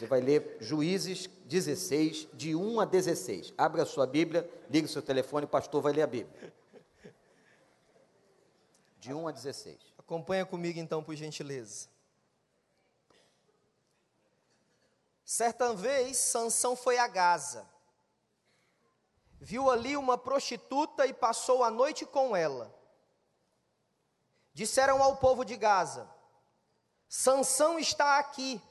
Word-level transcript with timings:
Você 0.00 0.06
vai 0.06 0.22
ler 0.22 0.56
Juízes 0.60 1.28
16, 1.44 2.28
de 2.32 2.56
1 2.56 2.80
a 2.80 2.86
16. 2.86 3.52
Abra 3.58 3.82
a 3.82 3.86
sua 3.86 4.06
Bíblia, 4.06 4.50
ligue 4.70 4.88
seu 4.88 5.02
telefone, 5.02 5.44
o 5.44 5.48
pastor 5.48 5.82
vai 5.82 5.92
ler 5.92 6.00
a 6.00 6.06
Bíblia. 6.06 6.54
De 8.98 9.12
1 9.12 9.28
a 9.28 9.30
16. 9.30 9.76
Acompanha 9.98 10.46
comigo 10.46 10.78
então, 10.78 11.02
por 11.02 11.14
gentileza. 11.14 11.86
Certa 15.22 15.74
vez, 15.74 16.16
Sansão 16.16 16.74
foi 16.74 16.96
a 16.96 17.06
Gaza. 17.06 17.68
Viu 19.38 19.70
ali 19.70 19.98
uma 19.98 20.16
prostituta 20.16 21.06
e 21.06 21.12
passou 21.12 21.62
a 21.62 21.70
noite 21.70 22.06
com 22.06 22.34
ela. 22.34 22.74
Disseram 24.54 25.02
ao 25.02 25.18
povo 25.18 25.44
de 25.44 25.58
Gaza: 25.58 26.08
Sansão 27.06 27.78
está 27.78 28.18
aqui. 28.18 28.62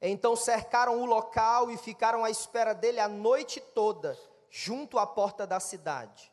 Então 0.00 0.36
cercaram 0.36 1.00
o 1.00 1.06
local 1.06 1.70
e 1.70 1.76
ficaram 1.76 2.24
à 2.24 2.30
espera 2.30 2.74
dele 2.74 3.00
a 3.00 3.08
noite 3.08 3.60
toda, 3.60 4.18
junto 4.50 4.98
à 4.98 5.06
porta 5.06 5.46
da 5.46 5.58
cidade. 5.58 6.32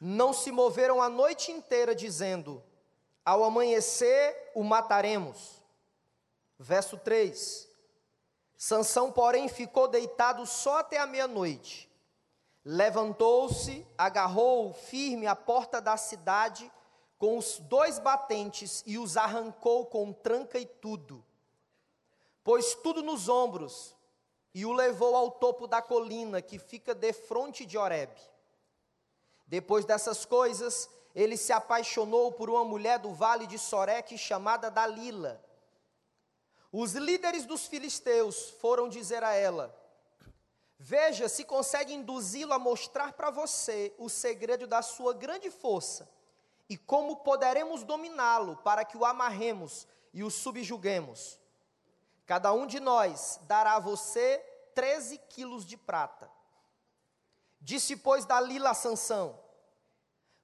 Não 0.00 0.32
se 0.32 0.50
moveram 0.50 1.00
a 1.00 1.08
noite 1.08 1.52
inteira, 1.52 1.94
dizendo: 1.94 2.62
Ao 3.24 3.44
amanhecer 3.44 4.50
o 4.54 4.62
mataremos. 4.62 5.62
Verso 6.58 6.96
3. 6.98 7.68
Sansão, 8.56 9.12
porém, 9.12 9.48
ficou 9.48 9.88
deitado 9.88 10.46
só 10.46 10.78
até 10.78 10.98
a 10.98 11.06
meia-noite. 11.06 11.90
Levantou-se, 12.64 13.86
agarrou 13.96 14.72
firme 14.72 15.26
a 15.26 15.36
porta 15.36 15.80
da 15.80 15.96
cidade 15.96 16.70
com 17.18 17.36
os 17.36 17.58
dois 17.58 17.98
batentes 17.98 18.82
e 18.86 18.98
os 18.98 19.16
arrancou 19.16 19.86
com 19.86 20.12
tranca 20.12 20.58
e 20.58 20.64
tudo. 20.64 21.24
Pôs 22.44 22.74
tudo 22.74 23.02
nos 23.02 23.28
ombros 23.28 23.96
e 24.54 24.66
o 24.66 24.72
levou 24.72 25.16
ao 25.16 25.30
topo 25.30 25.66
da 25.66 25.80
colina 25.80 26.42
que 26.42 26.58
fica 26.58 26.94
defronte 26.94 27.64
de 27.64 27.78
Horebe. 27.78 28.20
Depois 29.46 29.86
dessas 29.86 30.26
coisas, 30.26 30.88
ele 31.14 31.36
se 31.38 31.52
apaixonou 31.52 32.32
por 32.32 32.50
uma 32.50 32.64
mulher 32.64 32.98
do 32.98 33.12
vale 33.14 33.46
de 33.46 33.58
Soreque 33.58 34.18
chamada 34.18 34.70
Dalila. 34.70 35.42
Os 36.70 36.92
líderes 36.92 37.46
dos 37.46 37.66
filisteus 37.66 38.50
foram 38.60 38.88
dizer 38.88 39.24
a 39.24 39.32
ela: 39.32 39.74
Veja 40.78 41.28
se 41.28 41.44
consegue 41.44 41.94
induzi-lo 41.94 42.52
a 42.52 42.58
mostrar 42.58 43.14
para 43.14 43.30
você 43.30 43.94
o 43.96 44.10
segredo 44.10 44.66
da 44.66 44.82
sua 44.82 45.14
grande 45.14 45.50
força 45.50 46.06
e 46.68 46.76
como 46.76 47.16
poderemos 47.16 47.84
dominá-lo 47.84 48.56
para 48.58 48.84
que 48.84 48.96
o 48.96 49.04
amarremos 49.04 49.86
e 50.12 50.22
o 50.22 50.30
subjuguemos. 50.30 51.38
Cada 52.26 52.52
um 52.52 52.66
de 52.66 52.80
nós 52.80 53.38
dará 53.42 53.74
a 53.74 53.80
você 53.80 54.38
13 54.74 55.18
quilos 55.28 55.64
de 55.64 55.76
prata. 55.76 56.30
Disse, 57.60 57.96
pois, 57.96 58.24
Dalila 58.24 58.70
a 58.70 58.74
Sansão: 58.74 59.38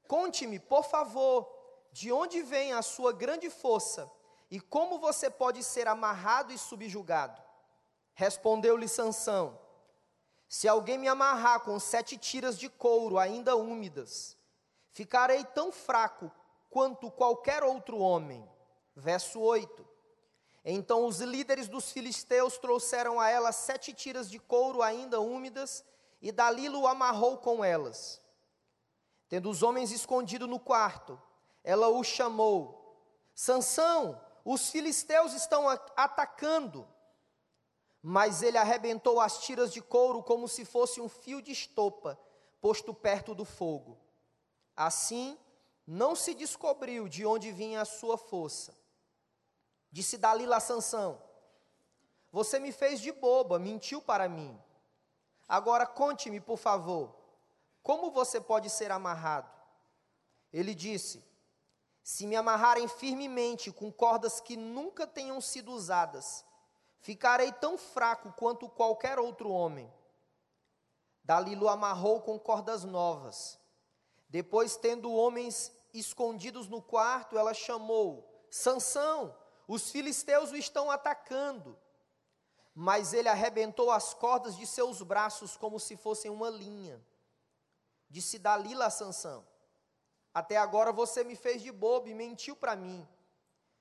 Conte-me, 0.07 0.59
por 0.59 0.85
favor, 0.85 1.49
de 1.93 2.13
onde 2.13 2.43
vem 2.43 2.73
a 2.73 2.83
sua 2.83 3.13
grande 3.13 3.51
força 3.51 4.11
e 4.51 4.61
como 4.61 4.99
você 4.99 5.31
pode 5.31 5.63
ser 5.63 5.87
amarrado 5.87 6.53
e 6.53 6.59
subjugado. 6.59 7.41
Respondeu-lhe 8.15 8.89
Sansão: 8.89 9.59
Se 10.49 10.69
alguém 10.69 10.99
me 10.99 11.09
amarrar 11.09 11.61
com 11.61 11.79
sete 11.79 12.19
tiras 12.19 12.59
de 12.59 12.69
couro 12.69 13.19
ainda 13.19 13.57
úmidas, 13.57 14.37
ficarei 14.93 15.45
tão 15.45 15.71
fraco 15.71 16.31
quanto 16.69 17.11
qualquer 17.11 17.63
outro 17.63 17.99
homem. 17.99 18.49
Verso 18.95 19.41
8. 19.41 19.90
Então 20.65 21.07
os 21.07 21.21
líderes 21.21 21.69
dos 21.69 21.91
filisteus 21.91 22.59
trouxeram 22.59 23.19
a 23.19 23.29
ela 23.31 23.53
sete 23.53 23.93
tiras 23.93 24.31
de 24.31 24.39
couro 24.39 24.83
ainda 24.83 25.21
úmidas, 25.21 25.85
e 26.21 26.31
Dalila 26.31 26.79
o 26.79 26.87
amarrou 26.87 27.39
com 27.39 27.65
elas. 27.65 28.21
Tendo 29.29 29.49
os 29.49 29.63
homens 29.63 29.91
escondido 29.91 30.47
no 30.47 30.61
quarto, 30.61 31.21
ela 31.65 31.89
o 31.89 32.05
chamou: 32.05 33.01
Sansão, 33.35 34.21
os 34.45 34.71
filisteus 34.71 35.33
estão 35.33 35.69
atacando. 35.69 36.87
Mas 38.03 38.43
ele 38.43 38.57
arrebentou 38.57 39.21
as 39.21 39.43
tiras 39.43 39.73
de 39.73 39.83
couro 39.83 40.23
como 40.23 40.49
se 40.49 40.65
fosse 40.65 41.01
um 41.01 41.09
fio 41.09 41.43
de 41.43 41.53
estopa 41.53 42.19
posto 42.61 42.93
perto 42.93 43.35
do 43.35 43.45
fogo. 43.45 43.99
Assim, 44.77 45.39
não 45.87 46.15
se 46.15 46.35
descobriu 46.35 47.09
de 47.09 47.25
onde 47.25 47.51
vinha 47.51 47.81
a 47.81 47.87
sua 47.87 48.17
força. 48.17 48.77
Disse 49.91 50.17
Dalila 50.17 50.57
a 50.57 50.61
Sansão: 50.61 51.21
Você 52.33 52.59
me 52.59 52.73
fez 52.73 53.01
de 53.01 53.13
boba, 53.13 53.59
mentiu 53.59 54.01
para 54.01 54.29
mim. 54.29 54.59
Agora 55.49 55.87
conte-me, 55.87 56.41
por 56.41 56.57
favor, 56.57 57.15
como 57.83 58.11
você 58.11 58.41
pode 58.41 58.71
ser 58.71 58.91
amarrado? 58.91 59.51
Ele 60.53 60.75
disse: 60.75 61.25
Se 62.03 62.27
me 62.27 62.37
amarrarem 62.37 62.87
firmemente 62.89 63.73
com 63.73 63.91
cordas 63.91 64.41
que 64.41 64.57
nunca 64.57 65.07
tenham 65.07 65.41
sido 65.41 65.73
usadas, 65.73 66.45
ficarei 67.01 67.53
tão 67.53 67.77
fraco 67.79 68.33
quanto 68.33 68.69
qualquer 68.69 69.19
outro 69.19 69.51
homem. 69.51 69.93
Dalila 71.25 71.65
o 71.65 71.69
amarrou 71.69 72.21
com 72.21 72.39
cordas 72.39 72.85
novas 72.85 73.61
depois, 74.31 74.77
tendo 74.77 75.13
homens 75.13 75.73
escondidos 75.93 76.69
no 76.69 76.81
quarto, 76.81 77.37
ela 77.37 77.53
chamou: 77.53 78.47
Sansão, 78.49 79.37
os 79.73 79.89
filisteus 79.89 80.51
o 80.51 80.57
estão 80.57 80.91
atacando. 80.91 81.79
Mas 82.75 83.13
ele 83.13 83.29
arrebentou 83.29 83.93
as 83.93 84.13
cordas 84.13 84.57
de 84.57 84.67
seus 84.67 85.01
braços 85.01 85.57
como 85.57 85.79
se 85.79 85.97
fossem 85.97 86.29
uma 86.29 86.51
linha. 86.51 87.01
Disse 88.09 88.37
Dalila 88.37 88.87
a 88.87 88.91
Sansão: 88.91 89.47
Até 90.35 90.57
agora 90.57 90.91
você 90.91 91.23
me 91.23 91.37
fez 91.37 91.63
de 91.63 91.71
bobo 91.71 92.09
e 92.09 92.15
mentiu 92.15 92.57
para 92.57 92.75
mim. 92.75 93.07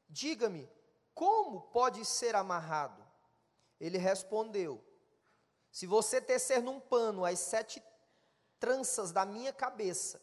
Diga-me, 0.08 0.70
como 1.16 1.62
pode 1.62 2.06
ser 2.06 2.36
amarrado? 2.36 3.04
Ele 3.80 3.98
respondeu: 3.98 4.84
Se 5.72 5.88
você 5.88 6.22
tecer 6.22 6.62
num 6.62 6.80
pano 6.80 7.26
as 7.26 7.40
sete 7.40 7.82
tranças 8.60 9.12
da 9.12 9.26
minha 9.26 9.52
cabeça 9.52 10.22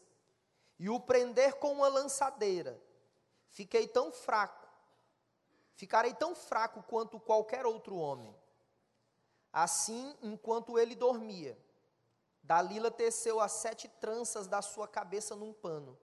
e 0.79 0.89
o 0.89 0.97
prender 0.97 1.55
com 1.55 1.73
uma 1.73 1.89
lançadeira, 1.89 2.81
fiquei 3.49 3.85
tão 3.85 4.13
fraco, 4.13 4.66
ficarei 5.77 6.13
tão 6.13 6.35
fraco 6.35 6.83
quanto 6.83 7.19
qualquer 7.19 7.65
outro 7.65 7.95
homem. 7.95 8.35
Assim, 9.53 10.13
enquanto 10.21 10.77
ele 10.77 10.95
dormia, 10.95 11.57
Dalila 12.43 12.91
teceu 12.91 13.39
as 13.39 13.53
sete 13.53 13.87
tranças 13.87 14.47
da 14.47 14.61
sua 14.61 14.87
cabeça 14.87 15.35
num 15.35 15.53
pano 15.53 15.97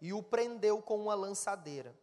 e 0.00 0.12
o 0.12 0.22
prendeu 0.22 0.82
com 0.82 1.00
uma 1.00 1.14
lançadeira. 1.14 1.96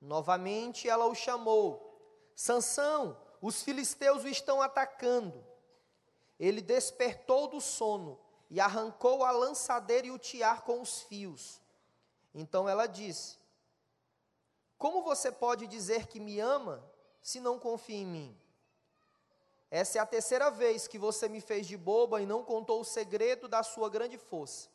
Novamente 0.00 0.88
ela 0.88 1.06
o 1.06 1.14
chamou: 1.14 2.30
Sansão, 2.34 3.16
os 3.40 3.62
filisteus 3.62 4.24
o 4.24 4.28
estão 4.28 4.60
atacando. 4.60 5.44
Ele 6.38 6.60
despertou 6.60 7.46
do 7.46 7.60
sono 7.60 8.18
e 8.50 8.60
arrancou 8.60 9.24
a 9.24 9.30
lançadeira 9.30 10.08
e 10.08 10.10
o 10.10 10.18
tiar 10.18 10.62
com 10.62 10.80
os 10.80 11.02
fios. 11.02 11.60
Então 12.34 12.68
ela 12.68 12.86
disse: 12.86 13.38
Como 14.78 15.02
você 15.02 15.32
pode 15.32 15.66
dizer 15.66 16.06
que 16.06 16.20
me 16.20 16.38
ama 16.38 16.84
se 17.22 17.40
não 17.40 17.58
confia 17.58 17.96
em 17.96 18.06
mim? 18.06 18.40
Essa 19.70 19.98
é 19.98 20.00
a 20.00 20.06
terceira 20.06 20.50
vez 20.50 20.86
que 20.86 20.98
você 20.98 21.28
me 21.28 21.40
fez 21.40 21.66
de 21.66 21.76
boba 21.76 22.22
e 22.22 22.26
não 22.26 22.44
contou 22.44 22.80
o 22.80 22.84
segredo 22.84 23.48
da 23.48 23.62
sua 23.62 23.90
grande 23.90 24.16
força. 24.16 24.68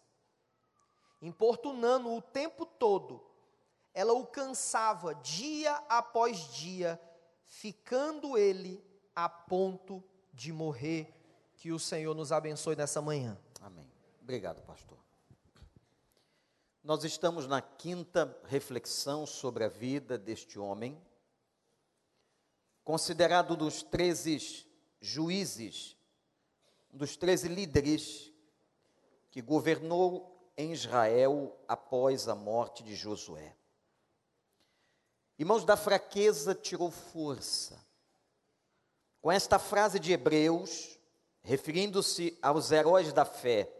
Importunando 1.21 2.11
o 2.11 2.21
tempo 2.21 2.65
todo, 2.65 3.23
ela 3.93 4.13
o 4.13 4.25
cansava 4.25 5.13
dia 5.15 5.75
após 5.87 6.37
dia, 6.53 6.99
ficando 7.45 8.37
ele 8.37 8.83
a 9.15 9.29
ponto 9.29 10.03
de 10.33 10.51
morrer. 10.51 11.13
Que 11.55 11.71
o 11.71 11.79
Senhor 11.79 12.15
nos 12.15 12.31
abençoe 12.31 12.75
nessa 12.75 13.01
manhã. 13.01 13.37
Amém. 13.61 13.89
Obrigado, 14.21 14.63
pastor. 14.63 14.97
Nós 16.83 17.03
estamos 17.03 17.45
na 17.45 17.61
quinta 17.61 18.35
reflexão 18.45 19.27
sobre 19.27 19.63
a 19.63 19.67
vida 19.67 20.17
deste 20.17 20.57
homem, 20.57 20.99
considerado 22.83 23.55
dos 23.55 23.83
treze 23.83 24.65
juízes, 24.99 25.95
dos 26.91 27.15
treze 27.15 27.47
líderes 27.47 28.33
que 29.29 29.43
governou 29.43 30.51
em 30.57 30.73
Israel 30.73 31.55
após 31.67 32.27
a 32.27 32.33
morte 32.33 32.83
de 32.83 32.95
Josué. 32.95 33.55
Irmãos, 35.37 35.63
da 35.63 35.77
fraqueza 35.77 36.55
tirou 36.55 36.89
força. 36.89 37.79
Com 39.21 39.31
esta 39.31 39.59
frase 39.59 39.99
de 39.99 40.11
Hebreus, 40.11 40.99
referindo-se 41.43 42.37
aos 42.41 42.71
heróis 42.71 43.13
da 43.13 43.23
fé. 43.23 43.71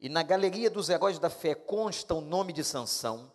E 0.00 0.08
na 0.08 0.22
galeria 0.22 0.70
dos 0.70 0.88
heróis 0.88 1.18
da 1.18 1.28
fé 1.28 1.54
consta 1.54 2.14
o 2.14 2.22
nome 2.22 2.54
de 2.54 2.64
Sansão. 2.64 3.30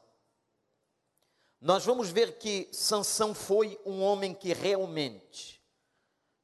nós 1.62 1.86
vamos 1.86 2.10
ver 2.10 2.40
que 2.40 2.68
Sansão 2.72 3.36
foi 3.36 3.80
um 3.86 4.02
homem 4.02 4.34
que 4.34 4.52
realmente, 4.52 5.62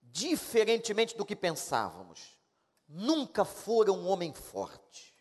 diferentemente 0.02 1.18
do 1.18 1.26
que 1.26 1.36
pensávamos, 1.36 2.40
nunca 2.88 3.44
fora 3.44 3.92
um 3.92 4.08
homem 4.08 4.32
forte. 4.32 5.16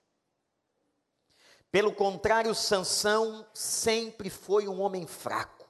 Pelo 1.70 1.94
contrário, 1.94 2.54
Sansão 2.54 3.48
sempre 3.54 4.28
foi 4.28 4.68
um 4.68 4.82
homem 4.82 5.06
fraco. 5.06 5.68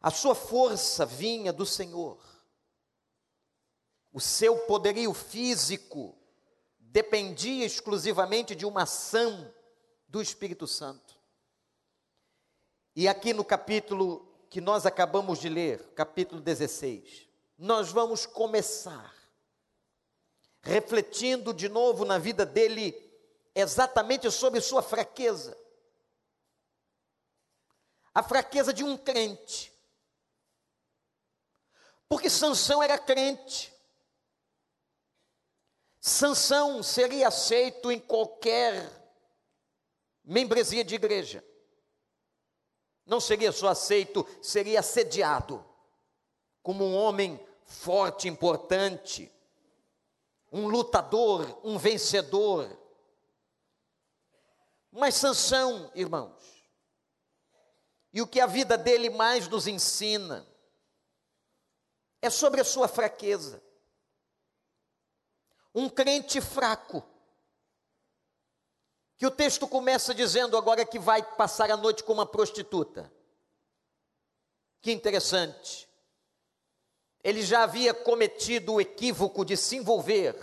A 0.00 0.10
sua 0.10 0.34
força 0.34 1.06
vinha 1.06 1.52
do 1.52 1.64
Senhor. 1.64 2.20
O 4.12 4.20
seu 4.20 4.58
poderio 4.66 5.14
físico 5.14 6.21
dependia 6.92 7.64
exclusivamente 7.64 8.54
de 8.54 8.66
uma 8.66 8.82
ação 8.82 9.52
do 10.06 10.20
Espírito 10.20 10.66
Santo. 10.66 11.18
E 12.94 13.08
aqui 13.08 13.32
no 13.32 13.42
capítulo 13.42 14.30
que 14.50 14.60
nós 14.60 14.84
acabamos 14.84 15.38
de 15.38 15.48
ler, 15.48 15.82
capítulo 15.94 16.38
16, 16.38 17.26
nós 17.56 17.90
vamos 17.90 18.26
começar 18.26 19.10
refletindo 20.60 21.54
de 21.54 21.66
novo 21.66 22.04
na 22.04 22.18
vida 22.18 22.44
dele 22.44 22.94
exatamente 23.54 24.30
sobre 24.30 24.60
sua 24.60 24.82
fraqueza. 24.82 25.56
A 28.14 28.22
fraqueza 28.22 28.70
de 28.70 28.84
um 28.84 28.98
crente. 28.98 29.72
Porque 32.06 32.28
Sansão 32.28 32.82
era 32.82 32.98
crente. 32.98 33.71
Sansão 36.04 36.82
seria 36.82 37.28
aceito 37.28 37.92
em 37.92 38.00
qualquer 38.00 38.90
membresia 40.24 40.84
de 40.84 40.96
igreja. 40.96 41.44
Não 43.06 43.20
seria 43.20 43.52
só 43.52 43.68
aceito, 43.68 44.26
seria 44.42 44.80
assediado 44.80 45.64
como 46.60 46.84
um 46.84 46.96
homem 46.96 47.38
forte, 47.64 48.26
importante, 48.26 49.32
um 50.50 50.66
lutador, 50.66 51.60
um 51.62 51.78
vencedor. 51.78 52.68
Mas 54.90 55.14
Sansão, 55.14 55.88
irmãos, 55.94 56.68
e 58.12 58.20
o 58.20 58.26
que 58.26 58.40
a 58.40 58.46
vida 58.46 58.76
dele 58.76 59.08
mais 59.08 59.46
nos 59.46 59.68
ensina 59.68 60.44
é 62.20 62.28
sobre 62.28 62.60
a 62.60 62.64
sua 62.64 62.88
fraqueza. 62.88 63.62
Um 65.74 65.88
crente 65.88 66.40
fraco, 66.40 67.02
que 69.16 69.26
o 69.26 69.30
texto 69.30 69.68
começa 69.68 70.14
dizendo 70.14 70.56
agora 70.56 70.84
que 70.84 70.98
vai 70.98 71.22
passar 71.22 71.70
a 71.70 71.76
noite 71.76 72.02
com 72.02 72.12
uma 72.12 72.26
prostituta. 72.26 73.12
Que 74.80 74.90
interessante. 74.90 75.88
Ele 77.22 77.40
já 77.40 77.62
havia 77.62 77.94
cometido 77.94 78.74
o 78.74 78.80
equívoco 78.80 79.44
de 79.44 79.56
se 79.56 79.76
envolver 79.76 80.34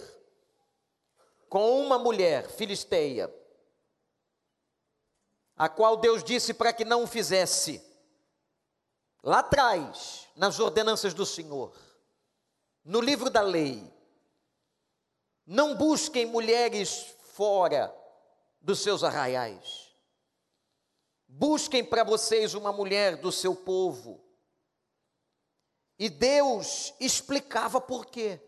com 1.50 1.82
uma 1.82 2.00
mulher 2.00 2.48
filisteia, 2.50 3.34
a 5.58 5.68
qual 5.68 5.98
Deus 5.98 6.24
disse 6.24 6.54
para 6.54 6.72
que 6.72 6.86
não 6.86 7.04
o 7.04 7.08
fizesse. 7.08 7.84
Lá 9.22 9.40
atrás, 9.40 10.28
nas 10.38 10.58
ordenanças 10.58 11.14
do 11.14 11.26
Senhor, 11.26 11.76
no 12.86 13.02
livro 13.02 13.30
da 13.30 13.42
lei, 13.42 13.92
não 15.50 15.76
busquem 15.76 16.28
mulheres 16.28 17.16
fora 17.34 17.92
dos 18.62 18.84
seus 18.84 19.04
arraiais. 19.04 19.96
Busquem 21.28 21.84
para 21.84 22.04
vocês 22.04 22.54
uma 22.54 22.72
mulher 22.72 23.18
do 23.18 23.32
seu 23.32 23.56
povo. 23.56 24.24
E 25.98 26.08
Deus 26.08 26.94
explicava 27.00 27.82
por 27.82 28.06
quê. 28.06 28.40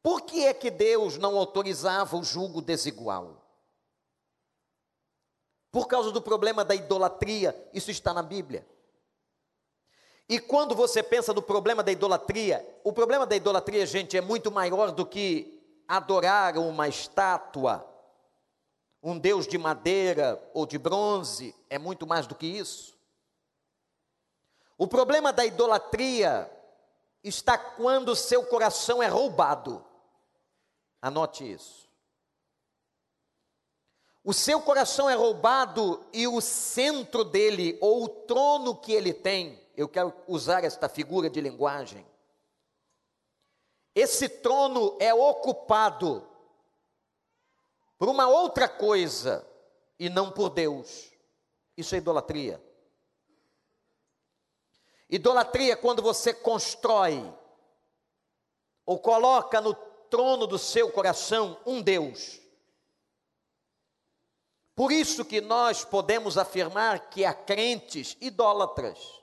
Por 0.00 0.20
que 0.20 0.44
é 0.44 0.54
que 0.54 0.70
Deus 0.70 1.18
não 1.18 1.36
autorizava 1.36 2.16
o 2.16 2.22
julgo 2.22 2.62
desigual? 2.62 3.44
Por 5.72 5.88
causa 5.88 6.12
do 6.12 6.22
problema 6.22 6.64
da 6.64 6.76
idolatria, 6.76 7.68
isso 7.74 7.90
está 7.90 8.14
na 8.14 8.22
Bíblia. 8.22 8.64
E 10.28 10.38
quando 10.38 10.74
você 10.74 11.02
pensa 11.02 11.32
no 11.32 11.40
problema 11.40 11.82
da 11.82 11.90
idolatria, 11.90 12.66
o 12.84 12.92
problema 12.92 13.26
da 13.26 13.34
idolatria, 13.34 13.86
gente, 13.86 14.16
é 14.16 14.20
muito 14.20 14.50
maior 14.50 14.92
do 14.92 15.06
que 15.06 15.58
adorar 15.88 16.58
uma 16.58 16.86
estátua, 16.86 17.88
um 19.02 19.18
deus 19.18 19.46
de 19.46 19.56
madeira 19.56 20.38
ou 20.52 20.66
de 20.66 20.76
bronze, 20.76 21.54
é 21.70 21.78
muito 21.78 22.06
mais 22.06 22.26
do 22.26 22.34
que 22.34 22.46
isso. 22.46 22.98
O 24.76 24.86
problema 24.86 25.32
da 25.32 25.46
idolatria 25.46 26.50
está 27.24 27.56
quando 27.56 28.14
seu 28.14 28.44
coração 28.44 29.02
é 29.02 29.06
roubado. 29.06 29.84
Anote 31.00 31.50
isso. 31.50 31.88
O 34.22 34.34
seu 34.34 34.60
coração 34.60 35.08
é 35.08 35.14
roubado 35.14 36.04
e 36.12 36.28
o 36.28 36.38
centro 36.42 37.24
dele, 37.24 37.78
ou 37.80 38.04
o 38.04 38.08
trono 38.08 38.76
que 38.76 38.92
ele 38.92 39.14
tem, 39.14 39.58
eu 39.78 39.88
quero 39.88 40.12
usar 40.26 40.64
esta 40.64 40.88
figura 40.88 41.30
de 41.30 41.40
linguagem. 41.40 42.04
Esse 43.94 44.28
trono 44.28 44.96
é 44.98 45.14
ocupado 45.14 46.28
por 47.96 48.08
uma 48.08 48.26
outra 48.26 48.68
coisa 48.68 49.48
e 49.96 50.08
não 50.08 50.32
por 50.32 50.50
Deus. 50.50 51.12
Isso 51.76 51.94
é 51.94 51.98
idolatria. 51.98 52.60
Idolatria 55.08 55.74
é 55.74 55.76
quando 55.76 56.02
você 56.02 56.34
constrói 56.34 57.32
ou 58.84 58.98
coloca 58.98 59.60
no 59.60 59.74
trono 60.10 60.44
do 60.44 60.58
seu 60.58 60.90
coração 60.90 61.56
um 61.64 61.80
Deus. 61.80 62.40
Por 64.74 64.90
isso 64.90 65.24
que 65.24 65.40
nós 65.40 65.84
podemos 65.84 66.36
afirmar 66.36 67.10
que 67.10 67.24
há 67.24 67.32
crentes 67.32 68.16
idólatras. 68.20 69.18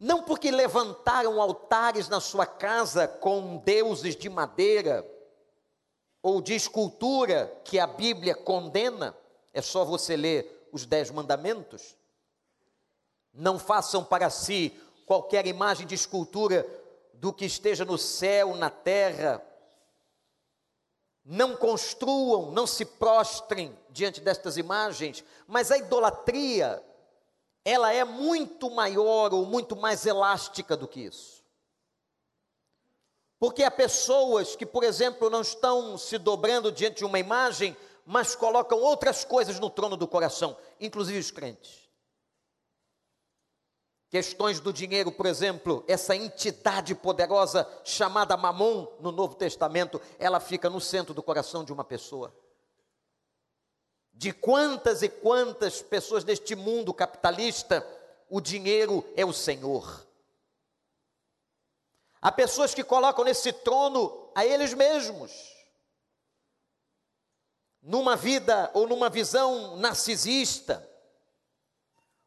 Não 0.00 0.22
porque 0.22 0.50
levantaram 0.50 1.42
altares 1.42 2.08
na 2.08 2.20
sua 2.20 2.46
casa 2.46 3.06
com 3.06 3.58
deuses 3.58 4.16
de 4.16 4.30
madeira 4.30 5.06
ou 6.22 6.40
de 6.40 6.54
escultura 6.54 7.54
que 7.62 7.78
a 7.78 7.86
Bíblia 7.86 8.34
condena, 8.34 9.14
é 9.52 9.60
só 9.60 9.84
você 9.84 10.16
ler 10.16 10.68
os 10.72 10.86
Dez 10.86 11.10
Mandamentos. 11.10 11.94
Não 13.34 13.58
façam 13.58 14.02
para 14.02 14.30
si 14.30 14.74
qualquer 15.04 15.46
imagem 15.46 15.86
de 15.86 15.94
escultura 15.94 16.66
do 17.12 17.30
que 17.30 17.44
esteja 17.44 17.84
no 17.84 17.98
céu, 17.98 18.56
na 18.56 18.70
terra. 18.70 19.44
Não 21.22 21.54
construam, 21.54 22.50
não 22.52 22.66
se 22.66 22.86
prostrem 22.86 23.78
diante 23.90 24.22
destas 24.22 24.56
imagens, 24.56 25.22
mas 25.46 25.70
a 25.70 25.76
idolatria 25.76 26.82
ela 27.64 27.92
é 27.92 28.04
muito 28.04 28.70
maior 28.70 29.34
ou 29.34 29.44
muito 29.44 29.76
mais 29.76 30.06
elástica 30.06 30.76
do 30.76 30.88
que 30.88 31.00
isso. 31.00 31.44
Porque 33.38 33.62
há 33.62 33.70
pessoas 33.70 34.54
que, 34.54 34.66
por 34.66 34.84
exemplo, 34.84 35.30
não 35.30 35.40
estão 35.40 35.96
se 35.96 36.18
dobrando 36.18 36.70
diante 36.70 36.98
de 36.98 37.04
uma 37.04 37.18
imagem, 37.18 37.76
mas 38.04 38.34
colocam 38.34 38.78
outras 38.78 39.24
coisas 39.24 39.58
no 39.58 39.70
trono 39.70 39.96
do 39.96 40.06
coração, 40.06 40.56
inclusive 40.78 41.18
os 41.18 41.30
crentes. 41.30 41.88
Questões 44.10 44.58
do 44.58 44.72
dinheiro, 44.72 45.12
por 45.12 45.24
exemplo, 45.24 45.84
essa 45.86 46.16
entidade 46.16 46.94
poderosa 46.94 47.66
chamada 47.84 48.36
Mamon 48.36 48.88
no 48.98 49.12
Novo 49.12 49.36
Testamento, 49.36 50.00
ela 50.18 50.40
fica 50.40 50.68
no 50.68 50.80
centro 50.80 51.14
do 51.14 51.22
coração 51.22 51.64
de 51.64 51.72
uma 51.72 51.84
pessoa 51.84 52.34
de 54.20 54.34
quantas 54.34 55.02
e 55.02 55.08
quantas 55.08 55.80
pessoas 55.80 56.22
deste 56.22 56.54
mundo 56.54 56.92
capitalista 56.92 57.82
o 58.28 58.38
dinheiro 58.38 59.02
é 59.16 59.24
o 59.24 59.32
Senhor. 59.32 60.06
Há 62.20 62.30
pessoas 62.30 62.74
que 62.74 62.84
colocam 62.84 63.24
nesse 63.24 63.50
trono 63.50 64.30
a 64.34 64.44
eles 64.44 64.74
mesmos. 64.74 65.32
Numa 67.80 68.14
vida 68.14 68.70
ou 68.74 68.86
numa 68.86 69.08
visão 69.08 69.78
narcisista, 69.78 70.86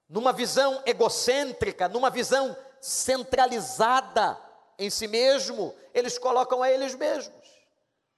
numa 0.09 0.33
visão 0.33 0.81
egocêntrica, 0.87 1.87
numa 1.87 2.09
visão 2.09 2.57
centralizada 2.81 4.35
em 4.79 4.89
si 4.89 5.07
mesmo, 5.07 5.75
eles 5.93 6.17
colocam 6.17 6.63
a 6.63 6.71
eles 6.71 6.95
mesmos. 6.95 7.45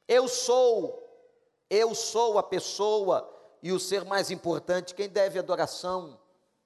Eu 0.07 0.29
sou, 0.29 1.27
eu 1.69 1.93
sou 1.93 2.37
a 2.37 2.43
pessoa 2.43 3.34
e 3.61 3.71
o 3.71 3.79
ser 3.79 4.05
mais 4.05 4.31
importante, 4.31 4.93
quem 4.93 5.09
deve 5.09 5.39
adoração 5.39 6.19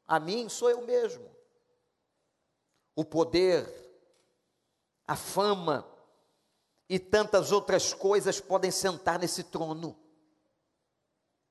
a 0.09 0.19
mim 0.19 0.49
sou 0.49 0.71
eu 0.71 0.81
mesmo. 0.81 1.29
O 2.95 3.05
poder, 3.05 3.63
a 5.07 5.15
fama 5.15 5.87
e 6.89 6.97
tantas 6.97 7.51
outras 7.51 7.93
coisas 7.93 8.41
podem 8.41 8.71
sentar 8.71 9.19
nesse 9.19 9.43
trono. 9.43 9.95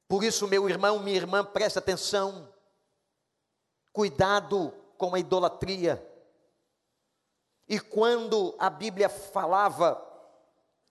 Por 0.09 0.25
isso, 0.25 0.49
meu 0.49 0.68
irmão, 0.68 0.99
minha 0.99 1.16
irmã, 1.16 1.45
preste 1.45 1.78
atenção. 1.78 2.52
Cuidado 3.92 4.75
com 4.97 5.14
a 5.14 5.21
idolatria. 5.21 6.04
E 7.68 7.78
quando 7.78 8.57
a 8.59 8.68
Bíblia 8.68 9.09
falava 9.09 10.04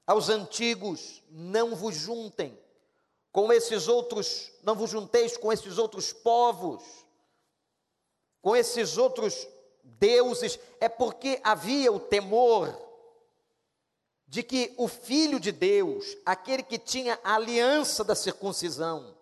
aos 0.05 0.29
antigos: 0.29 1.21
não 1.29 1.75
vos 1.75 1.95
juntem 1.95 2.57
com 3.31 3.51
esses 3.51 3.87
outros, 3.87 4.51
não 4.63 4.75
vos 4.75 4.89
junteis 4.89 5.37
com 5.37 5.51
esses 5.51 5.77
outros 5.77 6.11
povos, 6.11 6.83
com 8.41 8.55
esses 8.55 8.97
outros 8.97 9.47
deuses, 9.83 10.59
é 10.79 10.89
porque 10.89 11.39
havia 11.43 11.91
o 11.91 11.99
temor 11.99 12.75
de 14.27 14.43
que 14.43 14.73
o 14.77 14.87
Filho 14.87 15.39
de 15.39 15.51
Deus, 15.51 16.17
aquele 16.25 16.61
que 16.61 16.77
tinha 16.77 17.19
a 17.23 17.35
aliança 17.35 18.03
da 18.03 18.15
circuncisão, 18.15 19.15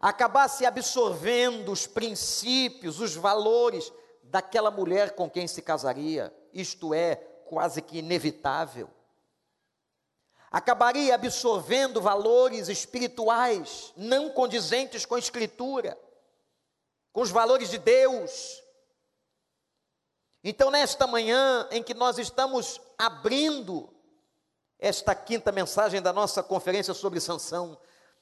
acabasse 0.00 0.64
absorvendo 0.64 1.72
os 1.72 1.86
princípios, 1.86 3.00
os 3.00 3.14
valores 3.14 3.92
daquela 4.22 4.70
mulher 4.70 5.14
com 5.14 5.28
quem 5.28 5.46
se 5.46 5.60
casaria, 5.60 6.34
isto 6.52 6.94
é, 6.94 7.16
quase 7.46 7.82
que 7.82 7.98
inevitável. 7.98 8.88
Acabaria 10.50 11.14
absorvendo 11.14 12.00
valores 12.00 12.68
espirituais 12.68 13.92
não 13.96 14.30
condizentes 14.30 15.04
com 15.04 15.14
a 15.14 15.18
Escritura, 15.18 15.98
com 17.12 17.20
os 17.20 17.30
valores 17.30 17.70
de 17.70 17.78
Deus, 17.78 18.62
então, 20.42 20.70
nesta 20.70 21.06
manhã 21.06 21.66
em 21.70 21.82
que 21.82 21.94
nós 21.94 22.18
estamos 22.18 22.80
abrindo 22.96 23.92
esta 24.78 25.14
quinta 25.14 25.50
mensagem 25.50 26.00
da 26.00 26.12
nossa 26.12 26.42
conferência 26.42 26.94
sobre 26.94 27.20
sanção, 27.20 27.78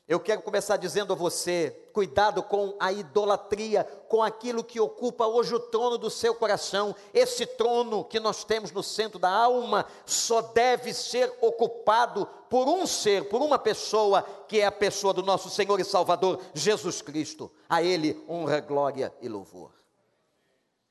eu 0.08 0.20
quero 0.20 0.42
começar 0.42 0.76
dizendo 0.76 1.12
a 1.12 1.16
você: 1.16 1.88
cuidado 1.92 2.42
com 2.42 2.76
a 2.78 2.92
idolatria, 2.92 3.84
com 4.08 4.22
aquilo 4.22 4.62
que 4.62 4.80
ocupa 4.80 5.26
hoje 5.26 5.54
o 5.54 5.60
trono 5.60 5.98
do 5.98 6.10
seu 6.10 6.34
coração. 6.34 6.94
Esse 7.12 7.46
trono 7.46 8.04
que 8.04 8.20
nós 8.20 8.44
temos 8.44 8.70
no 8.72 8.82
centro 8.82 9.18
da 9.18 9.30
alma 9.30 9.86
só 10.04 10.40
deve 10.40 10.92
ser 10.94 11.32
ocupado 11.40 12.26
por 12.48 12.68
um 12.68 12.86
ser, 12.86 13.28
por 13.28 13.42
uma 13.42 13.58
pessoa, 13.58 14.22
que 14.46 14.60
é 14.60 14.66
a 14.66 14.72
pessoa 14.72 15.12
do 15.12 15.22
nosso 15.22 15.50
Senhor 15.50 15.80
e 15.80 15.84
Salvador, 15.84 16.40
Jesus 16.54 17.02
Cristo. 17.02 17.50
A 17.68 17.82
Ele 17.82 18.24
honra, 18.28 18.60
glória 18.60 19.12
e 19.20 19.28
louvor 19.28 19.76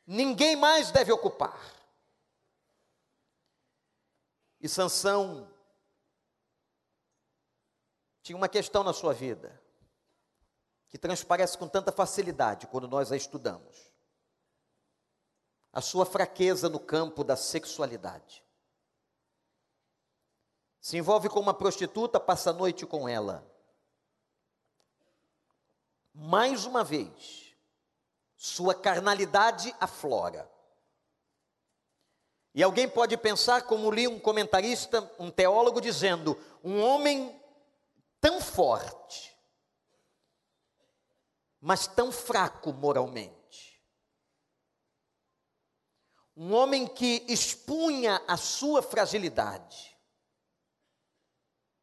ninguém 0.05 0.55
mais 0.55 0.91
deve 0.91 1.11
ocupar. 1.11 1.73
E 4.61 4.69
Sansão 4.69 5.47
tinha 8.25 8.35
uma 8.35 8.49
questão 8.49 8.83
na 8.83 8.91
sua 8.91 9.13
vida 9.13 9.61
que 10.89 10.97
transparece 10.97 11.55
com 11.59 11.67
tanta 11.67 11.91
facilidade 11.91 12.65
quando 12.65 12.87
nós 12.87 13.11
a 13.11 13.15
estudamos. 13.15 13.93
A 15.71 15.79
sua 15.79 16.07
fraqueza 16.07 16.67
no 16.67 16.79
campo 16.79 17.23
da 17.23 17.35
sexualidade. 17.35 18.43
Se 20.81 20.97
envolve 20.97 21.29
com 21.29 21.39
uma 21.39 21.53
prostituta, 21.53 22.19
passa 22.19 22.49
a 22.49 22.53
noite 22.53 22.83
com 22.83 23.07
ela. 23.07 23.47
Mais 26.11 26.65
uma 26.65 26.83
vez, 26.83 27.55
sua 28.35 28.73
carnalidade 28.73 29.71
aflora. 29.79 30.51
E 32.55 32.63
alguém 32.63 32.89
pode 32.89 33.15
pensar, 33.17 33.67
como 33.67 33.91
li 33.91 34.07
um 34.07 34.19
comentarista, 34.19 35.13
um 35.19 35.29
teólogo, 35.29 35.79
dizendo: 35.79 36.35
um 36.63 36.81
homem 36.81 37.44
tão 38.25 38.41
forte, 38.41 39.39
mas 41.61 41.85
tão 41.85 42.11
fraco 42.11 42.73
moralmente. 42.73 43.79
Um 46.35 46.51
homem 46.51 46.87
que 46.87 47.23
expunha 47.27 48.19
a 48.27 48.35
sua 48.35 48.81
fragilidade, 48.81 49.95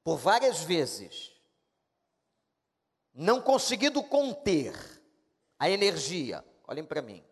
por 0.03 0.17
várias 0.17 0.65
vezes, 0.65 1.33
não 3.15 3.41
conseguindo 3.41 4.03
conter 4.03 4.75
a 5.61 5.71
energia, 5.71 6.45
olhem 6.67 6.85
para 6.85 7.01
mim, 7.01 7.25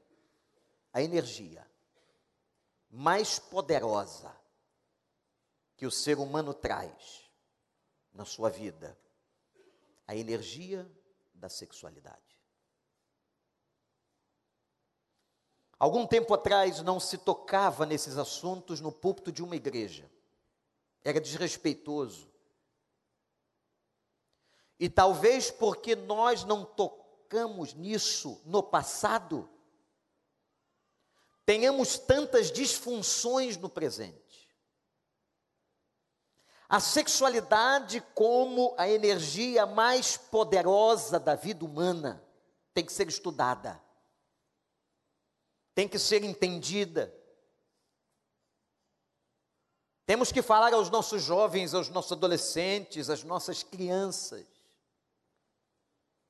a 0.93 1.03
energia 1.03 1.69
mais 2.89 3.41
poderosa 3.41 4.33
que 5.77 5.85
o 5.85 5.91
ser 5.91 6.17
humano 6.17 6.55
traz 6.55 7.20
na 8.13 8.25
sua 8.25 8.51
vida, 8.51 8.99
a 10.07 10.15
energia 10.15 10.91
da 11.35 11.49
sexualidade. 11.49 12.31
Algum 15.79 16.07
tempo 16.07 16.35
atrás 16.35 16.83
não 16.83 17.01
se 17.01 17.17
tocava 17.17 17.87
nesses 17.87 18.19
assuntos 18.19 18.83
no 18.83 18.93
púlpito 18.93 19.33
de 19.33 19.43
uma 19.43 19.57
igreja. 19.57 20.11
Era 21.03 21.19
desrespeitoso. 21.19 22.31
E 24.79 24.91
talvez 24.91 25.51
porque 25.51 25.97
nós 25.97 26.45
não 26.45 26.67
tocamos 26.67 27.73
nisso 27.73 28.43
no 28.45 28.63
passado, 28.63 29.49
tenhamos 31.47 31.99
tantas 31.99 32.53
disfunções 32.53 33.57
no 33.57 33.71
presente. 33.71 34.20
A 36.71 36.79
sexualidade, 36.79 38.01
como 38.15 38.75
a 38.79 38.89
energia 38.89 39.67
mais 39.67 40.17
poderosa 40.17 41.19
da 41.19 41.35
vida 41.35 41.65
humana, 41.65 42.25
tem 42.73 42.85
que 42.85 42.93
ser 42.93 43.09
estudada, 43.09 43.83
tem 45.75 45.89
que 45.89 45.99
ser 45.99 46.23
entendida. 46.23 47.13
Temos 50.07 50.31
que 50.31 50.41
falar 50.41 50.73
aos 50.73 50.89
nossos 50.89 51.23
jovens, 51.23 51.75
aos 51.75 51.89
nossos 51.89 52.13
adolescentes, 52.13 53.11
às 53.11 53.25
nossas 53.25 53.63
crianças 53.63 54.47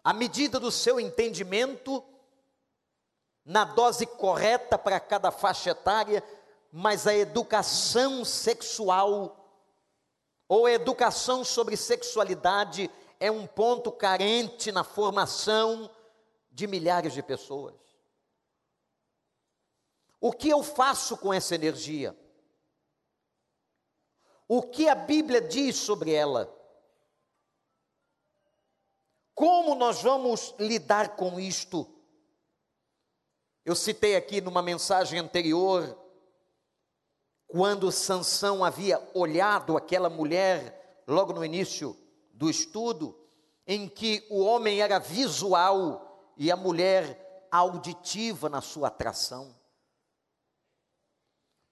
à 0.03 0.13
medida 0.13 0.59
do 0.59 0.71
seu 0.71 0.99
entendimento, 0.99 2.03
na 3.45 3.65
dose 3.65 4.07
correta 4.07 4.79
para 4.79 5.01
cada 5.01 5.31
faixa 5.31 5.71
etária, 5.71 6.23
mas 6.73 7.07
a 7.07 7.15
educação 7.15 8.25
sexual 8.25 9.40
ou 10.51 10.67
a 10.67 10.73
educação 10.73 11.45
sobre 11.45 11.77
sexualidade 11.77 12.91
é 13.21 13.31
um 13.31 13.47
ponto 13.47 13.93
carente 13.93 14.73
na 14.73 14.83
formação 14.83 15.89
de 16.51 16.67
milhares 16.67 17.13
de 17.13 17.23
pessoas. 17.23 17.77
O 20.21 20.33
que 20.33 20.49
eu 20.49 20.61
faço 20.65 21.17
com 21.17 21.33
essa 21.33 21.55
energia? 21.55 22.19
O 24.49 24.61
que 24.61 24.89
a 24.89 24.95
Bíblia 24.97 25.41
diz 25.41 25.77
sobre 25.77 26.13
ela? 26.13 26.53
Como 29.33 29.77
nós 29.77 30.03
vamos 30.03 30.53
lidar 30.59 31.15
com 31.15 31.39
isto? 31.39 31.87
Eu 33.65 33.77
citei 33.77 34.17
aqui 34.17 34.41
numa 34.41 34.63
mensagem 34.63 35.21
anterior, 35.21 35.97
quando 37.51 37.91
Sansão 37.91 38.65
havia 38.65 39.01
olhado 39.13 39.77
aquela 39.77 40.09
mulher, 40.09 41.03
logo 41.07 41.33
no 41.33 41.45
início 41.45 41.97
do 42.33 42.49
estudo, 42.49 43.19
em 43.67 43.89
que 43.89 44.27
o 44.31 44.41
homem 44.41 44.81
era 44.81 44.99
visual 44.99 46.33
e 46.37 46.51
a 46.51 46.57
mulher 46.57 47.49
auditiva 47.51 48.49
na 48.49 48.61
sua 48.61 48.89
atração. 48.89 49.55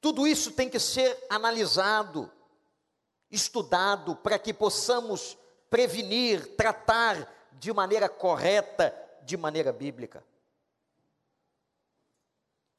Tudo 0.01 0.27
isso 0.27 0.53
tem 0.53 0.69
que 0.69 0.79
ser 0.79 1.27
analisado, 1.31 2.31
estudado, 3.31 4.17
para 4.17 4.39
que 4.39 4.53
possamos 4.53 5.37
prevenir, 5.71 6.57
tratar 6.57 7.33
de 7.53 7.73
maneira 7.73 8.09
correta, 8.09 8.95
de 9.23 9.37
maneira 9.37 9.73
bíblica. 9.73 10.25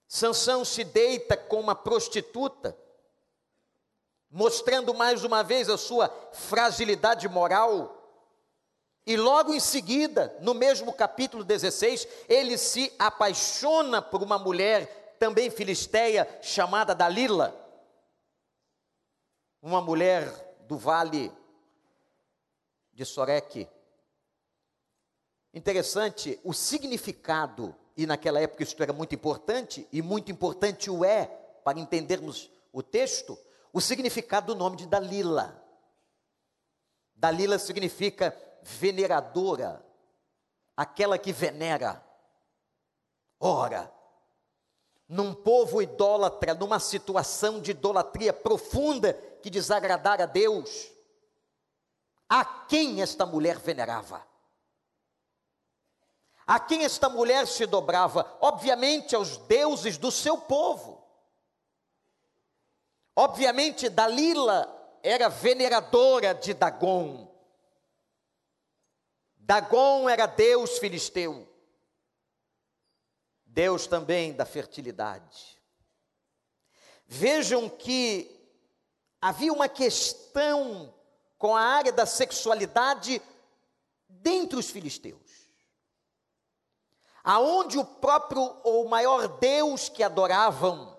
Sansão 0.08 0.66
se 0.66 0.84
deita 0.84 1.38
com 1.38 1.60
uma 1.60 1.76
prostituta, 1.76 2.76
mostrando 4.30 4.94
mais 4.94 5.24
uma 5.24 5.44
vez 5.44 5.70
a 5.70 5.78
sua 5.78 6.10
fragilidade 6.34 7.28
moral. 7.28 7.96
E 9.06 9.18
logo 9.18 9.54
em 9.54 9.60
seguida, 9.60 10.38
no 10.42 10.54
mesmo 10.54 10.94
capítulo 10.94 11.44
16, 11.44 12.08
ele 12.28 12.58
se 12.58 12.94
apaixona 13.00 14.02
por 14.02 14.22
uma 14.22 14.38
mulher 14.38 15.16
também 15.18 15.50
filisteia 15.50 16.28
chamada 16.42 16.94
Dalila, 16.94 17.56
uma 19.62 19.82
mulher 19.82 20.56
do 20.68 20.78
vale 20.78 21.32
de 22.94 23.04
Soreque. 23.04 23.68
Interessante 25.54 26.40
o 26.44 26.54
significado, 26.54 27.76
e 27.98 28.06
naquela 28.06 28.40
época 28.40 28.64
isso 28.64 28.82
era 28.82 28.94
muito 28.94 29.16
importante, 29.16 29.88
e 29.92 30.02
muito 30.02 30.32
importante 30.32 30.90
o 30.90 31.04
é 31.04 31.26
para 31.64 31.80
entendermos 31.80 32.50
o 32.72 32.84
texto, 32.84 33.38
o 33.72 33.80
significado 33.80 34.54
do 34.54 34.60
nome 34.60 34.78
de 34.78 34.88
Dalila. 34.88 35.64
Dalila 37.16 37.60
significa 37.60 38.36
veneradora, 38.62 39.86
aquela 40.76 41.18
que 41.18 41.32
venera. 41.32 42.04
Ora, 43.40 43.92
num 45.08 45.34
povo 45.34 45.82
idólatra, 45.82 46.54
numa 46.54 46.80
situação 46.80 47.60
de 47.60 47.72
idolatria 47.72 48.32
profunda 48.32 49.14
que 49.42 49.50
desagradara 49.50 50.24
a 50.24 50.28
Deus, 50.28 50.92
a 52.28 52.46
quem 52.46 53.02
esta 53.02 53.26
mulher 53.26 53.58
venerava? 53.58 54.24
A 56.46 56.60
quem 56.60 56.84
esta 56.84 57.10
mulher 57.10 57.48
se 57.48 57.66
dobrava? 57.66 58.38
Obviamente 58.42 59.16
aos 59.16 59.38
deuses 59.38 59.98
do 59.98 60.12
seu 60.12 60.38
povo. 60.38 60.99
Obviamente 63.22 63.90
Dalila 63.90 64.98
era 65.04 65.28
veneradora 65.28 66.34
de 66.34 66.54
Dagon. 66.54 67.30
Dagon 69.36 70.08
era 70.08 70.26
Deus 70.26 70.78
filisteu. 70.78 71.46
Deus 73.46 73.88
também 73.88 74.32
da 74.32 74.46
fertilidade. 74.46 75.62
Vejam 77.08 77.68
que 77.68 78.42
havia 79.22 79.52
uma 79.52 79.68
questão 79.68 80.96
com 81.38 81.54
a 81.58 81.62
área 81.62 81.92
da 81.92 82.06
sexualidade 82.06 83.22
dentre 84.08 84.58
os 84.58 84.70
filisteus. 84.70 85.52
Aonde 87.22 87.78
o 87.78 87.84
próprio 87.84 88.62
ou 88.64 88.88
maior 88.88 89.28
Deus 89.40 89.90
que 89.90 90.04
adoravam, 90.04 90.98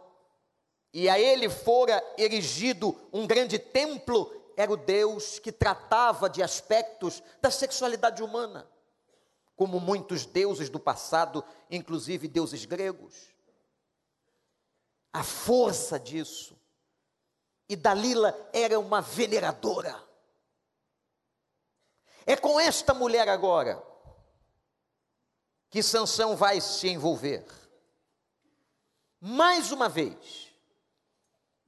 e 0.93 1.09
a 1.09 1.19
ele 1.19 1.49
fora 1.49 2.03
erigido 2.19 2.97
um 3.13 3.27
grande 3.27 3.59
templo, 3.59 4.33
era 4.57 4.73
o 4.73 4.77
Deus 4.77 5.39
que 5.39 5.53
tratava 5.53 6.29
de 6.29 6.43
aspectos 6.43 7.23
da 7.41 7.51
sexualidade 7.51 8.23
humana, 8.23 8.69
como 9.57 9.79
muitos 9.79 10.27
deuses 10.27 10.69
do 10.69 10.81
passado, 10.81 11.45
inclusive 11.71 12.27
deuses 12.27 12.65
gregos. 12.65 13.35
A 15.13 15.23
força 15.23 15.99
disso. 15.99 16.59
E 17.69 17.77
Dalila 17.77 18.37
era 18.53 18.79
uma 18.81 19.01
veneradora. 19.01 19.97
É 22.27 22.37
com 22.37 22.59
esta 22.59 22.93
mulher 22.93 23.29
agora 23.29 23.83
que 25.69 25.83
Sansão 25.83 26.37
vai 26.37 26.61
se 26.61 26.89
envolver. 26.89 27.47
Mais 29.21 29.71
uma 29.71 29.89
vez, 29.89 30.50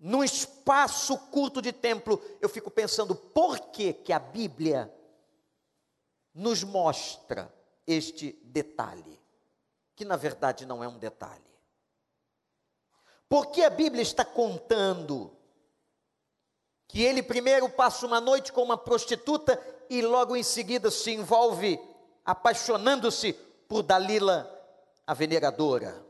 num 0.04 0.24
espaço 0.24 1.16
curto 1.16 1.62
de 1.62 1.72
tempo, 1.72 2.20
eu 2.40 2.48
fico 2.48 2.72
pensando 2.72 3.14
por 3.14 3.56
que 3.70 3.92
que 3.92 4.12
a 4.12 4.18
Bíblia 4.18 4.92
nos 6.34 6.64
mostra 6.64 7.54
este 7.86 8.32
detalhe, 8.42 9.20
que 9.94 10.04
na 10.04 10.16
verdade 10.16 10.66
não 10.66 10.82
é 10.82 10.88
um 10.88 10.98
detalhe. 10.98 11.40
Porque 13.28 13.62
a 13.62 13.70
Bíblia 13.70 14.02
está 14.02 14.24
contando 14.24 15.36
que 16.88 17.00
ele 17.00 17.22
primeiro 17.22 17.68
passa 17.70 18.04
uma 18.04 18.20
noite 18.20 18.52
com 18.52 18.60
uma 18.60 18.76
prostituta 18.76 19.56
e 19.88 20.02
logo 20.02 20.34
em 20.34 20.42
seguida 20.42 20.90
se 20.90 21.12
envolve 21.12 21.78
apaixonando-se 22.24 23.34
por 23.68 23.84
Dalila, 23.84 24.50
a 25.06 25.14
veneradora. 25.14 26.04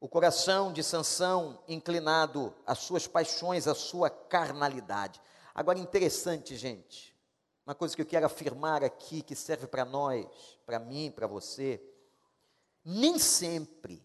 O 0.00 0.08
coração 0.08 0.72
de 0.72 0.82
Sansão 0.82 1.62
inclinado 1.68 2.54
às 2.66 2.78
suas 2.78 3.06
paixões, 3.06 3.68
à 3.68 3.74
sua 3.74 4.08
carnalidade. 4.10 5.20
Agora 5.54 5.78
interessante, 5.78 6.56
gente. 6.56 7.14
Uma 7.66 7.74
coisa 7.74 7.94
que 7.94 8.02
eu 8.02 8.06
quero 8.06 8.26
afirmar 8.26 8.82
aqui 8.82 9.22
que 9.22 9.36
serve 9.36 9.66
para 9.66 9.84
nós, 9.84 10.26
para 10.64 10.78
mim, 10.78 11.12
para 11.14 11.26
você, 11.26 11.80
nem 12.82 13.18
sempre 13.18 14.02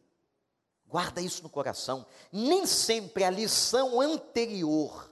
Guarda 0.87 1.19
isso 1.19 1.43
no 1.43 1.49
coração. 1.49 2.05
Nem 2.31 2.65
sempre 2.65 3.23
a 3.23 3.29
lição 3.29 3.99
anterior 3.99 5.11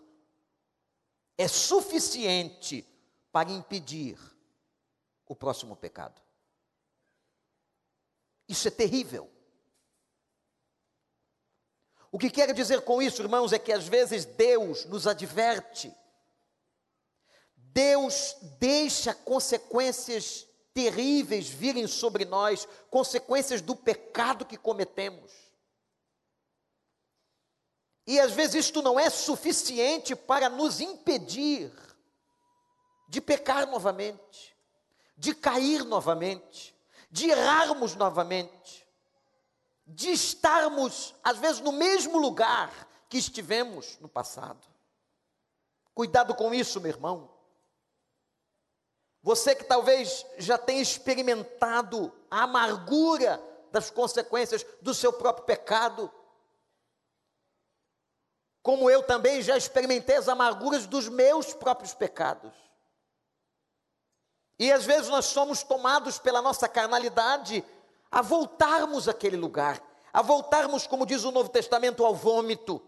é 1.37 1.47
suficiente 1.47 2.87
para 3.31 3.51
impedir 3.51 4.17
o 5.25 5.35
próximo 5.35 5.75
pecado. 5.75 6.21
Isso 8.47 8.67
é 8.67 8.71
terrível. 8.71 9.29
O 12.13 12.19
que 12.19 12.29
quero 12.29 12.53
dizer 12.53 12.81
com 12.81 13.01
isso, 13.01 13.23
irmãos, 13.23 13.53
é 13.53 13.57
que 13.57 13.73
às 13.73 13.87
vezes 13.87 14.23
Deus 14.23 14.85
nos 14.85 15.07
adverte, 15.07 15.91
Deus 17.55 18.35
deixa 18.59 19.15
consequências 19.15 20.47
terríveis 20.75 21.49
virem 21.49 21.87
sobre 21.87 22.23
nós, 22.23 22.67
consequências 22.91 23.61
do 23.61 23.75
pecado 23.75 24.45
que 24.45 24.57
cometemos. 24.57 25.31
E 28.05 28.19
às 28.19 28.31
vezes 28.31 28.65
isto 28.67 28.83
não 28.83 28.99
é 28.99 29.09
suficiente 29.09 30.15
para 30.15 30.49
nos 30.49 30.79
impedir 30.79 31.73
de 33.09 33.19
pecar 33.19 33.65
novamente, 33.65 34.55
de 35.17 35.33
cair 35.33 35.83
novamente, 35.83 36.75
de 37.09 37.31
errarmos 37.31 37.95
novamente, 37.95 38.82
de 39.93 40.11
estarmos, 40.11 41.13
às 41.23 41.37
vezes, 41.37 41.61
no 41.61 41.71
mesmo 41.71 42.17
lugar 42.17 42.71
que 43.07 43.17
estivemos 43.17 43.97
no 43.99 44.09
passado. 44.09 44.67
Cuidado 45.93 46.33
com 46.33 46.53
isso, 46.53 46.81
meu 46.81 46.89
irmão. 46.89 47.29
Você 49.21 49.55
que 49.55 49.63
talvez 49.63 50.25
já 50.37 50.57
tenha 50.57 50.81
experimentado 50.81 52.11
a 52.29 52.43
amargura 52.43 53.41
das 53.71 53.89
consequências 53.89 54.65
do 54.81 54.93
seu 54.93 55.13
próprio 55.13 55.45
pecado, 55.45 56.11
como 58.61 58.89
eu 58.89 59.03
também 59.03 59.41
já 59.41 59.55
experimentei 59.55 60.15
as 60.15 60.27
amarguras 60.27 60.87
dos 60.87 61.07
meus 61.07 61.53
próprios 61.53 61.93
pecados. 61.93 62.53
E 64.57 64.71
às 64.71 64.85
vezes 64.85 65.09
nós 65.09 65.25
somos 65.25 65.63
tomados 65.63 66.17
pela 66.17 66.41
nossa 66.41 66.67
carnalidade 66.67 67.63
a 68.13 68.21
voltarmos 68.21 69.09
àquele 69.09 69.35
lugar, 69.35 69.81
a 70.13 70.21
voltarmos, 70.21 70.87
como 70.87 71.05
diz 71.05 71.23
o 71.23 71.31
Novo 71.31 71.49
Testamento, 71.49 72.05
ao 72.05 72.15
vômito. 72.15 72.81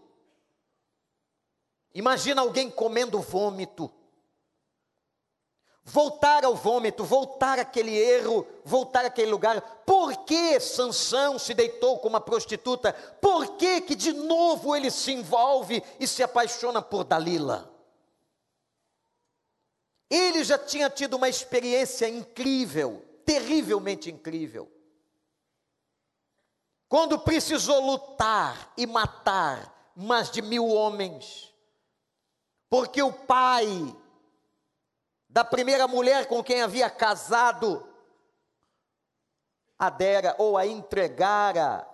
Imagina 1.92 2.40
alguém 2.40 2.70
comendo 2.70 3.20
vômito 3.20 3.92
voltar 5.86 6.44
ao 6.44 6.54
vômito, 6.56 7.04
voltar 7.04 7.60
àquele 7.60 7.96
erro, 7.96 8.44
voltar 8.64 9.04
àquele 9.04 9.30
lugar. 9.30 9.60
Por 9.86 10.24
que 10.24 10.58
Sansão 10.58 11.38
se 11.38 11.54
deitou 11.54 12.00
com 12.00 12.08
uma 12.08 12.20
prostituta? 12.20 12.92
Por 12.92 13.56
que, 13.56 13.80
que 13.82 13.94
de 13.94 14.12
novo 14.12 14.74
ele 14.74 14.90
se 14.90 15.12
envolve 15.12 15.82
e 16.00 16.06
se 16.06 16.24
apaixona 16.24 16.82
por 16.82 17.04
Dalila? 17.04 17.72
Ele 20.10 20.42
já 20.42 20.58
tinha 20.58 20.90
tido 20.90 21.14
uma 21.14 21.28
experiência 21.28 22.08
incrível, 22.08 23.04
terrivelmente 23.24 24.10
incrível. 24.10 24.68
Quando 26.88 27.18
precisou 27.18 27.84
lutar 27.84 28.72
e 28.76 28.86
matar 28.86 29.92
mais 29.96 30.30
de 30.30 30.40
mil 30.40 30.68
homens, 30.68 31.52
porque 32.68 33.02
o 33.02 33.12
pai 33.12 33.66
da 35.28 35.44
primeira 35.44 35.88
mulher 35.88 36.28
com 36.28 36.42
quem 36.42 36.62
havia 36.62 36.88
casado, 36.88 37.92
a 39.78 39.90
dera 39.90 40.34
ou 40.38 40.56
a 40.56 40.66
entregara 40.66 41.86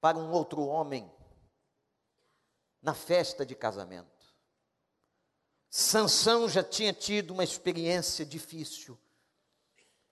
para 0.00 0.16
um 0.16 0.30
outro 0.30 0.62
homem 0.62 1.12
na 2.80 2.94
festa 2.94 3.44
de 3.44 3.54
casamento. 3.54 4.34
Sansão 5.68 6.48
já 6.48 6.62
tinha 6.62 6.92
tido 6.92 7.32
uma 7.32 7.44
experiência 7.44 8.24
difícil, 8.24 8.98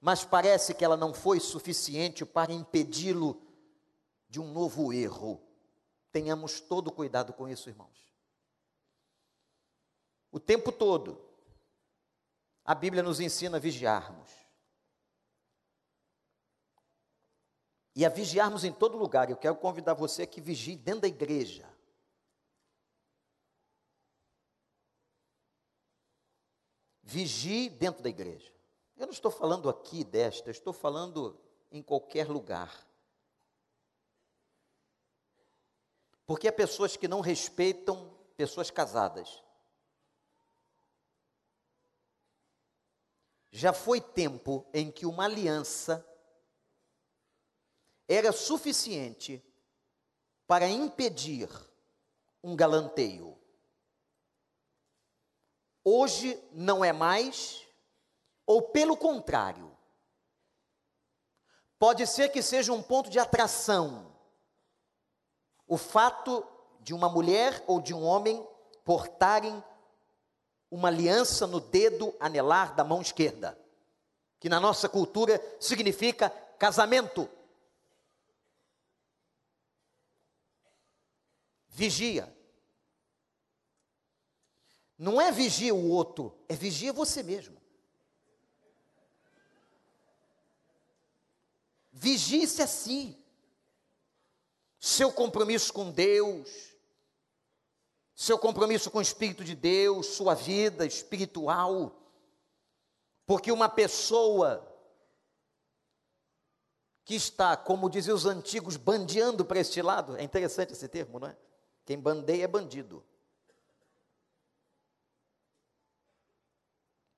mas 0.05 0.23
parece 0.23 0.75
que 0.75 0.85
ela 0.85 0.99
não 0.99 1.15
foi 1.15 1.41
suficiente 1.41 2.27
para 2.27 2.53
impedi-lo 2.53 3.41
de 4.29 4.39
um 4.39 4.53
novo 4.53 4.93
erro. 4.93 5.41
Tenhamos 6.13 6.61
todo 6.61 6.93
cuidado 6.93 7.33
com 7.33 7.49
isso, 7.49 7.71
irmãos. 7.71 8.15
O 10.31 10.39
tempo 10.39 10.71
todo, 10.71 11.27
a 12.67 12.75
Bíblia 12.75 13.03
nos 13.03 13.19
ensina 13.19 13.57
a 13.57 13.61
vigiarmos. 13.61 14.31
E 17.97 18.05
a 18.05 18.11
vigiarmos 18.11 18.63
em 18.63 18.75
todo 18.75 18.99
lugar. 18.99 19.31
Eu 19.31 19.39
quero 19.39 19.57
convidar 19.57 19.95
você 19.95 20.25
a 20.25 20.27
que 20.27 20.39
vigie 20.39 20.77
dentro 20.77 21.01
da 21.01 21.09
igreja. 21.09 21.67
Vigie 27.03 27.71
dentro 27.71 28.03
da 28.03 28.11
igreja. 28.11 28.54
Eu 28.97 29.07
não 29.07 29.13
estou 29.13 29.31
falando 29.31 29.69
aqui 29.69 30.05
desta, 30.05 30.51
estou 30.51 30.73
falando 30.73 31.39
em 31.71 31.83
qualquer 31.83 32.29
lugar. 32.29 32.87
Porque 36.27 36.49
há 36.49 36.53
pessoas 36.53 36.97
que 36.97 37.09
não 37.09 37.21
respeitam 37.21 38.17
pessoas 38.37 38.71
casadas. 38.71 39.43
Já 43.51 43.73
foi 43.73 44.01
tempo 44.01 44.67
em 44.73 44.91
que 44.91 45.07
uma 45.07 45.25
aliança 45.25 46.05
era 48.09 48.33
suficiente 48.33 49.43
para 50.47 50.69
impedir 50.69 51.49
um 52.43 52.55
galanteio. 52.55 53.39
Hoje 55.83 56.43
não 56.53 56.85
é 56.85 56.93
mais, 56.93 57.64
ou 58.47 58.63
pelo 58.63 58.97
contrário, 58.97 59.75
pode 61.79 62.07
ser 62.07 62.31
que 62.31 62.43
seja 62.43 62.73
um 62.73 62.83
ponto 62.83 63.11
de 63.11 63.19
atração 63.19 64.15
o 65.67 65.77
fato 65.77 66.47
de 66.81 66.93
uma 66.93 67.09
mulher 67.09 67.65
ou 67.67 67.81
de 67.81 67.95
um 67.95 68.05
homem 68.05 68.47
portarem 68.85 69.63
uma 70.71 70.89
aliança 70.89 71.47
no 71.47 71.61
dedo 71.61 72.15
anelar 72.21 72.75
da 72.75 72.85
mão 72.85 73.01
esquerda, 73.01 73.59
que 74.39 74.49
na 74.49 74.61
nossa 74.61 74.89
cultura 74.89 75.41
significa 75.61 76.29
casamento. 76.59 77.29
Vigia. 81.69 82.33
Não 84.99 85.21
é 85.21 85.33
vigia 85.33 85.75
o 85.75 85.91
outro, 85.91 86.39
é 86.49 86.55
vigia 86.55 86.93
você 86.93 87.23
mesmo. 87.23 87.64
Vigie-se 91.95 92.61
a 92.61 92.67
si. 92.67 93.17
Seu 94.81 95.13
compromisso 95.13 95.73
com 95.73 95.91
Deus, 95.91 96.75
seu 98.15 98.39
compromisso 98.39 98.91
com 98.91 98.99
o 98.99 99.03
Espírito 99.03 99.43
de 99.43 99.55
Deus, 99.55 100.07
sua 100.07 100.35
vida 100.35 100.85
espiritual. 100.85 101.97
Porque 103.25 103.51
uma 103.51 103.69
pessoa 103.69 104.71
que 107.05 107.15
está, 107.15 107.57
como 107.57 107.89
diziam 107.89 108.17
os 108.17 108.27
antigos, 108.27 108.77
bandeando 108.77 109.45
para 109.45 109.61
este 109.61 109.81
lado, 109.81 110.17
é 110.17 110.23
interessante 110.23 110.73
esse 110.73 110.89
termo, 110.89 111.19
não 111.19 111.29
é? 111.29 111.37
Quem 111.87 111.99
bandeia 111.99 112.45
é 112.45 112.49
bandido. 112.49 113.03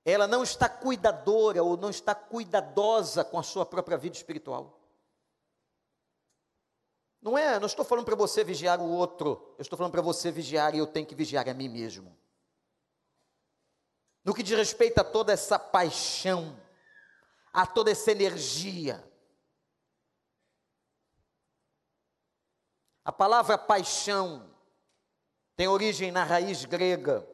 Ela 0.09 0.25
não 0.25 0.41
está 0.41 0.69
cuidadora 0.69 1.61
ou 1.61 1.75
não 1.75 1.89
está 1.89 2.15
cuidadosa 2.15 3.25
com 3.25 3.37
a 3.37 3.43
sua 3.43 3.65
própria 3.65 3.97
vida 3.97 4.15
espiritual. 4.15 4.79
Não 7.21 7.37
é, 7.37 7.59
não 7.59 7.67
estou 7.67 7.83
falando 7.83 8.05
para 8.05 8.15
você 8.15 8.41
vigiar 8.41 8.79
o 8.79 8.89
outro, 8.89 9.53
eu 9.57 9.61
estou 9.61 9.75
falando 9.75 9.91
para 9.91 10.01
você 10.01 10.31
vigiar 10.31 10.73
e 10.73 10.77
eu 10.77 10.87
tenho 10.87 11.05
que 11.05 11.13
vigiar 11.13 11.49
a 11.49 11.53
mim 11.53 11.67
mesmo. 11.67 12.17
No 14.23 14.33
que 14.33 14.41
diz 14.41 14.57
respeito 14.57 14.97
a 14.99 15.03
toda 15.03 15.33
essa 15.33 15.59
paixão, 15.59 16.57
a 17.51 17.67
toda 17.67 17.91
essa 17.91 18.09
energia. 18.09 19.05
A 23.03 23.11
palavra 23.11 23.57
paixão 23.57 24.49
tem 25.57 25.67
origem 25.67 26.13
na 26.13 26.23
raiz 26.23 26.63
grega, 26.63 27.27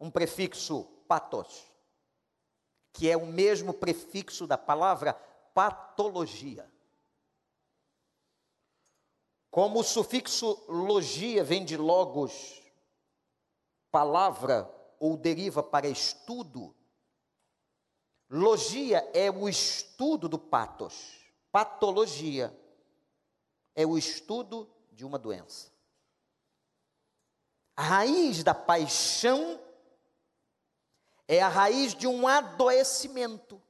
um 0.00 0.10
prefixo 0.10 0.84
patos, 1.06 1.67
que 2.92 3.10
é 3.10 3.16
o 3.16 3.26
mesmo 3.26 3.72
prefixo 3.72 4.46
da 4.46 4.58
palavra 4.58 5.14
patologia. 5.54 6.70
Como 9.50 9.80
o 9.80 9.84
sufixo 9.84 10.64
logia 10.68 11.42
vem 11.42 11.64
de 11.64 11.76
logos, 11.76 12.62
palavra 13.90 14.72
ou 15.00 15.16
deriva 15.16 15.62
para 15.62 15.88
estudo, 15.88 16.74
logia 18.28 18.98
é 19.14 19.30
o 19.30 19.48
estudo 19.48 20.28
do 20.28 20.38
patos, 20.38 21.18
patologia 21.50 22.56
é 23.74 23.86
o 23.86 23.96
estudo 23.96 24.68
de 24.92 25.04
uma 25.04 25.18
doença. 25.18 25.72
A 27.76 27.82
raiz 27.82 28.42
da 28.42 28.54
paixão 28.54 29.60
é 31.28 31.42
a 31.42 31.48
raiz 31.48 31.94
de 31.94 32.06
um 32.06 32.26
adoecimento. 32.26 33.62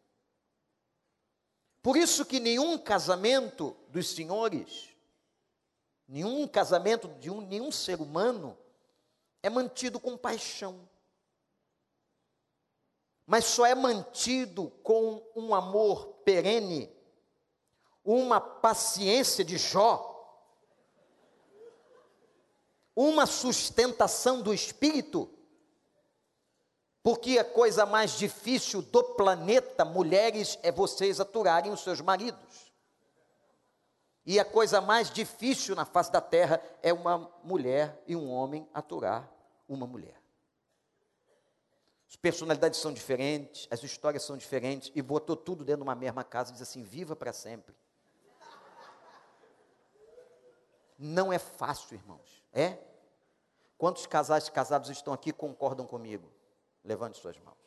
Por 1.82 1.96
isso 1.96 2.24
que 2.24 2.38
nenhum 2.38 2.78
casamento 2.78 3.76
dos 3.88 4.10
senhores, 4.10 4.90
nenhum 6.06 6.46
casamento 6.46 7.08
de 7.18 7.28
um, 7.28 7.40
nenhum 7.40 7.72
ser 7.72 8.00
humano 8.00 8.56
é 9.42 9.50
mantido 9.50 9.98
com 9.98 10.16
paixão. 10.16 10.88
Mas 13.26 13.44
só 13.44 13.66
é 13.66 13.74
mantido 13.74 14.70
com 14.82 15.22
um 15.34 15.54
amor 15.54 16.14
perene, 16.24 16.90
uma 18.04 18.40
paciência 18.40 19.44
de 19.44 19.58
Jó, 19.58 20.14
uma 22.94 23.26
sustentação 23.26 24.40
do 24.40 24.54
espírito, 24.54 25.37
porque 27.08 27.38
a 27.38 27.44
coisa 27.44 27.86
mais 27.86 28.18
difícil 28.18 28.82
do 28.82 29.02
planeta, 29.02 29.82
mulheres, 29.82 30.58
é 30.62 30.70
vocês 30.70 31.18
aturarem 31.18 31.72
os 31.72 31.80
seus 31.80 32.02
maridos. 32.02 32.70
E 34.26 34.38
a 34.38 34.44
coisa 34.44 34.78
mais 34.82 35.10
difícil 35.10 35.74
na 35.74 35.86
face 35.86 36.12
da 36.12 36.20
terra 36.20 36.62
é 36.82 36.92
uma 36.92 37.32
mulher 37.42 37.98
e 38.06 38.14
um 38.14 38.30
homem 38.30 38.68
aturar 38.74 39.26
uma 39.66 39.86
mulher. 39.86 40.20
As 42.06 42.14
personalidades 42.14 42.78
são 42.78 42.92
diferentes, 42.92 43.66
as 43.70 43.82
histórias 43.82 44.22
são 44.22 44.36
diferentes, 44.36 44.92
e 44.94 45.00
botou 45.00 45.34
tudo 45.34 45.64
dentro 45.64 45.84
de 45.84 45.88
uma 45.88 45.94
mesma 45.94 46.22
casa 46.22 46.50
e 46.50 46.52
diz 46.52 46.60
assim: 46.60 46.82
viva 46.82 47.16
para 47.16 47.32
sempre. 47.32 47.74
Não 50.98 51.32
é 51.32 51.38
fácil, 51.38 51.94
irmãos. 51.94 52.44
É? 52.52 52.76
Quantos 53.78 54.04
casais 54.04 54.50
casados 54.50 54.90
estão 54.90 55.14
aqui 55.14 55.32
concordam 55.32 55.86
comigo? 55.86 56.36
Levante 56.88 57.18
suas 57.18 57.38
mãos. 57.40 57.58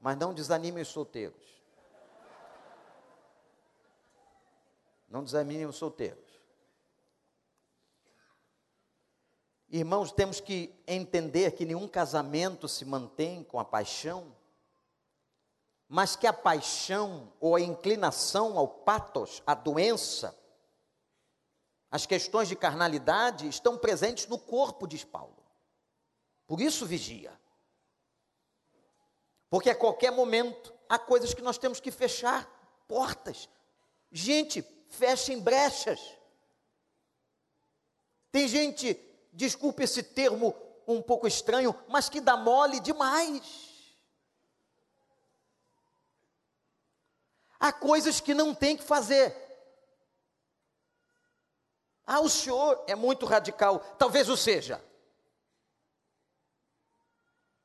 Mas 0.00 0.18
não 0.18 0.34
desanimem 0.34 0.82
os 0.82 0.88
solteiros. 0.88 1.40
Não 5.08 5.22
desanimem 5.22 5.64
os 5.64 5.76
solteiros. 5.76 6.24
Irmãos, 9.70 10.10
temos 10.10 10.40
que 10.40 10.74
entender 10.88 11.52
que 11.52 11.64
nenhum 11.64 11.86
casamento 11.86 12.66
se 12.66 12.84
mantém 12.84 13.44
com 13.44 13.60
a 13.60 13.64
paixão, 13.64 14.34
mas 15.88 16.16
que 16.16 16.26
a 16.26 16.32
paixão 16.32 17.32
ou 17.38 17.54
a 17.54 17.60
inclinação 17.60 18.58
ao 18.58 18.66
patos, 18.66 19.40
a 19.46 19.54
doença, 19.54 20.36
as 21.92 22.06
questões 22.06 22.48
de 22.48 22.56
carnalidade 22.56 23.46
estão 23.46 23.78
presentes 23.78 24.26
no 24.26 24.36
corpo, 24.36 24.84
diz 24.84 25.04
Paulo. 25.04 25.36
Por 26.44 26.60
isso 26.60 26.84
vigia. 26.84 27.32
Porque 29.56 29.70
a 29.70 29.74
qualquer 29.74 30.12
momento 30.12 30.74
há 30.86 30.98
coisas 30.98 31.32
que 31.32 31.40
nós 31.40 31.56
temos 31.56 31.80
que 31.80 31.90
fechar 31.90 32.46
portas. 32.86 33.48
Gente, 34.12 34.60
fechem 34.90 35.40
brechas. 35.40 35.98
Tem 38.30 38.46
gente, 38.46 39.00
desculpe 39.32 39.82
esse 39.82 40.02
termo 40.02 40.54
um 40.86 41.00
pouco 41.00 41.26
estranho, 41.26 41.74
mas 41.88 42.10
que 42.10 42.20
dá 42.20 42.36
mole 42.36 42.80
demais. 42.80 43.96
Há 47.58 47.72
coisas 47.72 48.20
que 48.20 48.34
não 48.34 48.54
tem 48.54 48.76
que 48.76 48.84
fazer. 48.84 49.34
Ah, 52.06 52.20
o 52.20 52.28
senhor 52.28 52.84
é 52.86 52.94
muito 52.94 53.24
radical. 53.24 53.78
Talvez 53.96 54.28
o 54.28 54.36
seja. 54.36 54.84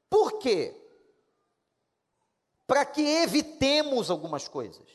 Por 0.10 0.40
quê? 0.40 0.81
Para 2.72 2.86
que 2.86 3.02
evitemos 3.02 4.10
algumas 4.10 4.48
coisas. 4.48 4.88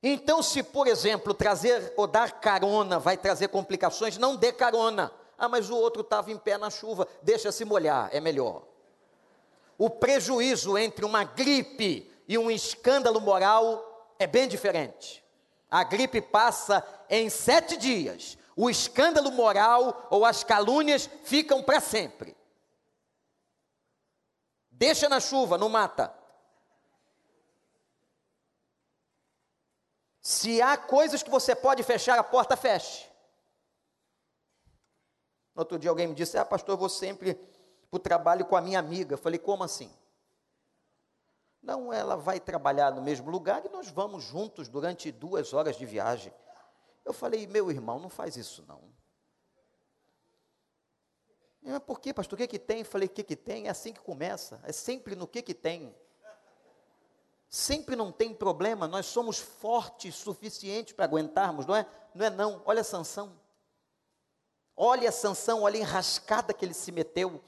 Então, 0.00 0.40
se, 0.44 0.62
por 0.62 0.86
exemplo, 0.86 1.34
trazer 1.34 1.92
ou 1.96 2.06
dar 2.06 2.38
carona 2.38 2.96
vai 2.96 3.16
trazer 3.16 3.48
complicações, 3.48 4.16
não 4.16 4.36
dê 4.36 4.52
carona. 4.52 5.10
Ah, 5.36 5.48
mas 5.48 5.70
o 5.70 5.76
outro 5.76 6.02
estava 6.02 6.30
em 6.30 6.38
pé 6.38 6.56
na 6.56 6.70
chuva, 6.70 7.08
deixa 7.20 7.50
se 7.50 7.64
molhar, 7.64 8.10
é 8.12 8.20
melhor. 8.20 8.62
O 9.76 9.90
prejuízo 9.90 10.78
entre 10.78 11.04
uma 11.04 11.24
gripe 11.24 12.08
e 12.28 12.38
um 12.38 12.48
escândalo 12.48 13.20
moral 13.20 14.14
é 14.20 14.26
bem 14.28 14.46
diferente. 14.46 15.20
A 15.68 15.82
gripe 15.82 16.20
passa 16.20 16.86
em 17.10 17.28
sete 17.28 17.76
dias. 17.76 18.38
O 18.54 18.70
escândalo 18.70 19.32
moral 19.32 20.06
ou 20.10 20.24
as 20.24 20.44
calúnias 20.44 21.10
ficam 21.24 21.60
para 21.60 21.80
sempre. 21.80 22.35
Deixa 24.76 25.08
na 25.08 25.20
chuva, 25.20 25.56
não 25.56 25.70
mata. 25.70 26.14
Se 30.20 30.60
há 30.60 30.76
coisas 30.76 31.22
que 31.22 31.30
você 31.30 31.54
pode 31.54 31.82
fechar 31.82 32.18
a 32.18 32.22
porta, 32.22 32.56
feche. 32.56 33.08
No 35.54 35.62
outro 35.62 35.78
dia 35.78 35.88
alguém 35.88 36.06
me 36.06 36.14
disse: 36.14 36.36
Ah, 36.36 36.44
pastor, 36.44 36.74
eu 36.74 36.78
vou 36.78 36.90
sempre 36.90 37.34
para 37.34 37.96
o 37.96 37.98
trabalho 37.98 38.44
com 38.44 38.54
a 38.54 38.60
minha 38.60 38.78
amiga. 38.78 39.14
Eu 39.14 39.18
falei: 39.18 39.38
Como 39.38 39.64
assim? 39.64 39.90
Não, 41.62 41.90
ela 41.90 42.16
vai 42.16 42.38
trabalhar 42.38 42.92
no 42.92 43.00
mesmo 43.00 43.30
lugar 43.30 43.64
e 43.64 43.68
nós 43.70 43.88
vamos 43.88 44.24
juntos 44.24 44.68
durante 44.68 45.10
duas 45.10 45.54
horas 45.54 45.76
de 45.76 45.86
viagem. 45.86 46.32
Eu 47.04 47.12
falei, 47.12 47.46
meu 47.46 47.70
irmão, 47.70 47.98
não 47.98 48.08
faz 48.08 48.36
isso 48.36 48.64
não. 48.68 48.80
Mas 51.66 51.82
por 51.82 52.00
que, 52.00 52.14
pastor? 52.14 52.36
O 52.36 52.38
que, 52.38 52.46
que 52.46 52.58
tem? 52.58 52.84
Falei, 52.84 53.08
o 53.08 53.10
que, 53.10 53.24
que 53.24 53.34
tem? 53.34 53.66
É 53.66 53.70
assim 53.70 53.92
que 53.92 54.00
começa. 54.00 54.60
É 54.62 54.72
sempre 54.72 55.16
no 55.16 55.26
que, 55.26 55.42
que 55.42 55.52
tem. 55.52 55.94
Sempre 57.48 57.96
não 57.96 58.12
tem 58.12 58.34
problema, 58.34 58.88
nós 58.88 59.06
somos 59.06 59.38
fortes 59.38 60.14
suficientes 60.16 60.92
para 60.92 61.04
aguentarmos, 61.04 61.64
não 61.64 61.76
é? 61.76 61.86
Não 62.14 62.26
é 62.26 62.30
não. 62.30 62.62
Olha 62.64 62.80
a 62.80 62.84
sanção. 62.84 63.32
Olha 64.76 65.08
a 65.08 65.12
sanção, 65.12 65.62
olha 65.62 65.76
a 65.76 65.80
enrascada 65.80 66.52
que 66.52 66.64
ele 66.64 66.74
se 66.74 66.92
meteu. 66.92 67.40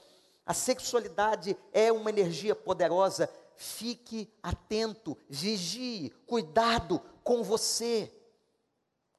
A 0.47 0.55
sexualidade 0.55 1.57
é 1.73 1.93
uma 1.93 2.11
energia 2.11 2.55
poderosa. 2.55 3.31
Fique 3.55 4.33
atento, 4.43 5.19
vigie, 5.29 6.11
cuidado 6.27 7.01
com 7.23 7.43
você 7.43 8.13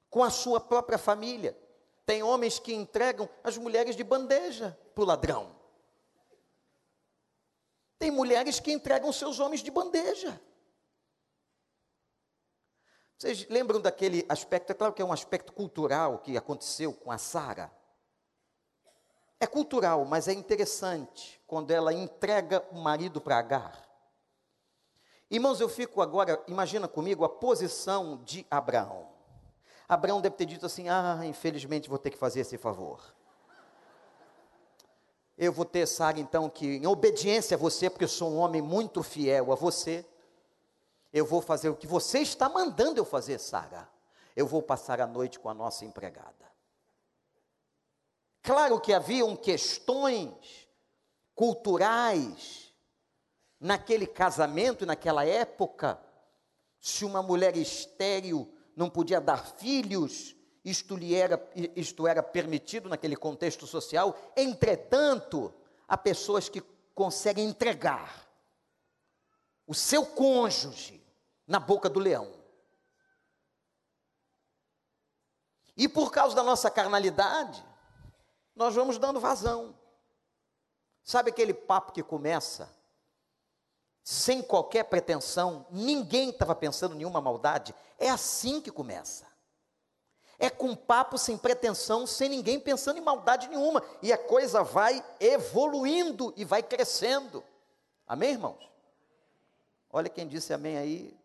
com 0.10 0.24
a 0.24 0.30
sua 0.30 0.60
própria 0.60 0.98
família. 0.98 1.58
Tem 2.10 2.24
homens 2.24 2.58
que 2.58 2.74
entregam 2.74 3.30
as 3.44 3.56
mulheres 3.56 3.96
de 3.96 4.04
bandeja 4.04 4.76
para 4.96 5.04
o 5.04 5.06
ladrão. 5.06 5.56
Tem 8.00 8.10
mulheres 8.10 8.60
que 8.60 8.72
entregam 8.72 9.14
seus 9.14 9.40
homens 9.40 9.62
de 9.62 9.70
bandeja. 9.70 10.42
Vocês 13.16 13.48
lembram 13.48 13.80
daquele 13.80 14.26
aspecto? 14.28 14.72
É 14.72 14.74
claro 14.74 14.92
que 14.92 15.04
é 15.04 15.06
um 15.06 15.14
aspecto 15.14 15.54
cultural 15.54 16.18
que 16.18 16.36
aconteceu 16.36 16.94
com 16.94 17.12
a 17.12 17.20
Sara. 17.20 17.72
É 19.40 19.46
cultural, 19.46 20.04
mas 20.04 20.28
é 20.28 20.34
interessante 20.34 21.40
quando 21.46 21.70
ela 21.70 21.94
entrega 21.94 22.66
o 22.72 22.80
marido 22.80 23.22
para 23.22 23.38
Agar. 23.38 23.88
Irmãos, 25.30 25.62
eu 25.62 25.70
fico 25.70 26.02
agora, 26.02 26.44
imagina 26.48 26.88
comigo 26.88 27.24
a 27.24 27.30
posição 27.30 28.24
de 28.24 28.48
Abraão. 28.50 29.19
Abraão 29.90 30.22
deve 30.22 30.36
ter 30.36 30.46
dito 30.46 30.68
assim: 30.68 30.88
Ah, 30.88 31.20
infelizmente 31.26 31.90
vou 31.90 31.98
ter 31.98 32.12
que 32.12 32.18
fazer 32.18 32.42
esse 32.42 32.60
favor. 32.60 33.02
Eu 35.36 35.52
vou 35.52 35.66
ter, 35.66 35.88
Sara, 35.88 36.20
então, 36.20 36.50
que, 36.50 36.76
em 36.76 36.86
obediência 36.86 37.56
a 37.56 37.58
você, 37.58 37.90
porque 37.90 38.04
eu 38.04 38.10
sou 38.10 38.30
um 38.30 38.38
homem 38.38 38.62
muito 38.62 39.02
fiel 39.02 39.52
a 39.54 39.56
você, 39.56 40.06
eu 41.14 41.26
vou 41.26 41.42
fazer 41.42 41.70
o 41.70 41.76
que 41.76 41.88
você 41.88 42.20
está 42.20 42.48
mandando 42.50 43.00
eu 43.00 43.06
fazer, 43.06 43.40
Sara. 43.40 43.90
Eu 44.36 44.46
vou 44.46 44.62
passar 44.62 45.02
a 45.02 45.08
noite 45.08 45.40
com 45.40 45.50
a 45.50 45.54
nossa 45.54 45.86
empregada. 45.86 46.36
Claro 48.44 48.80
que 48.80 48.94
haviam 48.94 49.36
questões 49.36 50.68
culturais 51.34 52.74
naquele 53.60 54.06
casamento, 54.06 54.86
naquela 54.86 55.26
época. 55.26 56.00
Se 56.82 57.06
uma 57.06 57.24
mulher 57.24 57.56
estéril 57.58 58.54
não 58.80 58.90
podia 58.90 59.20
dar 59.20 59.46
filhos, 59.46 60.34
isto, 60.64 60.96
lhe 60.96 61.14
era, 61.14 61.38
isto 61.76 62.08
era 62.08 62.24
permitido 62.24 62.88
naquele 62.88 63.18
contexto 63.18 63.68
social. 63.68 64.18
Entretanto, 64.38 65.54
há 65.86 65.98
pessoas 65.98 66.48
que 66.48 66.62
conseguem 66.96 67.46
entregar 67.46 68.26
o 69.68 69.74
seu 69.74 70.06
cônjuge 70.06 71.06
na 71.46 71.60
boca 71.60 71.90
do 71.90 72.00
leão. 72.00 72.34
E 75.76 75.90
por 75.90 76.10
causa 76.10 76.34
da 76.34 76.42
nossa 76.42 76.72
carnalidade, 76.72 77.62
nós 78.56 78.74
vamos 78.74 78.98
dando 78.98 79.20
vazão. 79.20 79.78
Sabe 81.04 81.32
aquele 81.32 81.54
papo 81.54 81.92
que 81.92 82.02
começa 82.02 82.74
sem 84.10 84.42
qualquer 84.42 84.86
pretensão, 84.86 85.68
ninguém 85.70 86.32
estava 86.32 86.56
pensando 86.56 86.96
nenhuma 86.96 87.22
maldade. 87.22 87.76
É 87.96 88.10
assim 88.10 88.60
que 88.60 88.72
começa. 88.72 89.28
É 90.40 90.50
com 90.50 90.76
papo 90.76 91.16
sem 91.16 91.38
pretensão, 91.38 92.08
sem 92.08 92.28
ninguém 92.28 92.60
pensando 92.60 92.98
em 92.98 93.04
maldade 93.04 93.48
nenhuma. 93.48 93.84
E 94.02 94.12
a 94.12 94.18
coisa 94.18 94.64
vai 94.64 95.06
evoluindo 95.20 96.34
e 96.36 96.44
vai 96.44 96.64
crescendo. 96.64 97.44
Amém, 98.08 98.32
irmãos? 98.32 98.68
Olha 99.92 100.10
quem 100.10 100.28
disse 100.28 100.52
amém 100.54 100.80
aí. 100.80 101.16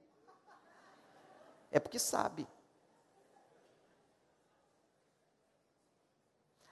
É 1.70 1.80
porque 1.80 1.98
sabe. 1.98 2.46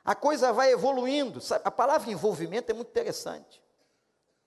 A 0.05 0.14
coisa 0.14 0.53
vai 0.53 0.72
evoluindo. 0.72 1.40
A 1.64 1.70
palavra 1.70 2.11
envolvimento 2.11 2.70
é 2.70 2.75
muito 2.75 2.90
interessante 2.90 3.62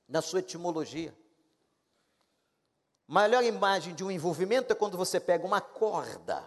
na 0.08 0.22
sua 0.22 0.42
etimologia. 0.42 1.25
Melhor 3.08 3.44
imagem 3.44 3.94
de 3.94 4.04
um 4.04 4.10
envolvimento 4.10 4.72
é 4.72 4.76
quando 4.76 4.98
você 4.98 5.20
pega 5.20 5.46
uma 5.46 5.62
corda 5.62 6.44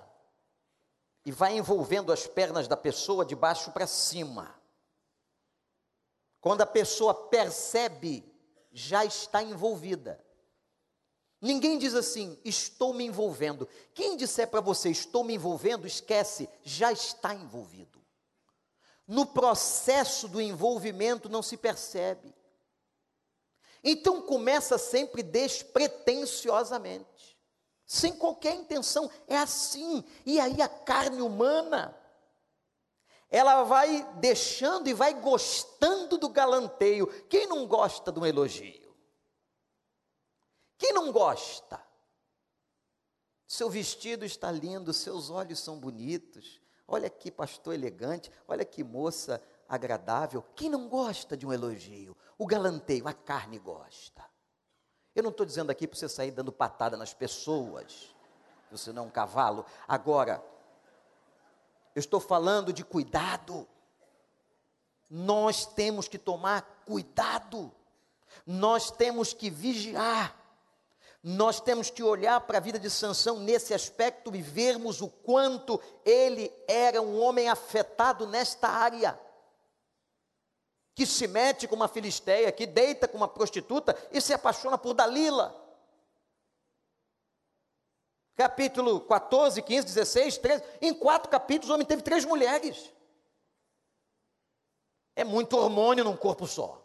e 1.24 1.30
vai 1.30 1.56
envolvendo 1.56 2.12
as 2.12 2.26
pernas 2.26 2.66
da 2.66 2.76
pessoa 2.76 3.24
de 3.24 3.36
baixo 3.36 3.70
para 3.70 3.86
cima. 3.86 4.54
Quando 6.40 6.62
a 6.62 6.66
pessoa 6.66 7.14
percebe, 7.14 8.24
já 8.72 9.04
está 9.04 9.42
envolvida. 9.42 10.24
Ninguém 11.40 11.78
diz 11.78 11.94
assim, 11.94 12.36
estou 12.44 12.92
me 12.92 13.04
envolvendo. 13.04 13.68
Quem 13.94 14.16
disser 14.16 14.48
para 14.48 14.60
você, 14.60 14.90
estou 14.90 15.22
me 15.22 15.34
envolvendo, 15.34 15.86
esquece, 15.86 16.48
já 16.64 16.90
está 16.90 17.32
envolvido. 17.32 17.98
No 19.06 19.24
processo 19.24 20.26
do 20.28 20.40
envolvimento 20.40 21.28
não 21.28 21.42
se 21.42 21.56
percebe. 21.56 22.34
Então 23.82 24.22
começa 24.22 24.78
sempre 24.78 25.22
despretensiosamente, 25.22 27.38
sem 27.86 28.16
qualquer 28.16 28.54
intenção, 28.54 29.10
é 29.26 29.36
assim. 29.36 30.04
E 30.26 30.40
aí 30.40 30.60
a 30.60 30.68
carne 30.68 31.22
humana, 31.22 31.96
ela 33.30 33.62
vai 33.64 34.02
deixando 34.14 34.88
e 34.88 34.94
vai 34.94 35.14
gostando 35.14 36.18
do 36.18 36.28
galanteio. 36.28 37.06
Quem 37.24 37.46
não 37.46 37.66
gosta 37.66 38.10
de 38.10 38.18
um 38.18 38.26
elogio? 38.26 38.96
Quem 40.76 40.92
não 40.92 41.12
gosta? 41.12 41.80
Seu 43.46 43.70
vestido 43.70 44.24
está 44.24 44.52
lindo, 44.52 44.92
seus 44.92 45.30
olhos 45.30 45.58
são 45.58 45.78
bonitos. 45.78 46.60
Olha 46.86 47.10
que 47.10 47.30
pastor 47.30 47.74
elegante, 47.74 48.30
olha 48.46 48.64
que 48.64 48.84
moça 48.84 49.42
agradável. 49.68 50.42
Quem 50.54 50.70
não 50.70 50.88
gosta 50.88 51.36
de 51.36 51.46
um 51.46 51.52
elogio? 51.52 52.16
O 52.38 52.46
galanteio, 52.46 53.08
a 53.08 53.12
carne 53.12 53.58
gosta. 53.58 54.24
Eu 55.14 55.24
não 55.24 55.30
estou 55.30 55.44
dizendo 55.44 55.70
aqui 55.70 55.88
para 55.88 55.98
você 55.98 56.08
sair 56.08 56.30
dando 56.30 56.52
patada 56.52 56.96
nas 56.96 57.12
pessoas, 57.12 58.14
você 58.70 58.92
não 58.92 59.02
é 59.02 59.06
um 59.06 59.10
cavalo. 59.10 59.66
Agora, 59.88 60.44
eu 61.96 62.00
estou 62.00 62.20
falando 62.20 62.72
de 62.72 62.84
cuidado. 62.84 63.66
Nós 65.10 65.66
temos 65.66 66.06
que 66.06 66.18
tomar 66.18 66.62
cuidado. 66.86 67.72
Nós 68.46 68.90
temos 68.90 69.32
que 69.32 69.50
vigiar. 69.50 70.36
Nós 71.20 71.60
temos 71.60 71.90
que 71.90 72.02
olhar 72.02 72.40
para 72.42 72.58
a 72.58 72.60
vida 72.60 72.78
de 72.78 72.88
Sansão 72.88 73.40
nesse 73.40 73.74
aspecto 73.74 74.36
e 74.36 74.40
vermos 74.40 75.02
o 75.02 75.08
quanto 75.08 75.80
ele 76.04 76.52
era 76.68 77.02
um 77.02 77.20
homem 77.20 77.48
afetado 77.48 78.26
nesta 78.26 78.68
área 78.68 79.18
que 80.98 81.06
se 81.06 81.28
mete 81.28 81.68
com 81.68 81.76
uma 81.76 81.86
filisteia, 81.86 82.50
que 82.50 82.66
deita 82.66 83.06
com 83.06 83.16
uma 83.16 83.28
prostituta 83.28 83.96
e 84.10 84.20
se 84.20 84.34
apaixona 84.34 84.76
por 84.76 84.94
Dalila. 84.94 85.54
Capítulo 88.34 89.02
14, 89.02 89.62
15, 89.62 89.86
16, 89.86 90.38
13. 90.38 90.64
Em 90.80 90.92
quatro 90.92 91.30
capítulos, 91.30 91.70
o 91.70 91.74
homem 91.74 91.86
teve 91.86 92.02
três 92.02 92.24
mulheres. 92.24 92.92
É 95.14 95.22
muito 95.22 95.56
hormônio 95.56 96.02
num 96.02 96.16
corpo 96.16 96.48
só. 96.48 96.84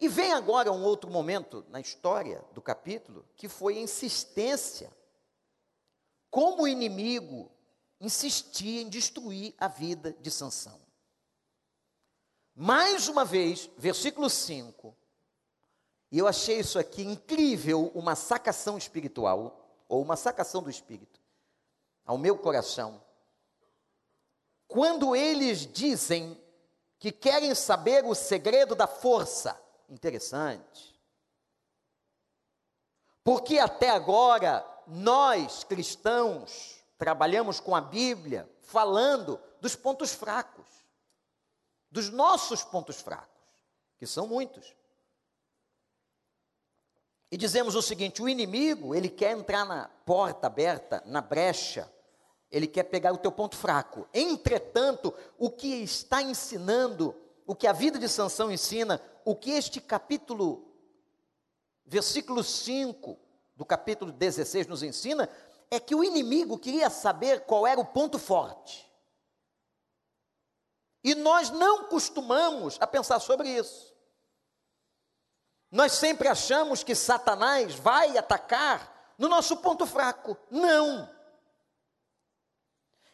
E 0.00 0.08
vem 0.08 0.32
agora 0.32 0.72
um 0.72 0.82
outro 0.82 1.10
momento 1.10 1.62
na 1.68 1.78
história 1.78 2.42
do 2.54 2.62
capítulo, 2.62 3.28
que 3.36 3.50
foi 3.50 3.76
a 3.76 3.82
insistência. 3.82 4.90
Como 6.30 6.62
o 6.62 6.68
inimigo 6.68 7.53
insistia 8.04 8.82
em 8.82 8.88
destruir 8.88 9.54
a 9.58 9.68
vida 9.68 10.12
de 10.20 10.30
Sansão. 10.30 10.80
Mais 12.54 13.08
uma 13.08 13.24
vez, 13.24 13.68
versículo 13.76 14.30
5, 14.30 14.96
e 16.12 16.18
eu 16.18 16.28
achei 16.28 16.60
isso 16.60 16.78
aqui 16.78 17.02
incrível, 17.02 17.90
uma 17.94 18.14
sacação 18.14 18.78
espiritual, 18.78 19.60
ou 19.88 20.00
uma 20.00 20.16
sacação 20.16 20.62
do 20.62 20.70
espírito, 20.70 21.20
ao 22.04 22.16
meu 22.16 22.38
coração. 22.38 23.02
Quando 24.68 25.16
eles 25.16 25.66
dizem 25.66 26.40
que 26.98 27.10
querem 27.10 27.54
saber 27.54 28.04
o 28.04 28.14
segredo 28.14 28.74
da 28.74 28.86
força, 28.86 29.60
interessante. 29.88 30.98
Porque 33.22 33.58
até 33.58 33.90
agora, 33.90 34.64
nós 34.86 35.64
cristãos, 35.64 36.73
trabalhamos 36.98 37.60
com 37.60 37.74
a 37.74 37.80
Bíblia 37.80 38.50
falando 38.60 39.40
dos 39.60 39.76
pontos 39.76 40.12
fracos, 40.12 40.66
dos 41.90 42.10
nossos 42.10 42.62
pontos 42.62 43.00
fracos, 43.00 43.28
que 43.98 44.06
são 44.06 44.26
muitos. 44.26 44.74
E 47.30 47.36
dizemos 47.36 47.74
o 47.74 47.82
seguinte: 47.82 48.22
o 48.22 48.28
inimigo, 48.28 48.94
ele 48.94 49.08
quer 49.08 49.36
entrar 49.36 49.64
na 49.64 49.88
porta 50.06 50.46
aberta, 50.46 51.02
na 51.06 51.20
brecha, 51.20 51.92
ele 52.50 52.66
quer 52.66 52.84
pegar 52.84 53.12
o 53.12 53.18
teu 53.18 53.32
ponto 53.32 53.56
fraco. 53.56 54.06
Entretanto, 54.14 55.12
o 55.36 55.50
que 55.50 55.82
está 55.82 56.22
ensinando, 56.22 57.14
o 57.46 57.54
que 57.54 57.66
a 57.66 57.72
vida 57.72 57.98
de 57.98 58.08
Sansão 58.08 58.52
ensina, 58.52 59.00
o 59.24 59.34
que 59.34 59.50
este 59.50 59.80
capítulo, 59.80 60.72
versículo 61.84 62.44
5 62.44 63.18
do 63.56 63.64
capítulo 63.64 64.12
16 64.12 64.66
nos 64.66 64.82
ensina, 64.82 65.28
é 65.70 65.80
que 65.80 65.94
o 65.94 66.04
inimigo 66.04 66.58
queria 66.58 66.90
saber 66.90 67.40
qual 67.40 67.66
era 67.66 67.80
o 67.80 67.84
ponto 67.84 68.18
forte. 68.18 68.90
E 71.02 71.14
nós 71.14 71.50
não 71.50 71.84
costumamos 71.84 72.78
a 72.80 72.86
pensar 72.86 73.20
sobre 73.20 73.48
isso. 73.48 73.94
Nós 75.70 75.92
sempre 75.92 76.28
achamos 76.28 76.82
que 76.82 76.94
Satanás 76.94 77.74
vai 77.74 78.16
atacar 78.16 79.12
no 79.18 79.28
nosso 79.28 79.56
ponto 79.58 79.84
fraco. 79.84 80.36
Não. 80.50 81.10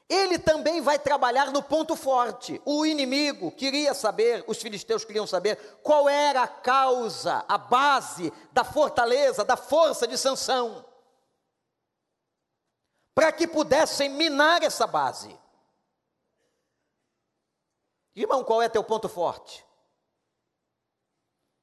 Ele 0.09 0.39
também 0.39 0.81
vai 0.81 0.99
trabalhar 0.99 1.53
no 1.53 1.63
ponto 1.63 1.95
forte. 1.95 2.61
O 2.65 2.85
inimigo 2.85 3.53
queria 3.53 3.95
saber, 3.95 4.45
os 4.47 4.59
filisteus 4.59 5.05
queriam 5.05 5.27
saber 5.27 5.57
qual 5.83 6.09
era 6.09 6.43
a 6.43 6.49
causa, 6.49 7.45
a 7.49 7.57
base 7.57 8.33
da 8.53 8.65
fortaleza, 8.65 9.45
da 9.45 9.57
força 9.57 10.07
de 10.07 10.19
Sansão. 10.19 10.85
Para 13.15 13.33
que 13.33 13.47
pudessem 13.47 14.09
minar 14.09 14.63
essa 14.63 14.87
base. 14.87 15.39
Irmão, 18.15 18.45
qual 18.45 18.61
é 18.61 18.69
teu 18.69 18.85
ponto 18.85 19.09
forte? 19.09 19.65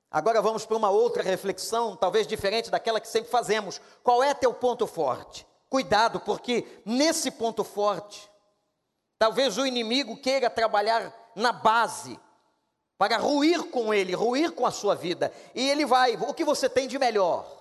Agora 0.10 0.41
vamos 0.41 0.65
para 0.65 0.77
uma 0.77 0.89
outra 0.89 1.21
reflexão, 1.21 1.95
talvez 1.95 2.25
diferente 2.25 2.71
daquela 2.71 2.99
que 2.99 3.07
sempre 3.07 3.29
fazemos. 3.29 3.81
Qual 4.01 4.23
é 4.23 4.33
teu 4.33 4.53
ponto 4.53 4.88
forte? 4.88 5.45
Cuidado, 5.69 6.19
porque 6.21 6.65
nesse 6.86 7.29
ponto 7.29 7.63
forte, 7.63 8.29
talvez 9.19 9.57
o 9.57 9.65
inimigo 9.65 10.21
queira 10.21 10.49
trabalhar 10.49 11.13
na 11.36 11.51
base 11.51 12.17
para 12.97 13.17
ruir 13.17 13.65
com 13.65 13.93
ele, 13.93 14.15
ruir 14.15 14.53
com 14.53 14.65
a 14.65 14.71
sua 14.71 14.95
vida. 14.95 15.31
E 15.53 15.69
ele 15.69 15.86
vai, 15.86 16.15
o 16.15 16.33
que 16.33 16.45
você 16.45 16.69
tem 16.69 16.88
de 16.88 16.97
melhor? 16.97 17.57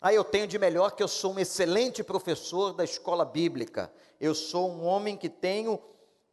Ah, 0.00 0.14
eu 0.14 0.24
tenho 0.24 0.46
de 0.46 0.58
melhor 0.58 0.92
que 0.92 1.02
eu 1.02 1.08
sou 1.08 1.34
um 1.34 1.38
excelente 1.38 2.02
professor 2.02 2.72
da 2.72 2.82
escola 2.82 3.24
bíblica. 3.24 3.92
Eu 4.18 4.34
sou 4.34 4.70
um 4.70 4.84
homem 4.84 5.16
que 5.16 5.28
tenho 5.28 5.78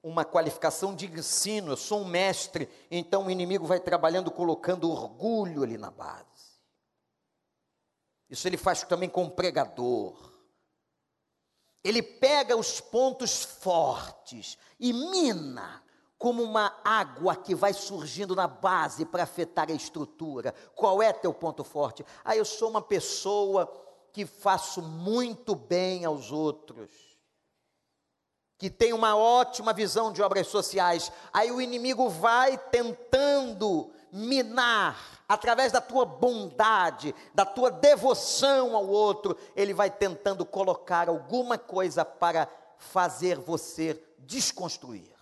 uma 0.01 0.23
qualificação 0.23 0.95
de 0.95 1.05
ensino, 1.05 1.73
eu 1.73 1.77
sou 1.77 2.01
um 2.01 2.05
mestre, 2.05 2.69
então 2.89 3.25
o 3.25 3.31
inimigo 3.31 3.65
vai 3.65 3.79
trabalhando 3.79 4.31
colocando 4.31 4.89
orgulho 4.89 5.63
ali 5.63 5.77
na 5.77 5.91
base. 5.91 6.25
Isso 8.29 8.47
ele 8.47 8.55
faz 8.57 8.83
também 8.83 9.09
com 9.09 9.25
o 9.25 9.31
pregador. 9.31 10.31
Ele 11.83 12.01
pega 12.01 12.55
os 12.55 12.79
pontos 12.79 13.43
fortes 13.43 14.57
e 14.79 14.93
mina 14.93 15.83
como 16.17 16.41
uma 16.41 16.73
água 16.83 17.35
que 17.35 17.53
vai 17.53 17.73
surgindo 17.73 18.35
na 18.35 18.47
base 18.47 19.05
para 19.05 19.23
afetar 19.23 19.69
a 19.69 19.73
estrutura. 19.73 20.53
Qual 20.75 21.01
é 21.01 21.13
teu 21.13 21.33
ponto 21.33 21.63
forte? 21.63 22.05
Ah, 22.25 22.35
eu 22.35 22.45
sou 22.45 22.69
uma 22.69 22.81
pessoa 22.81 23.71
que 24.11 24.25
faço 24.25 24.81
muito 24.81 25.53
bem 25.55 26.05
aos 26.05 26.31
outros 26.31 27.07
que 28.57 28.69
tem 28.69 28.91
uma 28.91 29.15
ótima 29.15 29.71
visão 29.71 30.11
de 30.11 30.21
obras 30.21 30.47
sociais, 30.47 31.11
aí 31.31 31.51
o 31.51 31.61
inimigo 31.61 32.09
vai 32.09 32.57
tentando 32.57 33.91
minar, 34.11 35.23
através 35.27 35.71
da 35.71 35.79
tua 35.79 36.05
bondade, 36.05 37.13
da 37.35 37.45
tua 37.45 37.69
devoção 37.69 38.75
ao 38.75 38.87
outro, 38.87 39.37
ele 39.55 39.73
vai 39.73 39.91
tentando 39.91 40.45
colocar 40.45 41.07
alguma 41.07 41.57
coisa 41.57 42.03
para 42.03 42.49
fazer 42.79 43.37
você 43.37 44.01
desconstruir. 44.19 45.16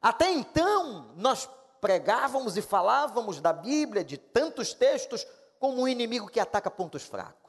Até 0.00 0.30
então, 0.30 1.12
nós 1.16 1.48
pregávamos 1.80 2.56
e 2.56 2.62
falávamos 2.62 3.40
da 3.40 3.52
Bíblia, 3.52 4.04
de 4.04 4.16
tantos 4.16 4.72
textos, 4.74 5.26
como 5.58 5.82
um 5.82 5.88
inimigo 5.88 6.28
que 6.28 6.40
ataca 6.40 6.70
pontos 6.70 7.02
fracos. 7.02 7.48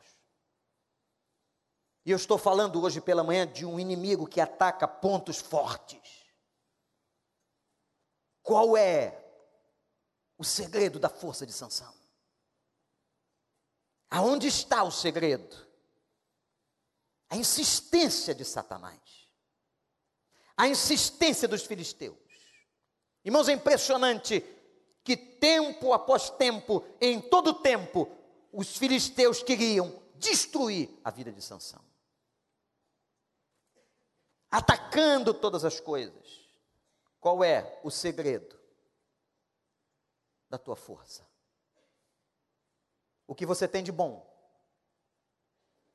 E 2.06 2.12
eu 2.12 2.18
estou 2.18 2.38
falando 2.38 2.82
hoje 2.82 3.00
pela 3.00 3.24
manhã 3.24 3.46
de 3.46 3.66
um 3.66 3.80
inimigo 3.80 4.28
que 4.28 4.42
ataca 4.42 4.88
pontos 4.88 5.38
fortes. 5.38 6.26
Qual 8.42 8.76
é 8.76 9.24
o 10.38 10.44
segredo 10.44 10.98
da 10.98 11.10
força 11.10 11.46
de 11.46 11.54
Sansão? 11.54 11.94
Aonde 14.10 14.48
está 14.48 14.84
o 14.84 14.92
segredo? 14.92 15.68
A 17.30 17.36
insistência 17.36 18.34
de 18.34 18.44
Satanás. 18.44 19.30
A 20.58 20.68
insistência 20.68 21.48
dos 21.48 21.64
filisteus. 21.64 22.29
Irmãos, 23.24 23.50
é 23.50 23.54
impressionante 23.54 24.44
que 25.04 25.16
tempo 25.16 25.94
após 25.94 26.30
tempo, 26.30 26.84
em 27.00 27.20
todo 27.20 27.54
tempo, 27.54 28.10
os 28.52 28.78
filisteus 28.78 29.44
queriam 29.44 30.02
destruir 30.16 30.90
a 31.04 31.12
vida 31.12 31.32
de 31.32 31.42
Sansão 31.42 31.90
atacando 34.50 35.34
todas 35.34 35.64
as 35.64 35.80
coisas. 35.80 36.50
Qual 37.20 37.44
é 37.44 37.80
o 37.84 37.92
segredo 37.92 38.60
da 40.50 40.58
tua 40.58 40.76
força? 40.76 41.28
O 43.28 43.36
que 43.36 43.46
você 43.46 43.68
tem 43.68 43.84
de 43.84 43.92
bom? 43.92 44.28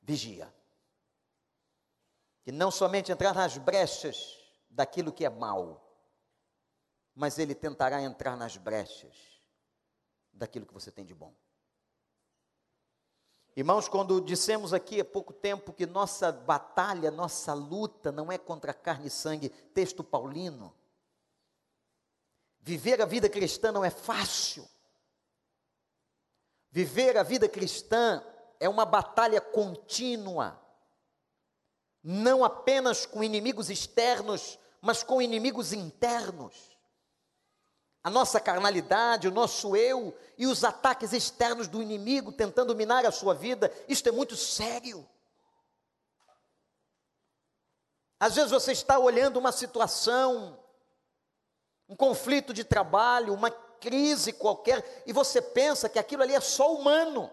Vigia. 0.00 0.54
E 2.46 2.52
não 2.52 2.70
somente 2.70 3.10
entrar 3.10 3.34
nas 3.34 3.56
brechas 3.56 4.38
daquilo 4.68 5.12
que 5.12 5.24
é 5.24 5.30
mal, 5.30 5.83
mas 7.14 7.38
ele 7.38 7.54
tentará 7.54 8.02
entrar 8.02 8.36
nas 8.36 8.56
brechas 8.56 9.14
daquilo 10.32 10.66
que 10.66 10.74
você 10.74 10.90
tem 10.90 11.04
de 11.04 11.14
bom. 11.14 11.32
Irmãos, 13.56 13.88
quando 13.88 14.20
dissemos 14.20 14.74
aqui 14.74 15.00
há 15.00 15.04
pouco 15.04 15.32
tempo 15.32 15.72
que 15.72 15.86
nossa 15.86 16.32
batalha, 16.32 17.10
nossa 17.10 17.54
luta 17.54 18.10
não 18.10 18.32
é 18.32 18.36
contra 18.36 18.74
carne 18.74 19.06
e 19.06 19.10
sangue, 19.10 19.48
texto 19.48 20.02
paulino. 20.02 20.74
Viver 22.60 23.00
a 23.00 23.06
vida 23.06 23.28
cristã 23.28 23.70
não 23.70 23.84
é 23.84 23.90
fácil. 23.90 24.68
Viver 26.68 27.16
a 27.16 27.22
vida 27.22 27.48
cristã 27.48 28.24
é 28.58 28.68
uma 28.68 28.84
batalha 28.84 29.40
contínua, 29.40 30.60
não 32.02 32.44
apenas 32.44 33.06
com 33.06 33.22
inimigos 33.22 33.70
externos, 33.70 34.58
mas 34.80 35.04
com 35.04 35.22
inimigos 35.22 35.72
internos 35.72 36.73
a 38.04 38.10
nossa 38.10 38.38
carnalidade, 38.38 39.26
o 39.26 39.32
nosso 39.32 39.74
eu 39.74 40.14
e 40.36 40.46
os 40.46 40.62
ataques 40.62 41.14
externos 41.14 41.66
do 41.66 41.82
inimigo 41.82 42.30
tentando 42.30 42.76
minar 42.76 43.06
a 43.06 43.10
sua 43.10 43.32
vida, 43.32 43.72
isto 43.88 44.06
é 44.06 44.12
muito 44.12 44.36
sério. 44.36 45.08
Às 48.20 48.34
vezes 48.34 48.50
você 48.50 48.72
está 48.72 48.98
olhando 48.98 49.38
uma 49.38 49.52
situação, 49.52 50.58
um 51.88 51.96
conflito 51.96 52.52
de 52.52 52.62
trabalho, 52.62 53.32
uma 53.32 53.50
crise 53.50 54.34
qualquer, 54.34 55.02
e 55.06 55.12
você 55.12 55.40
pensa 55.40 55.88
que 55.88 55.98
aquilo 55.98 56.22
ali 56.22 56.34
é 56.34 56.40
só 56.40 56.74
humano. 56.74 57.30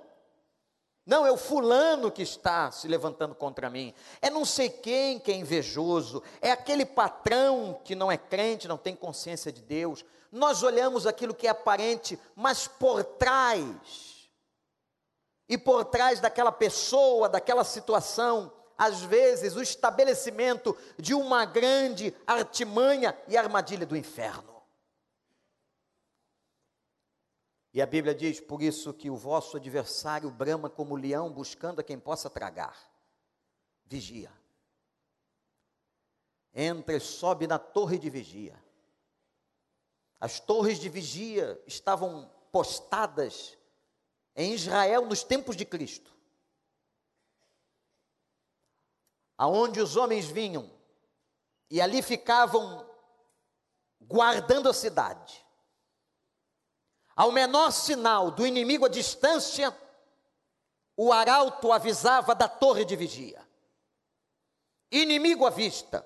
Não, 1.05 1.25
é 1.25 1.31
o 1.31 1.37
fulano 1.37 2.09
que 2.11 2.21
está 2.21 2.71
se 2.71 2.87
levantando 2.87 3.35
contra 3.35 3.69
mim. 3.69 3.93
É 4.21 4.29
não 4.29 4.45
sei 4.45 4.69
quem 4.69 5.19
que 5.19 5.31
é 5.31 5.35
invejoso. 5.35 6.23
É 6.41 6.51
aquele 6.51 6.85
patrão 6.85 7.81
que 7.83 7.95
não 7.95 8.09
é 8.09 8.17
crente, 8.17 8.67
não 8.67 8.77
tem 8.77 8.95
consciência 8.95 9.51
de 9.51 9.61
Deus. 9.61 10.05
Nós 10.31 10.63
olhamos 10.63 11.05
aquilo 11.05 11.35
que 11.35 11.45
é 11.45 11.49
aparente, 11.49 12.17
mas 12.35 12.67
por 12.67 13.03
trás, 13.03 14.29
e 15.49 15.57
por 15.57 15.83
trás 15.83 16.21
daquela 16.21 16.51
pessoa, 16.51 17.27
daquela 17.27 17.65
situação, 17.65 18.53
às 18.77 19.01
vezes 19.01 19.55
o 19.55 19.61
estabelecimento 19.61 20.75
de 20.97 21.13
uma 21.13 21.43
grande 21.43 22.15
artimanha 22.25 23.15
e 23.27 23.35
armadilha 23.35 23.85
do 23.85 23.97
inferno. 23.97 24.63
E 27.73 27.81
a 27.81 27.85
Bíblia 27.85 28.15
diz: 28.15 28.39
por 28.39 28.61
isso 28.61 28.93
que 28.93 29.09
o 29.09 29.15
vosso 29.15 29.57
adversário 29.57 30.31
brama 30.31 30.69
como 30.69 30.95
leão, 30.95 31.29
buscando 31.29 31.79
a 31.81 31.83
quem 31.83 31.99
possa 31.99 32.29
tragar. 32.29 32.77
Vigia. 33.85 34.31
Entra 36.53 36.95
e 36.95 36.99
sobe 36.99 37.45
na 37.45 37.59
torre 37.59 37.97
de 37.97 38.09
vigia. 38.09 38.57
As 40.21 40.39
torres 40.39 40.79
de 40.79 40.87
vigia 40.87 41.59
estavam 41.65 42.31
postadas 42.51 43.57
em 44.35 44.53
Israel 44.53 45.07
nos 45.07 45.23
tempos 45.23 45.57
de 45.57 45.65
Cristo. 45.65 46.11
Aonde 49.35 49.81
os 49.81 49.95
homens 49.95 50.27
vinham 50.27 50.71
e 51.71 51.81
ali 51.81 52.03
ficavam 52.03 52.87
guardando 53.99 54.69
a 54.69 54.73
cidade 54.73 55.43
Ao 57.15 57.31
menor 57.31 57.71
sinal 57.71 58.29
do 58.29 58.45
inimigo 58.45 58.85
à 58.85 58.89
distância, 58.89 59.75
o 60.95 61.11
arauto 61.11 61.71
avisava 61.71 62.35
da 62.35 62.47
torre 62.47 62.85
de 62.85 62.95
vigia. 62.95 63.43
Inimigo 64.91 65.47
à 65.47 65.49
vista. 65.49 66.05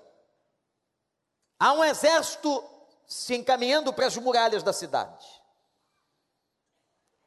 Há 1.60 1.74
um 1.74 1.84
exército 1.84 2.75
se 3.08 3.36
encaminhando 3.36 3.94
para 3.94 4.08
as 4.08 4.18
muralhas 4.18 4.64
da 4.64 4.74
cidade. 4.74 5.26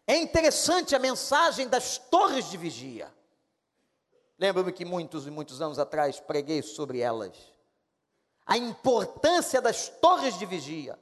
É 0.06 0.16
interessante 0.16 0.96
a 0.96 0.98
mensagem 0.98 1.68
das 1.68 1.98
torres 1.98 2.50
de 2.50 2.56
vigia. 2.56 3.12
Lembro-me 4.38 4.72
que 4.72 4.84
muitos 4.84 5.26
e 5.26 5.30
muitos 5.30 5.60
anos 5.60 5.78
atrás 5.78 6.20
preguei 6.20 6.62
sobre 6.62 7.00
elas. 7.00 7.36
A 8.46 8.56
importância 8.56 9.60
das 9.60 9.88
torres 9.88 10.38
de 10.38 10.46
vigia. 10.46 10.98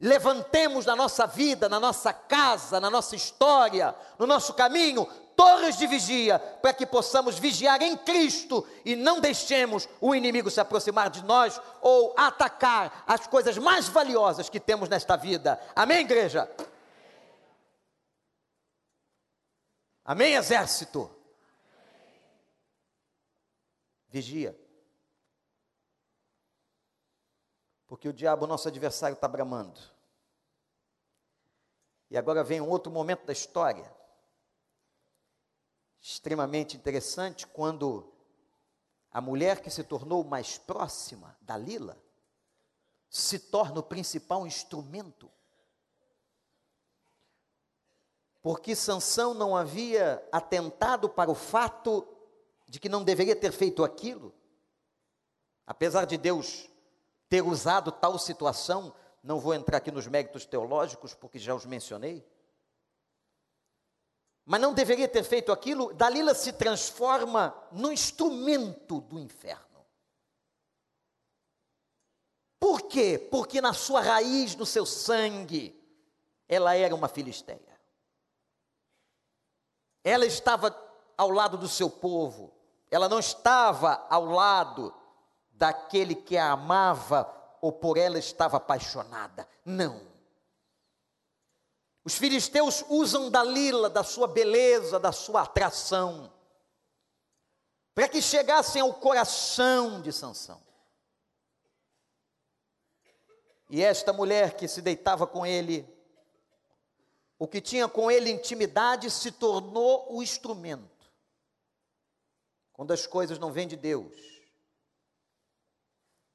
Levantemos 0.00 0.84
na 0.84 0.96
nossa 0.96 1.26
vida, 1.26 1.68
na 1.68 1.78
nossa 1.78 2.12
casa, 2.12 2.80
na 2.80 2.90
nossa 2.90 3.14
história, 3.14 3.94
no 4.18 4.26
nosso 4.26 4.54
caminho, 4.54 5.06
torres 5.36 5.76
de 5.76 5.86
vigia, 5.86 6.38
para 6.38 6.72
que 6.72 6.86
possamos 6.86 7.38
vigiar 7.38 7.82
em 7.82 7.96
Cristo 7.96 8.66
e 8.84 8.96
não 8.96 9.20
deixemos 9.20 9.88
o 10.00 10.14
inimigo 10.14 10.50
se 10.50 10.60
aproximar 10.60 11.10
de 11.10 11.24
nós 11.24 11.60
ou 11.80 12.14
atacar 12.16 13.04
as 13.06 13.26
coisas 13.26 13.58
mais 13.58 13.88
valiosas 13.88 14.48
que 14.48 14.60
temos 14.60 14.88
nesta 14.88 15.16
vida. 15.16 15.60
Amém, 15.74 16.00
igreja? 16.00 16.50
Amém, 20.04 20.34
exército? 20.34 21.10
Vigia. 24.08 24.58
Porque 27.86 28.08
o 28.08 28.12
diabo, 28.12 28.46
nosso 28.46 28.68
adversário, 28.68 29.14
está 29.14 29.26
bramando. 29.26 29.80
E 32.10 32.16
agora 32.16 32.44
vem 32.44 32.60
um 32.60 32.68
outro 32.68 32.92
momento 32.92 33.24
da 33.24 33.32
história, 33.32 33.90
extremamente 36.06 36.76
interessante, 36.76 37.46
quando 37.46 38.12
a 39.10 39.22
mulher 39.22 39.62
que 39.62 39.70
se 39.70 39.82
tornou 39.82 40.22
mais 40.22 40.58
próxima 40.58 41.34
da 41.40 41.56
Lila 41.56 41.96
se 43.08 43.38
torna 43.38 43.80
o 43.80 43.82
principal 43.82 44.46
instrumento. 44.46 45.30
Porque 48.42 48.76
Sansão 48.76 49.32
não 49.32 49.56
havia 49.56 50.22
atentado 50.30 51.08
para 51.08 51.30
o 51.30 51.34
fato 51.34 52.06
de 52.66 52.78
que 52.78 52.90
não 52.90 53.02
deveria 53.02 53.34
ter 53.34 53.50
feito 53.50 53.82
aquilo, 53.82 54.34
apesar 55.66 56.04
de 56.04 56.18
Deus 56.18 56.68
ter 57.30 57.40
usado 57.40 57.90
tal 57.90 58.18
situação 58.18 58.94
não 59.22 59.40
vou 59.40 59.54
entrar 59.54 59.78
aqui 59.78 59.90
nos 59.90 60.06
méritos 60.06 60.44
teológicos, 60.44 61.14
porque 61.14 61.38
já 61.38 61.54
os 61.54 61.64
mencionei. 61.64 62.22
Mas 64.44 64.60
não 64.60 64.74
deveria 64.74 65.08
ter 65.08 65.24
feito 65.24 65.50
aquilo. 65.50 65.94
Dalila 65.94 66.34
se 66.34 66.52
transforma 66.52 67.54
no 67.72 67.90
instrumento 67.90 69.00
do 69.00 69.18
inferno. 69.18 69.64
Por 72.58 72.82
quê? 72.82 73.18
Porque 73.30 73.60
na 73.60 73.72
sua 73.72 74.00
raiz, 74.00 74.54
no 74.54 74.66
seu 74.66 74.86
sangue, 74.86 75.78
ela 76.48 76.74
era 76.74 76.94
uma 76.94 77.08
filisteia. 77.08 77.80
Ela 80.02 80.26
estava 80.26 80.76
ao 81.16 81.30
lado 81.30 81.56
do 81.56 81.68
seu 81.68 81.88
povo. 81.88 82.52
Ela 82.90 83.08
não 83.08 83.18
estava 83.18 84.06
ao 84.10 84.26
lado 84.26 84.94
daquele 85.50 86.14
que 86.14 86.36
a 86.36 86.52
amava 86.52 87.32
ou 87.60 87.72
por 87.72 87.96
ela 87.96 88.18
estava 88.18 88.58
apaixonada. 88.58 89.48
Não. 89.64 90.13
Os 92.04 92.16
filisteus 92.16 92.84
usam 92.88 93.30
Dalila, 93.30 93.88
da 93.88 94.04
sua 94.04 94.28
beleza, 94.28 95.00
da 95.00 95.10
sua 95.10 95.42
atração, 95.42 96.30
para 97.94 98.08
que 98.08 98.20
chegassem 98.20 98.82
ao 98.82 98.92
coração 98.92 100.02
de 100.02 100.12
Sansão. 100.12 100.60
E 103.70 103.82
esta 103.82 104.12
mulher 104.12 104.54
que 104.54 104.68
se 104.68 104.82
deitava 104.82 105.26
com 105.26 105.46
ele, 105.46 105.88
o 107.38 107.48
que 107.48 107.60
tinha 107.60 107.88
com 107.88 108.10
ele 108.10 108.30
intimidade, 108.30 109.10
se 109.10 109.32
tornou 109.32 110.14
o 110.14 110.22
instrumento. 110.22 111.10
Quando 112.72 112.92
as 112.92 113.06
coisas 113.06 113.38
não 113.38 113.50
vêm 113.50 113.66
de 113.66 113.76
Deus, 113.76 114.14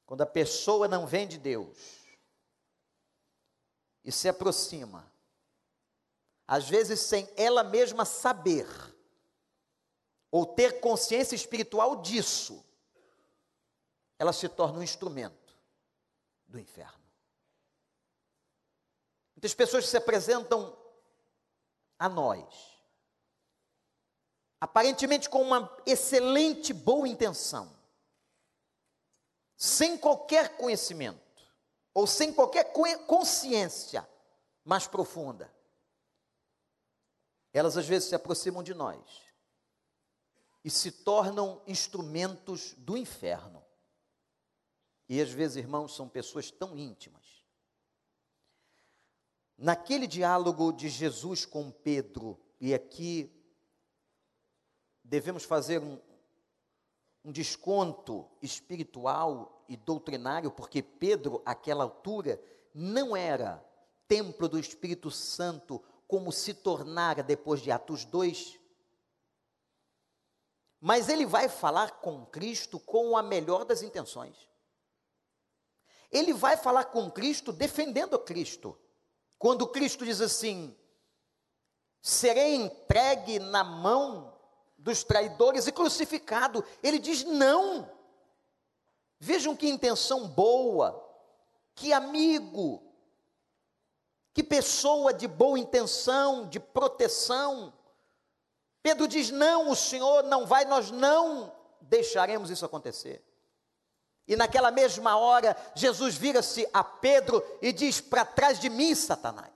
quando 0.04 0.22
a 0.22 0.26
pessoa 0.26 0.88
não 0.88 1.06
vem 1.06 1.28
de 1.28 1.38
Deus 1.38 1.78
e 4.02 4.10
se 4.10 4.28
aproxima, 4.28 5.09
às 6.50 6.68
vezes 6.68 6.98
sem 6.98 7.32
ela 7.36 7.62
mesma 7.62 8.04
saber, 8.04 8.66
ou 10.32 10.44
ter 10.44 10.80
consciência 10.80 11.36
espiritual 11.36 12.02
disso, 12.02 12.66
ela 14.18 14.32
se 14.32 14.48
torna 14.48 14.80
um 14.80 14.82
instrumento 14.82 15.56
do 16.48 16.58
inferno. 16.58 17.00
Muitas 19.36 19.54
pessoas 19.54 19.88
se 19.88 19.96
apresentam 19.96 20.76
a 21.96 22.08
nós, 22.08 22.82
aparentemente 24.60 25.30
com 25.30 25.42
uma 25.42 25.72
excelente 25.86 26.72
boa 26.72 27.06
intenção, 27.06 27.72
sem 29.56 29.96
qualquer 29.96 30.56
conhecimento, 30.56 31.48
ou 31.94 32.08
sem 32.08 32.32
qualquer 32.32 32.72
consciência 33.06 34.04
mais 34.64 34.88
profunda, 34.88 35.59
elas 37.52 37.76
às 37.76 37.86
vezes 37.86 38.08
se 38.08 38.14
aproximam 38.14 38.62
de 38.62 38.74
nós 38.74 39.30
e 40.64 40.70
se 40.70 40.92
tornam 40.92 41.62
instrumentos 41.66 42.74
do 42.74 42.96
inferno. 42.96 43.64
E 45.08 45.20
às 45.20 45.30
vezes, 45.30 45.56
irmãos, 45.56 45.94
são 45.94 46.08
pessoas 46.08 46.50
tão 46.50 46.76
íntimas. 46.76 47.44
Naquele 49.56 50.06
diálogo 50.06 50.72
de 50.72 50.88
Jesus 50.88 51.44
com 51.44 51.70
Pedro, 51.70 52.38
e 52.60 52.72
aqui 52.72 53.30
devemos 55.02 55.44
fazer 55.44 55.82
um, 55.82 55.98
um 57.24 57.32
desconto 57.32 58.30
espiritual 58.40 59.64
e 59.68 59.76
doutrinário, 59.76 60.50
porque 60.50 60.82
Pedro, 60.82 61.42
àquela 61.44 61.84
altura, 61.84 62.40
não 62.72 63.16
era 63.16 63.64
templo 64.06 64.48
do 64.48 64.58
Espírito 64.58 65.10
Santo 65.10 65.82
como 66.10 66.32
se 66.32 66.52
tornara 66.52 67.22
depois 67.22 67.62
de 67.62 67.70
Atos 67.70 68.04
2. 68.04 68.58
Mas 70.80 71.08
ele 71.08 71.24
vai 71.24 71.48
falar 71.48 72.00
com 72.00 72.26
Cristo 72.26 72.80
com 72.80 73.16
a 73.16 73.22
melhor 73.22 73.64
das 73.64 73.80
intenções. 73.80 74.36
Ele 76.10 76.32
vai 76.32 76.56
falar 76.56 76.86
com 76.86 77.08
Cristo 77.08 77.52
defendendo 77.52 78.18
Cristo. 78.18 78.76
Quando 79.38 79.68
Cristo 79.68 80.04
diz 80.04 80.20
assim: 80.20 80.76
serei 82.02 82.56
entregue 82.56 83.38
na 83.38 83.62
mão 83.62 84.36
dos 84.76 85.04
traidores 85.04 85.68
e 85.68 85.72
crucificado. 85.72 86.64
Ele 86.82 86.98
diz 86.98 87.22
não. 87.22 87.88
Vejam 89.20 89.54
que 89.54 89.68
intenção 89.68 90.26
boa, 90.26 91.08
que 91.76 91.92
amigo, 91.92 92.89
que 94.32 94.42
pessoa 94.42 95.12
de 95.12 95.26
boa 95.26 95.58
intenção, 95.58 96.48
de 96.48 96.60
proteção. 96.60 97.72
Pedro 98.82 99.08
diz: 99.08 99.30
não, 99.30 99.70
o 99.70 99.76
Senhor 99.76 100.22
não 100.24 100.46
vai, 100.46 100.64
nós 100.64 100.90
não 100.90 101.52
deixaremos 101.80 102.50
isso 102.50 102.64
acontecer. 102.64 103.24
E 104.26 104.36
naquela 104.36 104.70
mesma 104.70 105.16
hora, 105.16 105.56
Jesus 105.74 106.14
vira-se 106.14 106.68
a 106.72 106.84
Pedro 106.84 107.44
e 107.60 107.72
diz: 107.72 108.00
para 108.00 108.24
trás 108.24 108.60
de 108.60 108.70
mim, 108.70 108.94
Satanás. 108.94 109.50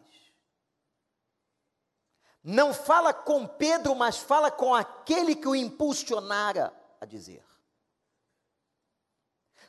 Não 2.43 2.75
fala 2.75 3.14
com 3.14 3.47
Pedro, 3.47 3.95
mas 3.95 4.18
fala 4.18 4.51
com 4.51 4.75
aquele 4.75 5.35
que 5.35 5.49
o 5.49 5.55
impulsionara 5.55 6.75
a 7.01 7.07
dizer. 7.07 7.43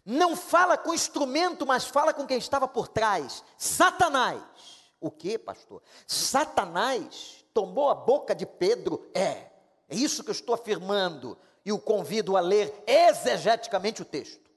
Não 0.06 0.36
fala 0.36 0.78
com 0.78 0.90
o 0.90 0.94
instrumento, 0.94 1.66
mas 1.66 1.86
fala 1.86 2.14
com 2.14 2.28
quem 2.28 2.38
estava 2.38 2.68
por 2.68 2.88
trás. 2.88 3.44
Satanás. 3.58 4.75
O 5.06 5.12
que, 5.12 5.38
pastor? 5.38 5.84
Satanás 6.08 7.46
tomou 7.54 7.92
a 7.92 7.94
boca 7.94 8.34
de 8.34 8.44
Pedro? 8.44 9.08
É. 9.14 9.52
É 9.88 9.96
isso 9.96 10.24
que 10.24 10.32
eu 10.32 10.34
estou 10.34 10.56
afirmando. 10.56 11.38
E 11.64 11.72
o 11.72 11.78
convido 11.78 12.36
a 12.36 12.40
ler 12.40 12.74
exegeticamente 12.88 14.02
o 14.02 14.06
texto. 14.06 14.50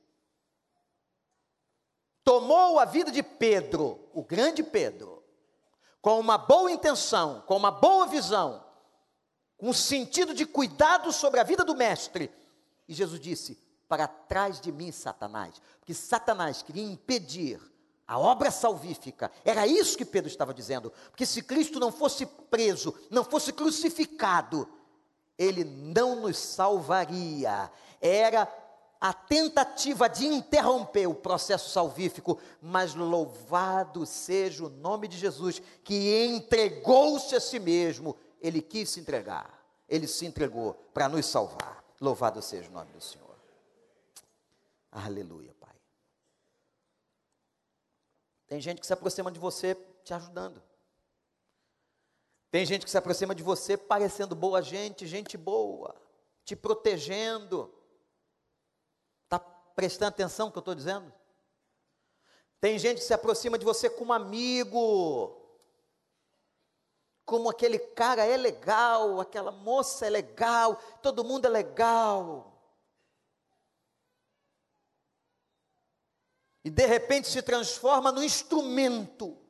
Tomou 2.24 2.78
a 2.78 2.86
vida 2.86 3.10
de 3.10 3.22
Pedro, 3.22 4.08
o 4.14 4.24
grande 4.24 4.62
Pedro, 4.62 5.22
com 6.00 6.18
uma 6.18 6.38
boa 6.38 6.72
intenção, 6.72 7.42
com 7.46 7.54
uma 7.54 7.70
boa 7.70 8.06
visão, 8.06 8.64
com 9.58 9.68
um 9.68 9.74
sentido 9.74 10.32
de 10.32 10.46
cuidado 10.46 11.12
sobre 11.12 11.40
a 11.40 11.44
vida 11.44 11.62
do 11.62 11.76
mestre. 11.76 12.32
E 12.88 12.94
Jesus 12.94 13.20
disse: 13.20 13.58
Para 13.86 14.08
trás 14.08 14.62
de 14.62 14.72
mim, 14.72 14.92
Satanás, 14.92 15.60
porque 15.78 15.92
Satanás 15.92 16.62
queria 16.62 16.90
impedir 16.90 17.60
A 18.08 18.18
obra 18.18 18.50
salvífica. 18.50 19.30
Era 19.44 19.66
isso 19.66 19.98
que 19.98 20.04
Pedro 20.04 20.30
estava 20.30 20.54
dizendo. 20.54 20.90
Porque 21.10 21.26
se 21.26 21.42
Cristo 21.42 21.78
não 21.78 21.92
fosse 21.92 22.24
preso, 22.24 22.94
não 23.10 23.22
fosse 23.22 23.52
crucificado, 23.52 24.66
ele 25.36 25.62
não 25.62 26.16
nos 26.22 26.38
salvaria. 26.38 27.70
Era 28.00 28.50
a 28.98 29.12
tentativa 29.12 30.08
de 30.08 30.26
interromper 30.26 31.06
o 31.06 31.14
processo 31.14 31.68
salvífico, 31.68 32.38
mas 32.62 32.94
louvado 32.94 34.06
seja 34.06 34.64
o 34.64 34.70
nome 34.70 35.06
de 35.06 35.18
Jesus, 35.18 35.60
que 35.84 36.24
entregou-se 36.24 37.36
a 37.36 37.40
si 37.40 37.60
mesmo, 37.60 38.16
ele 38.40 38.62
quis 38.62 38.88
se 38.88 39.00
entregar, 39.00 39.62
ele 39.86 40.06
se 40.06 40.24
entregou 40.24 40.74
para 40.94 41.10
nos 41.10 41.26
salvar. 41.26 41.84
Louvado 42.00 42.40
seja 42.40 42.70
o 42.70 42.72
nome 42.72 42.90
do 42.92 43.00
Senhor. 43.02 43.36
Aleluia. 44.90 45.57
Tem 48.48 48.60
gente 48.60 48.80
que 48.80 48.86
se 48.86 48.92
aproxima 48.92 49.30
de 49.30 49.38
você 49.38 49.76
te 50.02 50.12
ajudando. 50.12 50.60
Tem 52.50 52.66
gente 52.66 52.84
que 52.84 52.90
se 52.90 52.98
aproxima 52.98 53.34
de 53.34 53.42
você 53.42 53.76
parecendo 53.76 54.34
boa 54.34 54.60
gente, 54.60 55.06
gente 55.06 55.36
boa, 55.36 55.94
te 56.44 56.56
protegendo 56.56 57.72
prestando 59.78 60.08
atenção 60.08 60.46
no 60.46 60.52
que 60.52 60.58
eu 60.58 60.60
estou 60.60 60.74
dizendo? 60.74 61.14
Tem 62.60 62.76
gente 62.80 62.98
que 62.98 63.04
se 63.04 63.14
aproxima 63.14 63.56
de 63.56 63.64
você 63.64 63.88
como 63.88 64.12
amigo, 64.12 65.40
como 67.24 67.48
aquele 67.48 67.78
cara 67.78 68.26
é 68.26 68.36
legal, 68.36 69.20
aquela 69.20 69.52
moça 69.52 70.04
é 70.04 70.10
legal, 70.10 70.74
todo 71.00 71.22
mundo 71.22 71.46
é 71.46 71.48
legal. 71.48 72.57
E 76.68 76.70
de 76.70 76.84
repente 76.84 77.28
se 77.28 77.40
transforma 77.40 78.12
no 78.12 78.22
instrumento. 78.22 79.42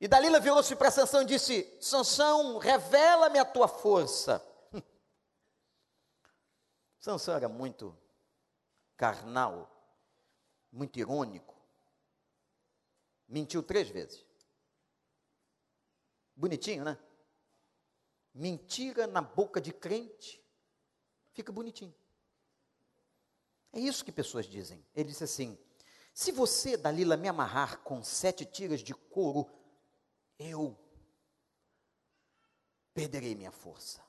E 0.00 0.08
Dalila 0.08 0.40
virou-se 0.40 0.74
para 0.74 0.90
Sansão 0.90 1.22
e 1.22 1.26
disse: 1.26 1.78
Sansão, 1.80 2.58
revela-me 2.58 3.38
a 3.38 3.44
tua 3.44 3.68
força. 3.68 4.44
Sansão 6.98 7.36
era 7.36 7.48
muito 7.48 7.96
carnal, 8.96 9.70
muito 10.72 10.98
irônico. 10.98 11.54
Mentiu 13.28 13.62
três 13.62 13.88
vezes. 13.88 14.26
Bonitinho, 16.34 16.82
né? 16.82 16.98
Mentira 18.34 19.06
na 19.06 19.20
boca 19.20 19.60
de 19.60 19.72
crente 19.72 20.44
fica 21.32 21.52
bonitinho. 21.52 21.94
É 23.76 23.78
isso 23.78 24.02
que 24.02 24.10
pessoas 24.10 24.46
dizem. 24.46 24.82
Ele 24.94 25.10
disse 25.10 25.24
assim: 25.24 25.58
se 26.14 26.32
você, 26.32 26.78
Dalila, 26.78 27.14
me 27.14 27.28
amarrar 27.28 27.80
com 27.80 28.02
sete 28.02 28.46
tiras 28.46 28.80
de 28.80 28.94
couro, 28.94 29.46
eu 30.38 30.74
perderei 32.94 33.34
minha 33.34 33.52
força. 33.52 34.00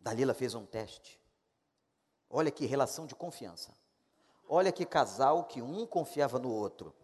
Dalila 0.00 0.32
fez 0.32 0.54
um 0.54 0.64
teste. 0.64 1.20
Olha 2.30 2.50
que 2.50 2.64
relação 2.64 3.04
de 3.04 3.14
confiança. 3.14 3.76
Olha 4.48 4.72
que 4.72 4.86
casal 4.86 5.44
que 5.44 5.60
um 5.60 5.86
confiava 5.86 6.38
no 6.38 6.50
outro. 6.50 6.94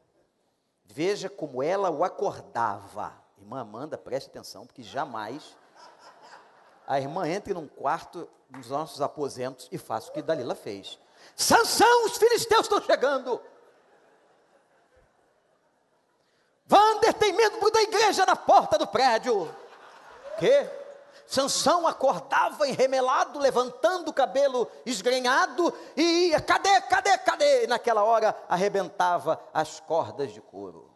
Veja 0.86 1.28
como 1.28 1.62
ela 1.62 1.90
o 1.90 2.02
acordava. 2.02 3.12
Irmã 3.36 3.60
Amanda, 3.60 3.98
preste 3.98 4.28
atenção, 4.28 4.66
porque 4.66 4.82
jamais 4.82 5.54
a 6.88 6.98
irmã 6.98 7.28
entra 7.28 7.52
num 7.52 7.68
quarto 7.68 8.26
dos 8.48 8.70
nossos 8.70 9.02
aposentos 9.02 9.68
e 9.70 9.76
faça 9.76 10.08
o 10.08 10.12
que 10.14 10.22
Dalila 10.22 10.54
fez. 10.54 10.98
Sansão, 11.36 12.06
os 12.06 12.16
filisteus 12.16 12.62
estão 12.62 12.80
chegando. 12.80 13.38
Vander 16.64 17.12
tem 17.12 17.34
membro 17.34 17.70
da 17.70 17.82
igreja 17.82 18.24
na 18.24 18.34
porta 18.34 18.78
do 18.78 18.86
prédio. 18.86 19.54
Que? 20.38 20.66
Sansão 21.26 21.86
acordava 21.86 22.66
enremelado, 22.66 23.38
levantando 23.38 24.08
o 24.08 24.14
cabelo 24.14 24.66
esgrenhado 24.86 25.70
e 25.94 26.30
ia, 26.30 26.40
cadê, 26.40 26.80
cadê, 26.80 27.18
cadê? 27.18 27.64
E 27.64 27.66
naquela 27.66 28.02
hora 28.02 28.34
arrebentava 28.48 29.38
as 29.52 29.78
cordas 29.78 30.32
de 30.32 30.40
couro. 30.40 30.90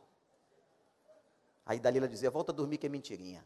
Aí 1.66 1.78
Dalila 1.78 2.08
dizia: 2.08 2.30
Volta 2.30 2.50
a 2.50 2.54
dormir 2.54 2.78
que 2.78 2.86
é 2.86 2.88
mentirinha. 2.88 3.44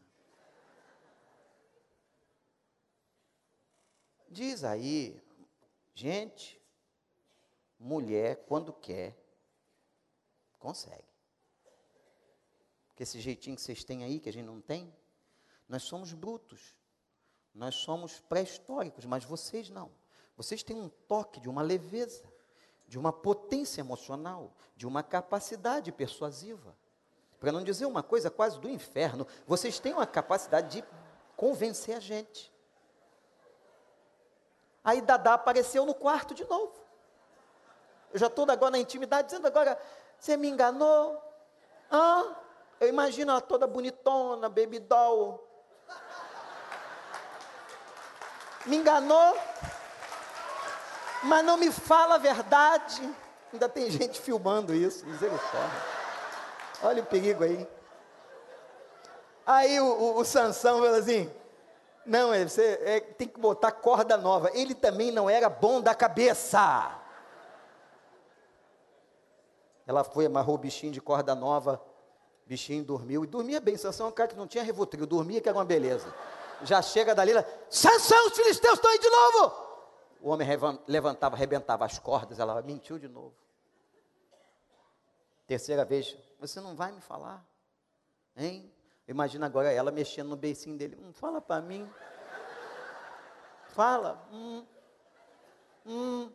Diz 4.36 4.64
aí, 4.64 5.18
gente, 5.94 6.60
mulher, 7.78 8.44
quando 8.44 8.70
quer, 8.70 9.16
consegue. 10.58 11.08
Porque 12.86 13.02
esse 13.02 13.18
jeitinho 13.18 13.56
que 13.56 13.62
vocês 13.62 13.82
têm 13.82 14.04
aí, 14.04 14.20
que 14.20 14.28
a 14.28 14.32
gente 14.34 14.44
não 14.44 14.60
tem, 14.60 14.94
nós 15.66 15.84
somos 15.84 16.12
brutos. 16.12 16.76
Nós 17.54 17.76
somos 17.76 18.20
pré-históricos, 18.20 19.06
mas 19.06 19.24
vocês 19.24 19.70
não. 19.70 19.90
Vocês 20.36 20.62
têm 20.62 20.76
um 20.76 20.90
toque 20.90 21.40
de 21.40 21.48
uma 21.48 21.62
leveza, 21.62 22.30
de 22.86 22.98
uma 22.98 23.14
potência 23.14 23.80
emocional, 23.80 24.54
de 24.76 24.86
uma 24.86 25.02
capacidade 25.02 25.90
persuasiva. 25.90 26.76
Para 27.40 27.52
não 27.52 27.64
dizer 27.64 27.86
uma 27.86 28.02
coisa 28.02 28.30
quase 28.30 28.60
do 28.60 28.68
inferno, 28.68 29.26
vocês 29.46 29.78
têm 29.78 29.94
uma 29.94 30.06
capacidade 30.06 30.82
de 30.82 30.88
convencer 31.34 31.96
a 31.96 32.00
gente. 32.00 32.54
Aí 34.86 35.00
Dadá 35.00 35.34
apareceu 35.34 35.84
no 35.84 35.92
quarto 35.92 36.32
de 36.32 36.44
novo. 36.44 36.72
Eu 38.12 38.20
já 38.20 38.28
estou 38.28 38.48
agora 38.48 38.70
na 38.70 38.78
intimidade 38.78 39.26
dizendo 39.26 39.44
agora, 39.48 39.76
você 40.16 40.36
me 40.36 40.48
enganou? 40.48 41.20
Hã? 41.90 42.36
Eu 42.78 42.88
imagino 42.88 43.32
ela 43.32 43.40
toda 43.40 43.66
bonitona, 43.66 44.48
baby 44.48 44.78
doll, 44.78 45.44
me 48.64 48.76
enganou, 48.76 49.36
mas 51.24 51.44
não 51.44 51.56
me 51.56 51.72
fala 51.72 52.14
a 52.14 52.18
verdade. 52.18 53.12
Ainda 53.52 53.68
tem 53.68 53.90
gente 53.90 54.20
filmando 54.20 54.72
isso, 54.72 55.04
misericórdia. 55.04 55.82
Olha 56.82 57.02
o 57.02 57.06
perigo 57.06 57.42
aí. 57.42 57.66
Aí 59.44 59.80
o, 59.80 59.86
o, 59.86 60.18
o 60.18 60.24
Sansão 60.24 60.78
falou 60.78 60.96
assim: 60.96 61.32
não, 62.06 62.32
é, 62.32 62.46
você 62.46 62.78
é, 62.82 63.00
tem 63.00 63.28
que 63.28 63.38
botar 63.38 63.72
corda 63.72 64.16
nova. 64.16 64.50
Ele 64.54 64.74
também 64.74 65.10
não 65.10 65.28
era 65.28 65.48
bom 65.48 65.80
da 65.80 65.94
cabeça. 65.94 67.00
Ela 69.86 70.02
foi, 70.02 70.26
amarrou 70.26 70.56
o 70.56 70.58
bichinho 70.58 70.92
de 70.92 71.00
corda 71.00 71.34
nova, 71.34 71.80
bichinho 72.46 72.84
dormiu, 72.84 73.24
e 73.24 73.26
dormia 73.26 73.60
bem. 73.60 73.76
Sansão 73.76 74.06
é 74.06 74.08
um 74.10 74.12
cara 74.12 74.28
que 74.28 74.36
não 74.36 74.46
tinha 74.46 74.64
revotril, 74.64 75.06
dormia 75.06 75.40
que 75.40 75.48
era 75.48 75.56
uma 75.56 75.64
beleza 75.64 76.12
já 76.62 76.80
chega 76.80 77.14
Dalila, 77.14 77.46
Sansão, 77.68 78.26
os 78.26 78.36
filisteus 78.36 78.74
estão 78.74 78.90
aí 78.90 78.98
de 78.98 79.08
novo. 79.08 79.66
O 80.20 80.30
homem 80.30 80.48
levantava, 80.86 81.36
arrebentava 81.36 81.84
as 81.84 81.98
cordas, 81.98 82.38
ela 82.38 82.60
mentiu 82.62 82.98
de 82.98 83.08
novo. 83.08 83.34
Terceira 85.46 85.84
vez, 85.84 86.16
você 86.40 86.60
não 86.60 86.74
vai 86.74 86.90
me 86.90 87.00
falar? 87.00 87.46
Hein? 88.36 88.72
Imagina 89.08 89.46
agora 89.46 89.72
ela 89.72 89.92
mexendo 89.92 90.28
no 90.28 90.36
beicinho 90.36 90.76
dele. 90.76 90.98
Hum, 91.00 91.12
fala 91.12 91.40
para 91.40 91.62
mim. 91.62 91.88
Fala. 93.68 94.26
Hum. 94.32 94.64
Hum. 95.84 96.30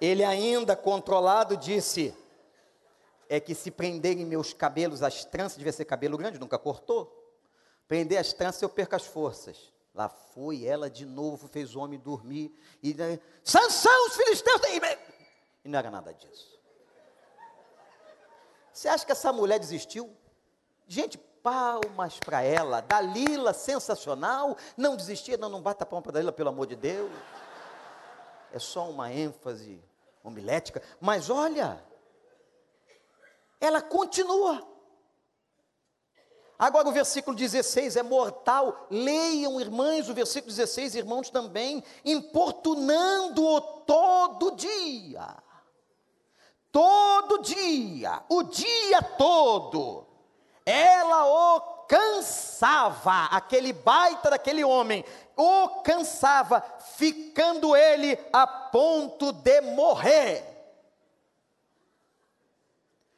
Ele 0.00 0.22
ainda 0.22 0.76
controlado 0.76 1.56
disse: 1.56 2.14
É 3.28 3.40
que 3.40 3.54
se 3.54 3.70
prenderem 3.70 4.26
meus 4.26 4.52
cabelos, 4.52 5.02
as 5.02 5.24
tranças, 5.24 5.56
devia 5.56 5.72
ser 5.72 5.86
cabelo 5.86 6.18
grande, 6.18 6.38
nunca 6.38 6.58
cortou. 6.58 7.16
Prender 7.88 8.18
as 8.18 8.32
tranças, 8.32 8.60
eu 8.62 8.68
perco 8.68 8.94
as 8.94 9.06
forças. 9.06 9.72
Lá 9.94 10.08
foi 10.08 10.64
ela 10.64 10.88
de 10.88 11.04
novo, 11.04 11.48
fez 11.48 11.74
o 11.74 11.80
homem 11.80 11.98
dormir. 11.98 12.54
E 12.82 12.94
Sansão, 13.42 14.06
os 14.06 14.16
filisteus. 14.16 14.60
E 15.64 15.68
não 15.68 15.78
era 15.78 15.90
nada 15.90 16.12
disso. 16.12 16.59
Você 18.80 18.88
acha 18.88 19.04
que 19.04 19.12
essa 19.12 19.30
mulher 19.30 19.58
desistiu? 19.58 20.10
Gente, 20.88 21.18
palmas 21.18 22.18
para 22.18 22.40
ela. 22.42 22.80
Dalila, 22.80 23.52
sensacional. 23.52 24.56
Não 24.74 24.96
desistia, 24.96 25.36
não, 25.36 25.50
não 25.50 25.60
bata 25.60 25.84
palma 25.84 26.02
para 26.02 26.12
Dalila, 26.12 26.32
pelo 26.32 26.48
amor 26.48 26.66
de 26.66 26.76
Deus. 26.76 27.12
É 28.50 28.58
só 28.58 28.88
uma 28.88 29.12
ênfase 29.12 29.84
homilética. 30.24 30.82
Mas 30.98 31.28
olha, 31.28 31.84
ela 33.60 33.82
continua. 33.82 34.66
Agora 36.58 36.88
o 36.88 36.92
versículo 36.92 37.36
16 37.36 37.96
é 37.96 38.02
mortal. 38.02 38.86
Leiam, 38.90 39.60
irmãs, 39.60 40.08
o 40.08 40.14
versículo 40.14 40.54
16, 40.54 40.94
irmãos 40.94 41.28
também, 41.28 41.84
importunando-o 42.02 43.60
todo 43.60 44.56
dia. 44.56 45.36
Todo 46.72 47.42
dia, 47.42 48.22
o 48.28 48.42
dia 48.44 49.02
todo. 49.02 50.06
Ela 50.64 51.26
o 51.26 51.60
cansava 51.88 53.24
aquele 53.32 53.72
baita 53.72 54.30
daquele 54.30 54.62
homem, 54.62 55.04
o 55.36 55.82
cansava, 55.82 56.62
ficando 56.96 57.74
ele 57.74 58.16
a 58.32 58.46
ponto 58.46 59.32
de 59.32 59.60
morrer. 59.60 60.46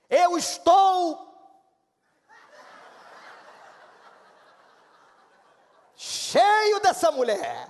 Eu 0.08 0.38
estou 0.38 1.30
cheio 5.94 6.80
dessa 6.80 7.10
mulher. 7.10 7.68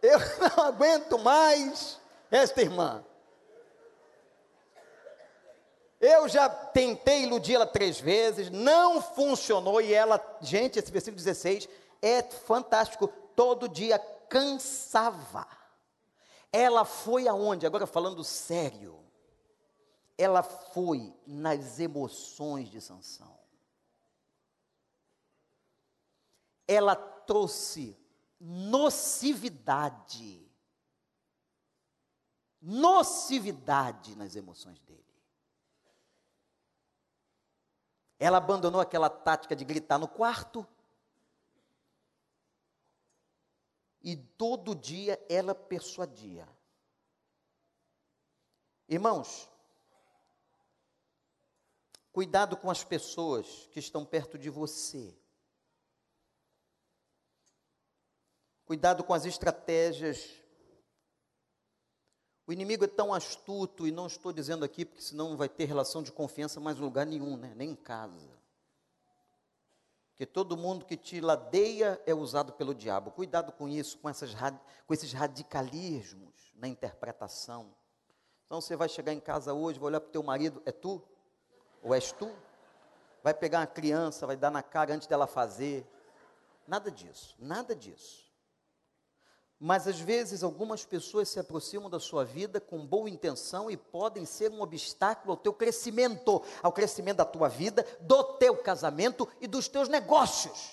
Eu 0.00 0.18
não 0.56 0.64
aguento 0.64 1.18
mais 1.18 2.00
esta 2.30 2.62
irmã. 2.62 3.04
Eu 6.00 6.28
já 6.28 6.48
tentei 6.48 7.24
iludir 7.24 7.54
ela 7.54 7.66
três 7.66 7.98
vezes, 7.98 8.50
não 8.50 9.02
funcionou 9.02 9.80
e 9.80 9.92
ela, 9.92 10.20
gente, 10.40 10.78
esse 10.78 10.92
versículo 10.92 11.16
16 11.16 11.68
é 12.00 12.22
fantástico. 12.22 13.08
Todo 13.34 13.68
dia 13.68 13.98
cansava. 14.28 15.48
Ela 16.52 16.84
foi 16.84 17.26
aonde? 17.26 17.66
Agora 17.66 17.86
falando 17.86 18.22
sério. 18.22 19.04
Ela 20.16 20.42
foi 20.42 21.12
nas 21.26 21.80
emoções 21.80 22.70
de 22.70 22.80
Sansão. 22.80 23.36
Ela 26.66 26.96
trouxe 26.96 27.96
nocividade. 28.40 30.48
Nocividade 32.60 34.16
nas 34.16 34.34
emoções. 34.34 34.80
Ela 38.18 38.38
abandonou 38.38 38.80
aquela 38.80 39.08
tática 39.08 39.54
de 39.54 39.64
gritar 39.64 39.98
no 39.98 40.08
quarto. 40.08 40.66
E 44.02 44.16
todo 44.16 44.74
dia 44.74 45.24
ela 45.28 45.54
persuadia. 45.54 46.48
Irmãos, 48.88 49.48
cuidado 52.10 52.56
com 52.56 52.70
as 52.70 52.82
pessoas 52.82 53.68
que 53.70 53.78
estão 53.78 54.04
perto 54.04 54.38
de 54.38 54.48
você. 54.48 55.14
Cuidado 58.64 59.04
com 59.04 59.14
as 59.14 59.24
estratégias. 59.24 60.42
O 62.48 62.52
inimigo 62.52 62.82
é 62.82 62.88
tão 62.88 63.12
astuto, 63.12 63.86
e 63.86 63.92
não 63.92 64.06
estou 64.06 64.32
dizendo 64.32 64.64
aqui, 64.64 64.82
porque 64.82 65.02
senão 65.02 65.28
não 65.28 65.36
vai 65.36 65.50
ter 65.50 65.66
relação 65.66 66.02
de 66.02 66.10
confiança 66.10 66.58
mais 66.58 66.78
em 66.78 66.80
lugar 66.80 67.04
nenhum, 67.04 67.36
né? 67.36 67.52
nem 67.54 67.72
em 67.72 67.76
casa. 67.76 68.26
Que 70.16 70.24
todo 70.24 70.56
mundo 70.56 70.86
que 70.86 70.96
te 70.96 71.20
ladeia 71.20 72.00
é 72.06 72.14
usado 72.14 72.54
pelo 72.54 72.74
diabo. 72.74 73.10
Cuidado 73.10 73.52
com 73.52 73.68
isso, 73.68 73.98
com, 73.98 74.08
essas, 74.08 74.34
com 74.86 74.94
esses 74.94 75.12
radicalismos 75.12 76.54
na 76.56 76.66
interpretação. 76.66 77.70
Então 78.46 78.62
você 78.62 78.74
vai 78.74 78.88
chegar 78.88 79.12
em 79.12 79.20
casa 79.20 79.52
hoje, 79.52 79.78
vai 79.78 79.88
olhar 79.88 80.00
para 80.00 80.08
o 80.08 80.12
teu 80.12 80.22
marido, 80.22 80.62
é 80.64 80.72
tu? 80.72 81.02
Ou 81.82 81.94
és 81.94 82.12
tu? 82.12 82.34
Vai 83.22 83.34
pegar 83.34 83.60
uma 83.60 83.66
criança, 83.66 84.26
vai 84.26 84.38
dar 84.38 84.50
na 84.50 84.62
cara 84.62 84.94
antes 84.94 85.06
dela 85.06 85.26
fazer. 85.26 85.86
Nada 86.66 86.90
disso, 86.90 87.36
nada 87.38 87.76
disso. 87.76 88.27
Mas 89.60 89.88
às 89.88 89.98
vezes 89.98 90.44
algumas 90.44 90.84
pessoas 90.84 91.28
se 91.28 91.40
aproximam 91.40 91.90
da 91.90 91.98
sua 91.98 92.24
vida 92.24 92.60
com 92.60 92.86
boa 92.86 93.10
intenção 93.10 93.68
e 93.68 93.76
podem 93.76 94.24
ser 94.24 94.52
um 94.52 94.62
obstáculo 94.62 95.32
ao 95.32 95.36
teu 95.36 95.52
crescimento, 95.52 96.42
ao 96.62 96.72
crescimento 96.72 97.16
da 97.16 97.24
tua 97.24 97.48
vida, 97.48 97.84
do 98.00 98.22
teu 98.36 98.56
casamento 98.56 99.28
e 99.40 99.48
dos 99.48 99.66
teus 99.66 99.88
negócios. 99.88 100.70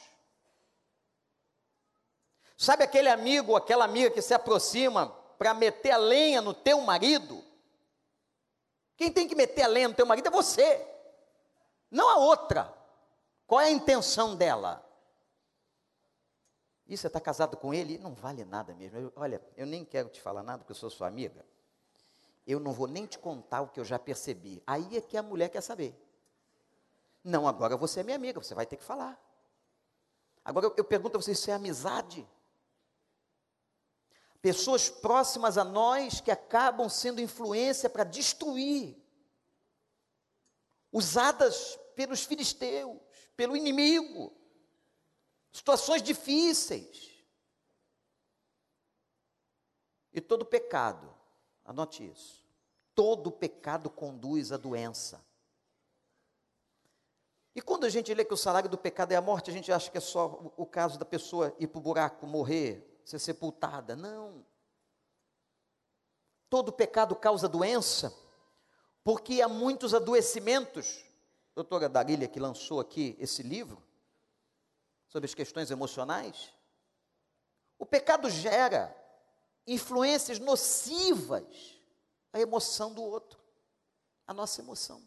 Sabe 2.55 2.83
aquele 2.83 3.09
amigo, 3.09 3.55
aquela 3.55 3.85
amiga 3.85 4.11
que 4.11 4.21
se 4.21 4.35
aproxima 4.35 5.07
para 5.37 5.53
meter 5.53 5.91
a 5.91 5.97
lenha 5.97 6.39
no 6.39 6.53
teu 6.53 6.79
marido? 6.81 7.43
Quem 8.95 9.11
tem 9.11 9.27
que 9.27 9.35
meter 9.35 9.63
a 9.63 9.67
lenha 9.67 9.87
no 9.87 9.95
teu 9.95 10.05
marido 10.05 10.27
é 10.27 10.31
você, 10.31 10.87
não 11.89 12.07
a 12.07 12.17
outra. 12.17 12.71
Qual 13.47 13.59
é 13.59 13.65
a 13.65 13.71
intenção 13.71 14.35
dela? 14.35 14.84
E 16.87 16.95
você 16.95 17.07
está 17.07 17.19
casado 17.19 17.57
com 17.57 17.73
ele? 17.73 17.97
Não 17.97 18.13
vale 18.13 18.45
nada 18.45 18.73
mesmo. 18.75 18.97
Eu, 18.97 19.13
olha, 19.15 19.41
eu 19.57 19.65
nem 19.65 19.83
quero 19.83 20.09
te 20.09 20.21
falar 20.21 20.43
nada, 20.43 20.59
porque 20.59 20.71
eu 20.71 20.75
sou 20.75 20.89
sua 20.89 21.07
amiga. 21.07 21.43
Eu 22.45 22.59
não 22.59 22.71
vou 22.71 22.87
nem 22.87 23.07
te 23.07 23.17
contar 23.17 23.61
o 23.61 23.67
que 23.67 23.79
eu 23.79 23.85
já 23.85 23.97
percebi. 23.97 24.61
Aí 24.67 24.95
é 24.95 25.01
que 25.01 25.17
a 25.17 25.23
mulher 25.23 25.49
quer 25.49 25.61
saber. 25.61 25.99
Não, 27.23 27.47
agora 27.47 27.75
você 27.75 28.01
é 28.01 28.03
minha 28.03 28.15
amiga, 28.15 28.39
você 28.39 28.53
vai 28.53 28.67
ter 28.67 28.77
que 28.77 28.83
falar. 28.83 29.19
Agora 30.43 30.67
eu, 30.67 30.73
eu 30.77 30.83
pergunto 30.83 31.17
a 31.17 31.21
você: 31.21 31.31
isso 31.31 31.49
é 31.49 31.53
amizade? 31.53 32.27
Pessoas 34.39 34.87
próximas 34.87 35.57
a 35.57 35.63
nós 35.63 36.21
que 36.21 36.29
acabam 36.29 36.87
sendo 36.87 37.19
influência 37.19 37.89
para 37.89 38.03
destruir, 38.03 38.95
usadas 40.91 41.79
pelos 41.95 42.23
filisteus, 42.25 42.95
pelo 43.35 43.57
inimigo 43.57 44.31
situações 45.55 46.03
difíceis. 46.03 47.13
E 50.11 50.19
todo 50.19 50.45
pecado, 50.45 51.13
anote 51.63 52.05
isso, 52.05 52.45
todo 52.93 53.31
pecado 53.31 53.89
conduz 53.89 54.51
à 54.51 54.57
doença. 54.57 55.23
E 57.53 57.61
quando 57.61 57.85
a 57.85 57.89
gente 57.89 58.13
lê 58.13 58.25
que 58.25 58.33
o 58.33 58.37
salário 58.37 58.69
do 58.69 58.77
pecado 58.77 59.13
é 59.13 59.15
a 59.15 59.21
morte, 59.21 59.49
a 59.49 59.53
gente 59.53 59.71
acha 59.71 59.89
que 59.89 59.97
é 59.97 60.01
só 60.01 60.51
o 60.57 60.65
caso 60.65 60.99
da 60.99 61.05
pessoa 61.05 61.55
ir 61.57 61.67
para 61.67 61.79
o 61.79 61.81
buraco, 61.81 62.27
morrer, 62.27 63.01
ser 63.05 63.19
sepultada. 63.19 63.95
Não. 63.95 64.45
Todo 66.49 66.73
pecado 66.73 67.15
causa 67.15 67.47
doença, 67.47 68.13
porque 69.05 69.41
há 69.41 69.47
muitos 69.47 69.93
adoecimentos. 69.93 71.05
A 71.51 71.55
doutora 71.55 71.87
Darília, 71.87 72.27
que 72.27 72.41
lançou 72.41 72.81
aqui 72.81 73.15
esse 73.19 73.41
livro, 73.41 73.84
sobre 75.15 75.27
as 75.27 75.33
questões 75.33 75.71
emocionais. 75.71 76.51
O 77.79 77.85
pecado 77.85 78.29
gera 78.29 78.93
influências 79.65 80.39
nocivas 80.39 81.79
à 82.33 82.39
emoção 82.41 82.93
do 82.93 83.01
outro, 83.01 83.41
à 84.27 84.33
nossa 84.33 84.59
emoção. 84.59 85.01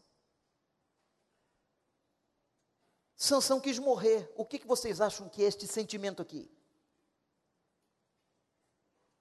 Sansão 3.15 3.61
quis 3.61 3.79
morrer. 3.79 4.33
O 4.35 4.47
que, 4.47 4.59
que 4.59 4.67
vocês 4.67 4.99
acham 5.03 5.29
que 5.29 5.45
é 5.45 5.47
este 5.47 5.67
sentimento 5.67 6.23
aqui? 6.23 6.51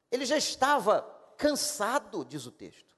Ele 0.10 0.26
já 0.26 0.38
estava 0.38 1.02
cansado, 1.38 2.24
diz 2.24 2.46
o 2.46 2.52
texto. 2.52 2.96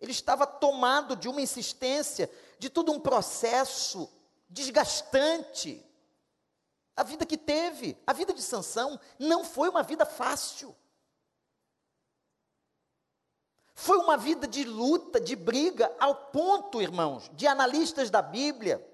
Ele 0.00 0.10
estava 0.10 0.48
tomado 0.48 1.14
de 1.14 1.28
uma 1.28 1.40
insistência, 1.40 2.28
de 2.58 2.68
todo 2.68 2.90
um 2.90 2.98
processo 2.98 4.12
desgastante. 4.48 5.93
A 6.96 7.02
vida 7.02 7.26
que 7.26 7.36
teve, 7.36 7.96
a 8.06 8.12
vida 8.12 8.32
de 8.32 8.42
Sansão, 8.42 9.00
não 9.18 9.44
foi 9.44 9.68
uma 9.68 9.82
vida 9.82 10.06
fácil. 10.06 10.74
Foi 13.74 13.98
uma 13.98 14.16
vida 14.16 14.46
de 14.46 14.64
luta, 14.64 15.20
de 15.20 15.34
briga, 15.34 15.92
ao 15.98 16.14
ponto, 16.14 16.80
irmãos, 16.80 17.28
de 17.34 17.46
analistas 17.46 18.10
da 18.10 18.22
Bíblia 18.22 18.84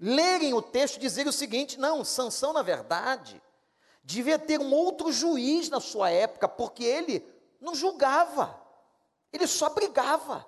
lerem 0.00 0.54
o 0.54 0.62
texto 0.62 0.96
e 0.96 1.00
dizerem 1.00 1.28
o 1.28 1.32
seguinte: 1.32 1.78
não, 1.78 2.04
Sansão, 2.04 2.52
na 2.52 2.62
verdade, 2.62 3.40
devia 4.02 4.38
ter 4.38 4.58
um 4.58 4.72
outro 4.72 5.12
juiz 5.12 5.68
na 5.68 5.80
sua 5.80 6.10
época, 6.10 6.48
porque 6.48 6.84
ele 6.84 7.24
não 7.60 7.74
julgava, 7.74 8.58
ele 9.32 9.46
só 9.46 9.68
brigava. 9.68 10.46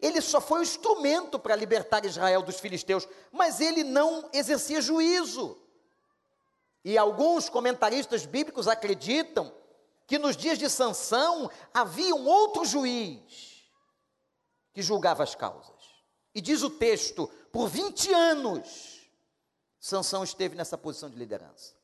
Ele 0.00 0.20
só 0.20 0.40
foi 0.40 0.60
o 0.60 0.62
instrumento 0.62 1.38
para 1.38 1.56
libertar 1.56 2.04
Israel 2.04 2.42
dos 2.42 2.60
filisteus, 2.60 3.08
mas 3.32 3.60
ele 3.60 3.82
não 3.82 4.28
exercia 4.32 4.80
juízo. 4.80 5.58
E 6.84 6.98
alguns 6.98 7.48
comentaristas 7.48 8.26
bíblicos 8.26 8.68
acreditam 8.68 9.54
que 10.06 10.18
nos 10.18 10.36
dias 10.36 10.58
de 10.58 10.68
Sansão 10.68 11.50
havia 11.72 12.14
um 12.14 12.26
outro 12.26 12.64
juiz 12.64 13.64
que 14.72 14.82
julgava 14.82 15.22
as 15.22 15.34
causas. 15.34 15.72
E 16.34 16.40
diz 16.40 16.62
o 16.62 16.68
texto, 16.68 17.28
por 17.50 17.68
20 17.68 18.12
anos, 18.12 19.08
Sansão 19.80 20.24
esteve 20.24 20.56
nessa 20.56 20.76
posição 20.76 21.08
de 21.08 21.16
liderança. 21.16 21.74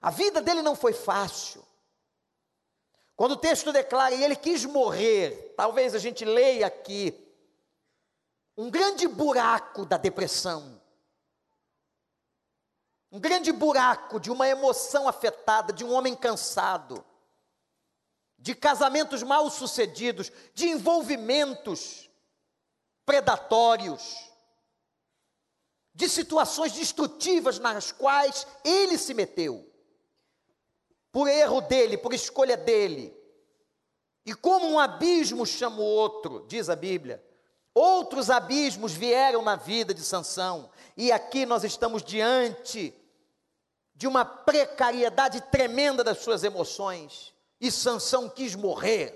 A 0.00 0.10
vida 0.10 0.40
dele 0.40 0.62
não 0.62 0.76
foi 0.76 0.92
fácil. 0.92 1.66
Quando 3.18 3.32
o 3.32 3.36
texto 3.36 3.72
declara, 3.72 4.14
e 4.14 4.22
ele 4.22 4.36
quis 4.36 4.64
morrer, 4.64 5.52
talvez 5.56 5.92
a 5.92 5.98
gente 5.98 6.24
leia 6.24 6.68
aqui, 6.68 7.12
um 8.56 8.70
grande 8.70 9.08
buraco 9.08 9.84
da 9.84 9.96
depressão, 9.96 10.80
um 13.10 13.18
grande 13.18 13.50
buraco 13.50 14.20
de 14.20 14.30
uma 14.30 14.46
emoção 14.46 15.08
afetada, 15.08 15.72
de 15.72 15.84
um 15.84 15.92
homem 15.92 16.14
cansado, 16.14 17.04
de 18.38 18.54
casamentos 18.54 19.24
mal 19.24 19.50
sucedidos, 19.50 20.30
de 20.54 20.68
envolvimentos 20.68 22.08
predatórios, 23.04 24.30
de 25.92 26.08
situações 26.08 26.70
destrutivas 26.70 27.58
nas 27.58 27.90
quais 27.90 28.46
ele 28.64 28.96
se 28.96 29.12
meteu, 29.12 29.67
por 31.18 31.26
erro 31.28 31.60
dele, 31.60 31.98
por 31.98 32.14
escolha 32.14 32.56
dele. 32.56 33.12
E 34.24 34.32
como 34.32 34.68
um 34.68 34.78
abismo 34.78 35.44
chama 35.44 35.80
o 35.80 35.84
outro, 35.84 36.46
diz 36.46 36.70
a 36.70 36.76
Bíblia, 36.76 37.20
outros 37.74 38.30
abismos 38.30 38.92
vieram 38.92 39.42
na 39.42 39.56
vida 39.56 39.92
de 39.92 40.00
Sansão, 40.00 40.70
e 40.96 41.10
aqui 41.10 41.44
nós 41.44 41.64
estamos 41.64 42.04
diante 42.04 42.94
de 43.96 44.06
uma 44.06 44.24
precariedade 44.24 45.40
tremenda 45.50 46.04
das 46.04 46.18
suas 46.18 46.44
emoções, 46.44 47.34
e 47.60 47.68
Sansão 47.68 48.30
quis 48.30 48.54
morrer. 48.54 49.12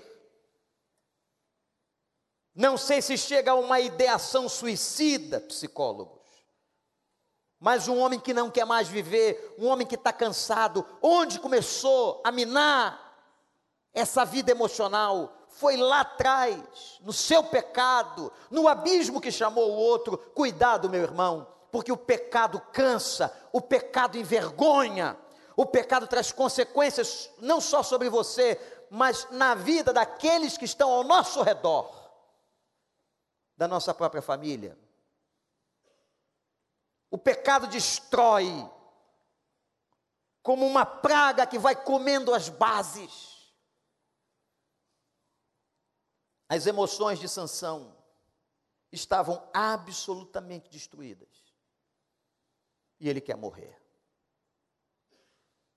Não 2.53 2.75
sei 2.75 3.01
se 3.01 3.17
chega 3.17 3.51
a 3.51 3.55
uma 3.55 3.79
ideação 3.79 4.49
suicida, 4.49 5.39
psicólogos. 5.39 6.22
Mas 7.63 7.87
um 7.87 7.97
homem 7.97 8.19
que 8.19 8.33
não 8.33 8.51
quer 8.51 8.65
mais 8.65 8.89
viver, 8.89 9.55
um 9.57 9.67
homem 9.67 9.87
que 9.87 9.95
está 9.95 10.11
cansado, 10.11 10.85
onde 11.01 11.39
começou 11.39 12.19
a 12.21 12.29
minar 12.29 13.15
essa 13.93 14.25
vida 14.25 14.51
emocional? 14.51 15.31
Foi 15.47 15.77
lá 15.77 16.01
atrás, 16.01 16.99
no 16.99 17.13
seu 17.13 17.41
pecado, 17.41 18.33
no 18.51 18.67
abismo 18.67 19.21
que 19.21 19.31
chamou 19.31 19.71
o 19.71 19.77
outro. 19.77 20.17
Cuidado, 20.17 20.89
meu 20.89 21.03
irmão, 21.03 21.47
porque 21.71 21.89
o 21.89 21.95
pecado 21.95 22.61
cansa, 22.73 23.33
o 23.53 23.61
pecado 23.61 24.17
envergonha, 24.17 25.17
o 25.55 25.65
pecado 25.65 26.05
traz 26.05 26.33
consequências 26.33 27.29
não 27.39 27.61
só 27.61 27.81
sobre 27.81 28.09
você, 28.09 28.59
mas 28.89 29.25
na 29.31 29.55
vida 29.55 29.93
daqueles 29.93 30.57
que 30.57 30.65
estão 30.65 30.91
ao 30.91 31.05
nosso 31.05 31.41
redor 31.41 31.89
da 33.55 33.69
nossa 33.69 33.93
própria 33.93 34.21
família. 34.21 34.82
O 37.13 37.17
pecado 37.19 37.67
destrói, 37.67 38.47
como 40.41 40.65
uma 40.65 40.83
praga 40.83 41.45
que 41.45 41.59
vai 41.59 41.75
comendo 41.75 42.33
as 42.33 42.49
bases. 42.49 43.53
As 46.49 46.65
emoções 46.65 47.19
de 47.19 47.29
Sansão 47.29 47.95
estavam 48.91 49.47
absolutamente 49.53 50.71
destruídas. 50.71 51.29
E 52.99 53.07
ele 53.07 53.21
quer 53.21 53.37
morrer. 53.37 53.79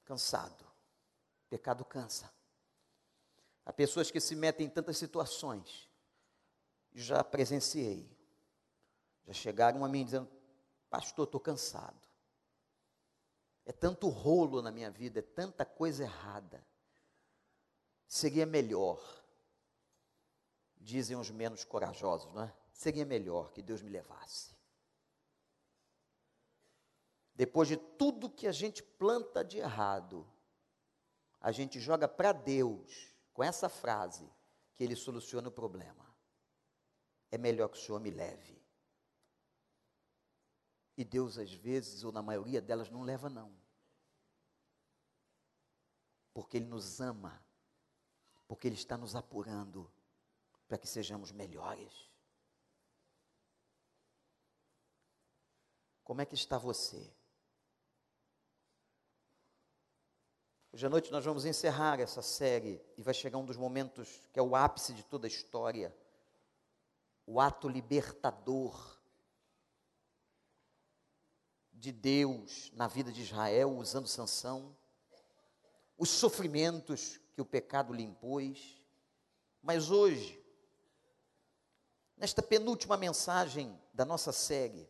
Cansado. 0.06 0.64
pecado 1.50 1.84
cansa. 1.84 2.32
Há 3.66 3.74
pessoas 3.74 4.10
que 4.10 4.20
se 4.20 4.34
metem 4.34 4.68
em 4.68 4.70
tantas 4.70 4.96
situações 4.96 5.86
já 6.94 7.22
presenciei. 7.22 8.10
Já 9.26 9.34
chegaram 9.34 9.84
a 9.84 9.88
mim 9.90 10.02
dizendo: 10.02 10.35
Pastor, 10.96 11.26
estou 11.26 11.38
cansado. 11.38 12.08
É 13.66 13.72
tanto 13.72 14.08
rolo 14.08 14.62
na 14.62 14.72
minha 14.72 14.90
vida, 14.90 15.18
é 15.18 15.22
tanta 15.22 15.62
coisa 15.62 16.04
errada. 16.04 16.66
Seria 18.08 18.46
melhor, 18.46 18.98
dizem 20.78 21.14
os 21.14 21.30
menos 21.30 21.64
corajosos, 21.64 22.32
não 22.32 22.44
é? 22.44 22.56
Seria 22.72 23.04
melhor 23.04 23.52
que 23.52 23.60
Deus 23.60 23.82
me 23.82 23.90
levasse. 23.90 24.56
Depois 27.34 27.68
de 27.68 27.76
tudo 27.76 28.30
que 28.30 28.46
a 28.46 28.52
gente 28.52 28.82
planta 28.82 29.44
de 29.44 29.58
errado, 29.58 30.26
a 31.38 31.52
gente 31.52 31.78
joga 31.78 32.08
para 32.08 32.32
Deus 32.32 33.12
com 33.34 33.44
essa 33.44 33.68
frase 33.68 34.26
que 34.74 34.82
Ele 34.82 34.96
soluciona 34.96 35.48
o 35.48 35.52
problema 35.52 36.06
é 37.30 37.38
melhor 37.38 37.68
que 37.68 37.76
o 37.76 37.80
Senhor 37.80 38.00
me 38.00 38.10
leve. 38.10 38.56
E 40.96 41.04
Deus, 41.04 41.36
às 41.38 41.52
vezes, 41.52 42.04
ou 42.04 42.12
na 42.12 42.22
maioria 42.22 42.60
delas, 42.60 42.90
não 42.90 43.02
leva, 43.02 43.28
não. 43.28 43.52
Porque 46.32 46.56
Ele 46.56 46.66
nos 46.66 47.00
ama, 47.00 47.44
porque 48.48 48.66
Ele 48.66 48.74
está 48.74 48.96
nos 48.96 49.14
apurando 49.14 49.92
para 50.66 50.78
que 50.78 50.86
sejamos 50.86 51.32
melhores. 51.32 52.10
Como 56.02 56.20
é 56.20 56.26
que 56.26 56.34
está 56.34 56.56
você? 56.56 57.12
Hoje 60.72 60.86
à 60.86 60.90
noite 60.90 61.10
nós 61.10 61.24
vamos 61.24 61.44
encerrar 61.44 62.00
essa 62.00 62.22
série 62.22 62.80
e 62.96 63.02
vai 63.02 63.14
chegar 63.14 63.38
um 63.38 63.46
dos 63.46 63.56
momentos 63.56 64.28
que 64.32 64.38
é 64.38 64.42
o 64.42 64.54
ápice 64.54 64.92
de 64.92 65.02
toda 65.02 65.26
a 65.26 65.28
história 65.28 65.94
o 67.26 67.40
ato 67.40 67.68
libertador 67.68 68.95
de 71.76 71.92
Deus 71.92 72.70
na 72.74 72.88
vida 72.88 73.12
de 73.12 73.22
Israel, 73.22 73.76
usando 73.76 74.08
Sansão, 74.08 74.76
os 75.96 76.08
sofrimentos 76.08 77.20
que 77.34 77.40
o 77.40 77.46
pecado 77.46 77.92
lhe 77.92 78.02
impôs. 78.02 78.82
Mas 79.62 79.90
hoje, 79.90 80.42
nesta 82.16 82.42
penúltima 82.42 82.96
mensagem 82.96 83.78
da 83.92 84.04
nossa 84.04 84.32
série, 84.32 84.88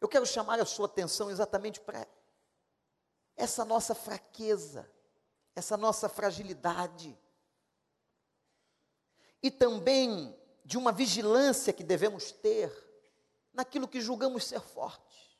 eu 0.00 0.08
quero 0.08 0.26
chamar 0.26 0.58
a 0.60 0.66
sua 0.66 0.86
atenção 0.86 1.30
exatamente 1.30 1.80
para 1.80 2.06
essa 3.36 3.64
nossa 3.64 3.94
fraqueza, 3.94 4.90
essa 5.54 5.76
nossa 5.76 6.08
fragilidade 6.08 7.18
e 9.42 9.50
também 9.50 10.36
de 10.64 10.76
uma 10.76 10.92
vigilância 10.92 11.72
que 11.72 11.84
devemos 11.84 12.32
ter 12.32 12.87
naquilo 13.58 13.88
que 13.88 14.00
julgamos 14.00 14.44
ser 14.44 14.60
forte. 14.60 15.36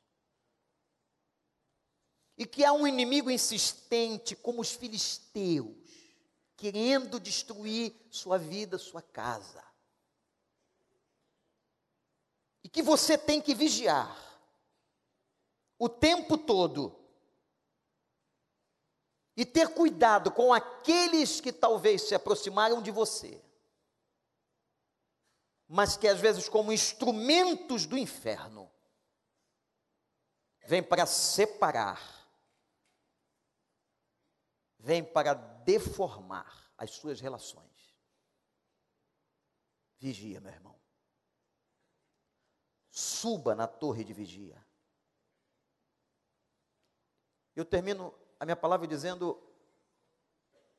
E 2.37 2.45
que 2.45 2.65
há 2.65 2.73
um 2.73 2.85
inimigo 2.85 3.31
insistente, 3.31 4.35
como 4.35 4.61
os 4.61 4.73
filisteus, 4.73 5.73
querendo 6.57 7.21
destruir 7.21 7.95
sua 8.11 8.37
vida, 8.37 8.77
sua 8.77 9.01
casa. 9.01 9.65
E 12.65 12.69
que 12.69 12.83
você 12.83 13.17
tem 13.17 13.41
que 13.41 13.55
vigiar 13.55 14.17
o 15.79 15.89
tempo 15.89 16.37
todo 16.37 16.99
e 19.37 19.47
ter 19.47 19.69
cuidado 19.69 20.33
com 20.33 20.53
aqueles 20.53 21.41
que 21.41 21.53
talvez 21.53 22.03
se 22.03 22.17
aproximaram 22.17 22.83
de 22.83 22.91
você 22.91 23.41
mas 25.69 25.99
que 25.99 26.09
às 26.09 26.19
vezes, 26.19 26.49
como 26.49 26.73
instrumentos 26.73 27.85
do 27.85 27.99
inferno, 27.99 28.73
vem 30.67 30.83
para 30.83 31.05
separar, 31.05 32.01
vem 34.79 35.05
para 35.05 35.35
deformar 35.35 36.73
as 36.79 36.93
suas 36.93 37.21
relações. 37.21 37.69
Vigia, 39.99 40.41
meu 40.41 40.53
irmão. 40.53 40.81
Suba 42.91 43.55
na 43.55 43.67
torre 43.67 44.05
de 44.05 44.15
vigia. 44.15 44.67
Eu 47.55 47.65
termino 47.65 48.15
a 48.41 48.45
minha 48.47 48.57
palavra 48.57 48.87
dizendo: 48.87 49.39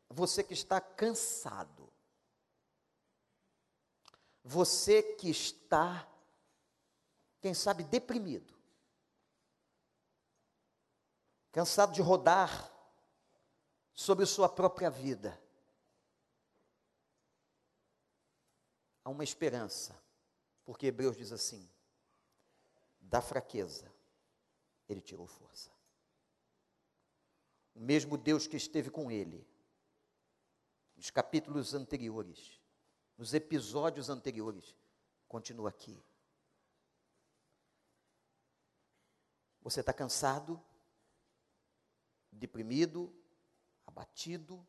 você 0.10 0.44
que 0.44 0.54
está 0.54 0.82
cansado, 0.82 1.79
você 4.50 5.04
que 5.04 5.30
está, 5.30 6.12
quem 7.40 7.54
sabe, 7.54 7.84
deprimido, 7.84 8.52
cansado 11.52 11.94
de 11.94 12.02
rodar 12.02 12.74
sobre 13.94 14.26
sua 14.26 14.50
própria 14.50 14.90
vida. 14.90 15.40
Há 19.04 19.12
uma 19.12 19.24
esperança, 19.24 19.96
porque 20.66 20.88
Hebreus 20.88 21.16
diz 21.16 21.32
assim: 21.32 21.70
da 23.00 23.22
fraqueza, 23.22 23.94
ele 24.88 25.00
tirou 25.00 25.28
força. 25.28 25.70
O 27.76 27.80
mesmo 27.80 28.18
Deus 28.18 28.48
que 28.48 28.58
esteve 28.58 28.90
com 28.90 29.12
ele, 29.12 29.48
nos 30.98 31.12
capítulos 31.12 31.76
anteriores, 31.76 32.59
nos 33.20 33.34
episódios 33.34 34.10
anteriores, 34.10 34.74
continua 35.28 35.68
aqui. 35.68 36.02
Você 39.62 39.82
está 39.82 39.92
cansado, 39.92 40.64
deprimido, 42.32 43.14
abatido, 43.86 44.66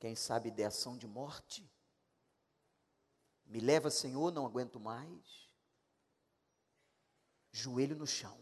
quem 0.00 0.16
sabe 0.16 0.50
de 0.50 0.64
ação 0.64 0.98
de 0.98 1.06
morte? 1.06 1.70
Me 3.46 3.60
leva, 3.60 3.88
Senhor, 3.88 4.32
não 4.32 4.44
aguento 4.44 4.80
mais. 4.80 5.48
Joelho 7.52 7.94
no 7.94 8.06
chão. 8.06 8.36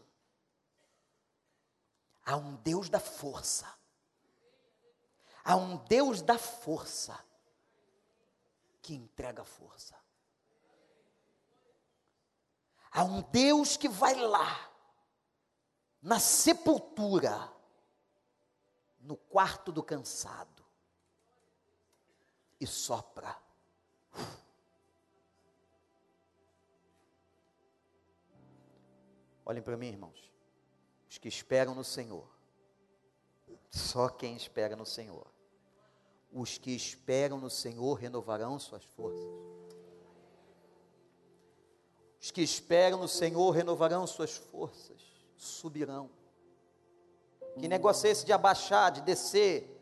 Há 2.25 2.35
um 2.35 2.55
Deus 2.55 2.89
da 2.89 2.99
força. 2.99 3.71
Há 5.43 5.55
um 5.55 5.77
Deus 5.85 6.23
da 6.23 6.39
força 6.39 7.26
que 8.87 8.95
entrega 8.95 9.43
força. 9.43 10.01
Há 12.89 13.03
um 13.03 13.21
Deus 13.21 13.75
que 13.75 13.89
vai 13.89 14.15
lá, 14.15 14.71
na 16.01 16.21
sepultura, 16.21 17.53
no 19.01 19.17
quarto 19.17 19.73
do 19.73 19.83
cansado, 19.83 20.65
e 22.61 22.65
sopra. 22.65 23.37
Olhem 29.45 29.61
para 29.61 29.75
mim, 29.75 29.87
irmãos. 29.87 30.31
Os 31.09 31.17
que 31.17 31.27
esperam 31.27 31.75
no 31.75 31.83
Senhor. 31.83 32.25
Só 33.69 34.07
quem 34.07 34.37
espera 34.37 34.77
no 34.77 34.85
Senhor. 34.85 35.27
Os 36.37 36.55
que 36.59 36.69
esperam 36.69 37.39
no 37.39 37.49
Senhor 37.49 37.95
renovarão 37.95 38.59
suas 38.59 38.83
forças. 38.83 39.27
Os 42.21 42.29
que 42.29 42.43
esperam 42.43 42.99
no 42.99 43.07
Senhor 43.07 43.49
renovarão 43.49 44.05
suas 44.05 44.37
forças, 44.37 45.01
subirão. 45.35 46.11
Que 47.57 47.67
negócio 47.67 48.05
é 48.05 48.11
esse 48.11 48.23
de 48.23 48.31
abaixar, 48.31 48.91
de 48.91 49.01
descer, 49.01 49.81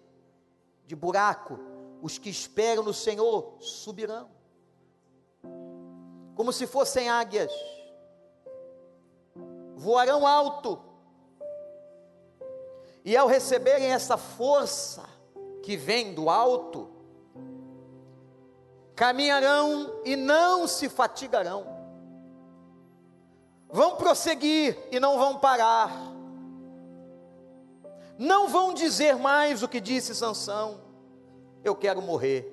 de 0.86 0.95
buraco? 0.95 1.60
Os 2.01 2.18
que 2.18 2.30
esperam 2.30 2.84
no 2.84 2.93
Senhor 2.93 3.58
subirão, 3.60 4.30
como 6.36 6.53
se 6.53 6.66
fossem 6.66 7.10
águias, 7.10 7.51
voarão 9.76 10.26
alto, 10.26 10.82
e 13.03 13.18
ao 13.18 13.28
receberem 13.28 13.91
essa 13.91 14.16
força 14.16 15.14
que 15.66 15.76
vem 15.76 16.13
do 16.13 16.30
alto, 16.30 16.89
caminharão 18.95 20.01
e 20.05 20.16
não 20.16 20.68
se 20.68 20.88
fatigarão 20.88 21.76
vão 23.76 23.97
prosseguir 23.97 24.78
e 24.89 25.01
não 25.01 25.18
vão 25.18 25.38
parar. 25.38 25.91
Não 28.18 28.47
vão 28.47 28.74
dizer 28.74 29.18
mais 29.18 29.61
o 29.61 29.68
que 29.68 29.82
disse 29.82 30.16
Sansão. 30.16 30.80
Eu 31.61 31.76
quero 31.76 32.01
morrer, 32.01 32.49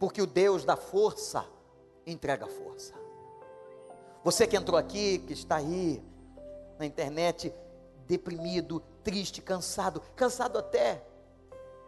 porque 0.00 0.20
o 0.20 0.26
Deus 0.26 0.64
da 0.64 0.76
força 0.76 1.46
entrega 2.04 2.48
força. 2.48 2.92
Você 4.24 4.44
que 4.44 4.56
entrou 4.56 4.76
aqui, 4.76 5.18
que 5.20 5.32
está 5.32 5.56
aí 5.56 6.02
na 6.76 6.86
internet, 6.86 7.54
deprimido, 8.08 8.82
triste, 9.04 9.40
cansado, 9.40 10.00
cansado 10.16 10.58
até 10.58 11.06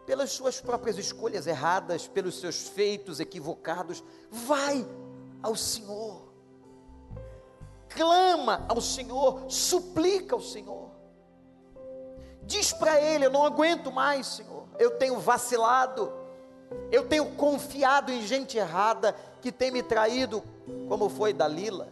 pelas 0.05 0.31
suas 0.31 0.61
próprias 0.61 0.97
escolhas 0.97 1.47
erradas, 1.47 2.07
pelos 2.07 2.39
seus 2.39 2.67
feitos 2.67 3.19
equivocados, 3.19 4.03
vai 4.29 4.85
ao 5.41 5.55
Senhor 5.55 6.25
clama 7.95 8.65
ao 8.67 8.81
Senhor, 8.81 9.45
suplica 9.49 10.35
ao 10.35 10.41
Senhor. 10.41 10.91
Diz 12.43 12.71
para 12.73 13.01
Ele: 13.01 13.25
Eu 13.25 13.31
não 13.31 13.43
aguento 13.43 13.91
mais, 13.91 14.27
Senhor. 14.27 14.67
Eu 14.77 14.91
tenho 14.91 15.17
vacilado, 15.19 16.13
eu 16.91 17.07
tenho 17.07 17.25
confiado 17.35 18.11
em 18.11 18.21
gente 18.21 18.57
errada 18.57 19.15
que 19.41 19.51
tem 19.51 19.71
me 19.71 19.81
traído, 19.81 20.43
como 20.87 21.09
foi 21.09 21.33
Dalila. 21.33 21.87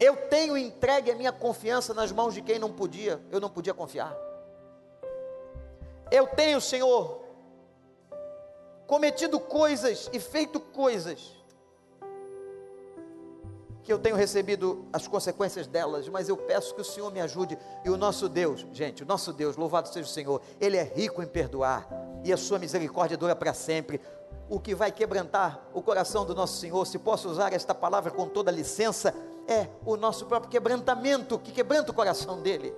Eu 0.00 0.16
tenho 0.28 0.56
entregue 0.56 1.10
a 1.10 1.14
minha 1.14 1.32
confiança 1.32 1.92
nas 1.92 2.10
mãos 2.10 2.32
de 2.32 2.40
quem 2.40 2.58
não 2.58 2.72
podia, 2.72 3.20
eu 3.30 3.40
não 3.40 3.50
podia 3.50 3.74
confiar. 3.74 4.16
Eu 6.10 6.26
tenho, 6.26 6.60
Senhor, 6.60 7.20
cometido 8.88 9.38
coisas 9.38 10.08
e 10.14 10.18
feito 10.18 10.58
coisas 10.58 11.36
que 13.84 13.92
eu 13.92 13.98
tenho 13.98 14.16
recebido 14.16 14.86
as 14.92 15.06
consequências 15.06 15.66
delas, 15.66 16.08
mas 16.08 16.28
eu 16.28 16.36
peço 16.36 16.74
que 16.74 16.80
o 16.80 16.84
Senhor 16.84 17.10
me 17.12 17.20
ajude. 17.20 17.56
E 17.84 17.90
o 17.90 17.96
nosso 17.96 18.28
Deus, 18.28 18.66
gente, 18.72 19.02
o 19.02 19.06
nosso 19.06 19.32
Deus, 19.32 19.56
louvado 19.56 19.88
seja 19.88 20.08
o 20.08 20.12
Senhor, 20.12 20.42
Ele 20.60 20.76
é 20.76 20.82
rico 20.82 21.22
em 21.22 21.26
perdoar, 21.26 21.88
e 22.24 22.32
a 22.32 22.36
sua 22.36 22.58
misericórdia 22.58 23.16
dura 23.16 23.36
para 23.36 23.54
sempre. 23.54 24.00
O 24.48 24.58
que 24.58 24.74
vai 24.74 24.90
quebrantar 24.90 25.68
o 25.72 25.80
coração 25.80 26.24
do 26.24 26.34
nosso 26.34 26.58
Senhor, 26.58 26.86
se 26.86 26.98
posso 26.98 27.28
usar 27.28 27.52
esta 27.52 27.74
palavra 27.74 28.10
com 28.10 28.26
toda 28.26 28.50
licença, 28.50 29.14
é 29.46 29.68
o 29.86 29.96
nosso 29.96 30.26
próprio 30.26 30.50
quebrantamento, 30.50 31.38
que 31.38 31.52
quebranta 31.52 31.90
o 31.90 31.94
coração 31.94 32.40
dele. 32.40 32.74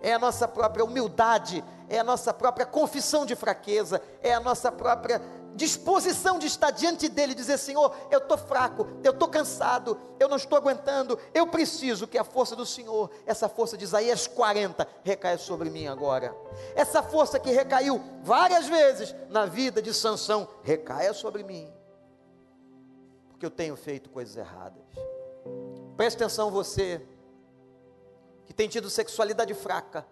É 0.00 0.14
a 0.14 0.18
nossa 0.18 0.48
própria 0.48 0.84
humildade, 0.84 1.62
é 1.92 1.98
a 1.98 2.04
nossa 2.04 2.32
própria 2.32 2.64
confissão 2.64 3.26
de 3.26 3.36
fraqueza, 3.36 4.00
é 4.22 4.32
a 4.32 4.40
nossa 4.40 4.72
própria 4.72 5.20
disposição 5.54 6.38
de 6.38 6.46
estar 6.46 6.70
diante 6.70 7.06
dele 7.06 7.32
e 7.32 7.34
dizer: 7.34 7.58
Senhor, 7.58 7.94
eu 8.10 8.18
estou 8.18 8.38
fraco, 8.38 8.88
eu 9.04 9.12
estou 9.12 9.28
cansado, 9.28 10.00
eu 10.18 10.26
não 10.26 10.38
estou 10.38 10.56
aguentando, 10.56 11.18
eu 11.34 11.46
preciso 11.46 12.08
que 12.08 12.16
a 12.16 12.24
força 12.24 12.56
do 12.56 12.64
Senhor, 12.64 13.10
essa 13.26 13.46
força 13.46 13.76
de 13.76 13.84
Isaías 13.84 14.26
40, 14.26 14.88
recaia 15.04 15.36
sobre 15.36 15.68
mim 15.68 15.86
agora. 15.86 16.34
Essa 16.74 17.02
força 17.02 17.38
que 17.38 17.50
recaiu 17.50 18.02
várias 18.22 18.66
vezes 18.66 19.14
na 19.28 19.44
vida 19.44 19.82
de 19.82 19.92
Sansão, 19.92 20.48
recaia 20.62 21.12
sobre 21.12 21.42
mim, 21.42 21.70
porque 23.28 23.44
eu 23.44 23.50
tenho 23.50 23.76
feito 23.76 24.08
coisas 24.08 24.34
erradas. 24.34 24.82
Preste 25.94 26.16
atenção, 26.16 26.50
você 26.50 27.06
que 28.46 28.54
tem 28.54 28.66
tido 28.66 28.88
sexualidade 28.88 29.52
fraca, 29.52 30.06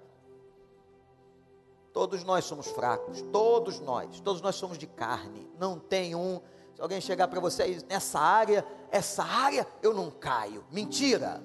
Todos 1.92 2.22
nós 2.22 2.44
somos 2.44 2.68
fracos, 2.68 3.20
todos 3.32 3.80
nós, 3.80 4.20
todos 4.20 4.40
nós 4.40 4.54
somos 4.54 4.78
de 4.78 4.86
carne. 4.86 5.50
Não 5.58 5.78
tem 5.78 6.14
um. 6.14 6.40
Se 6.74 6.80
alguém 6.80 7.00
chegar 7.00 7.26
para 7.28 7.40
você 7.40 7.72
e 7.72 7.84
nessa 7.86 8.20
área, 8.20 8.64
essa 8.90 9.24
área 9.24 9.66
eu 9.82 9.92
não 9.92 10.10
caio. 10.10 10.64
Mentira. 10.70 11.42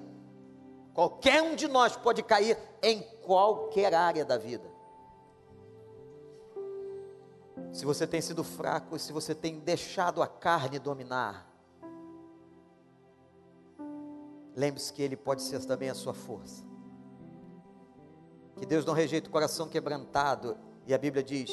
Qualquer 0.94 1.42
um 1.42 1.56
de 1.56 1.66
nós 1.68 1.96
pode 1.96 2.22
cair 2.22 2.56
em 2.82 3.02
qualquer 3.22 3.92
área 3.92 4.24
da 4.24 4.38
vida. 4.38 4.76
Se 7.72 7.84
você 7.84 8.06
tem 8.06 8.20
sido 8.20 8.42
fraco, 8.44 8.98
se 8.98 9.12
você 9.12 9.34
tem 9.34 9.58
deixado 9.58 10.22
a 10.22 10.26
carne 10.26 10.78
dominar, 10.78 11.46
lembre-se 14.54 14.92
que 14.92 15.02
Ele 15.02 15.16
pode 15.16 15.42
ser 15.42 15.62
também 15.66 15.90
a 15.90 15.94
sua 15.94 16.14
força. 16.14 16.64
Que 18.56 18.66
Deus 18.66 18.84
não 18.84 18.94
rejeita 18.94 19.28
o 19.28 19.32
coração 19.32 19.68
quebrantado. 19.68 20.56
E 20.86 20.94
a 20.94 20.98
Bíblia 20.98 21.22
diz: 21.22 21.50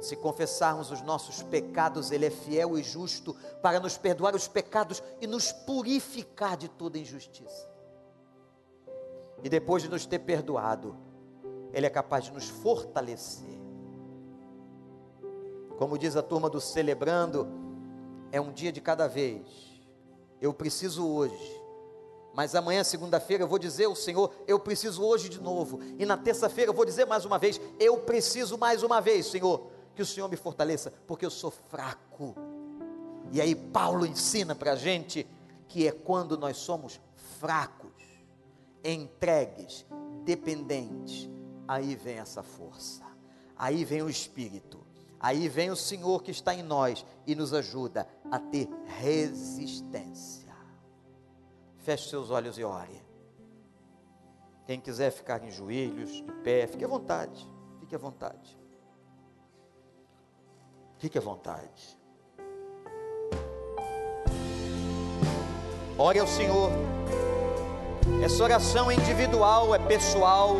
se 0.00 0.16
confessarmos 0.16 0.90
os 0.90 1.02
nossos 1.02 1.42
pecados, 1.42 2.10
Ele 2.10 2.26
é 2.26 2.30
fiel 2.30 2.78
e 2.78 2.82
justo 2.82 3.34
para 3.62 3.80
nos 3.80 3.96
perdoar 3.96 4.34
os 4.34 4.46
pecados 4.46 5.02
e 5.20 5.26
nos 5.26 5.52
purificar 5.52 6.56
de 6.56 6.68
toda 6.68 6.98
injustiça. 6.98 7.68
E 9.42 9.48
depois 9.48 9.82
de 9.82 9.88
nos 9.88 10.06
ter 10.06 10.18
perdoado, 10.20 10.96
Ele 11.72 11.86
é 11.86 11.90
capaz 11.90 12.24
de 12.24 12.32
nos 12.32 12.48
fortalecer. 12.48 13.56
Como 15.78 15.98
diz 15.98 16.16
a 16.16 16.22
turma 16.22 16.48
do 16.48 16.60
Celebrando, 16.60 17.46
é 18.32 18.40
um 18.40 18.52
dia 18.52 18.72
de 18.72 18.80
cada 18.80 19.06
vez. 19.06 19.46
Eu 20.40 20.52
preciso 20.52 21.06
hoje 21.06 21.55
mas 22.36 22.54
amanhã, 22.54 22.84
segunda-feira, 22.84 23.44
eu 23.44 23.48
vou 23.48 23.58
dizer 23.58 23.86
ao 23.86 23.96
Senhor, 23.96 24.30
eu 24.46 24.60
preciso 24.60 25.02
hoje 25.02 25.30
de 25.30 25.40
novo. 25.40 25.80
E 25.98 26.04
na 26.04 26.18
terça-feira 26.18 26.68
eu 26.68 26.74
vou 26.74 26.84
dizer 26.84 27.06
mais 27.06 27.24
uma 27.24 27.38
vez, 27.38 27.58
eu 27.80 27.96
preciso 28.00 28.58
mais 28.58 28.82
uma 28.82 29.00
vez, 29.00 29.24
Senhor, 29.24 29.70
que 29.94 30.02
o 30.02 30.06
Senhor 30.06 30.28
me 30.28 30.36
fortaleça, 30.36 30.92
porque 31.06 31.24
eu 31.24 31.30
sou 31.30 31.50
fraco. 31.50 32.36
E 33.32 33.40
aí 33.40 33.54
Paulo 33.54 34.04
ensina 34.04 34.54
para 34.54 34.72
a 34.72 34.76
gente 34.76 35.26
que 35.66 35.88
é 35.88 35.90
quando 35.90 36.36
nós 36.36 36.58
somos 36.58 37.00
fracos, 37.40 37.90
entregues, 38.84 39.86
dependentes, 40.22 41.30
aí 41.66 41.96
vem 41.96 42.18
essa 42.18 42.42
força, 42.42 43.02
aí 43.56 43.82
vem 43.82 44.02
o 44.02 44.10
Espírito, 44.10 44.86
aí 45.18 45.48
vem 45.48 45.70
o 45.70 45.76
Senhor 45.76 46.22
que 46.22 46.32
está 46.32 46.54
em 46.54 46.62
nós 46.62 47.02
e 47.26 47.34
nos 47.34 47.54
ajuda 47.54 48.06
a 48.30 48.38
ter 48.38 48.68
resistência. 48.84 50.45
Feche 51.86 52.08
seus 52.08 52.32
olhos 52.32 52.58
e 52.58 52.64
ore. 52.64 53.00
Quem 54.66 54.80
quiser 54.80 55.12
ficar 55.12 55.44
em 55.44 55.52
joelhos, 55.52 56.10
de 56.10 56.32
pé, 56.42 56.66
fique 56.66 56.84
à 56.84 56.88
vontade. 56.88 57.48
Fique 57.78 57.94
à 57.94 57.98
vontade. 57.98 58.58
Fique 60.98 61.16
à 61.16 61.20
vontade. 61.20 61.96
Ore 65.96 66.18
ao 66.18 66.26
Senhor. 66.26 66.72
Essa 68.20 68.42
oração 68.42 68.90
é 68.90 68.94
individual, 68.94 69.72
é 69.72 69.78
pessoal. 69.78 70.56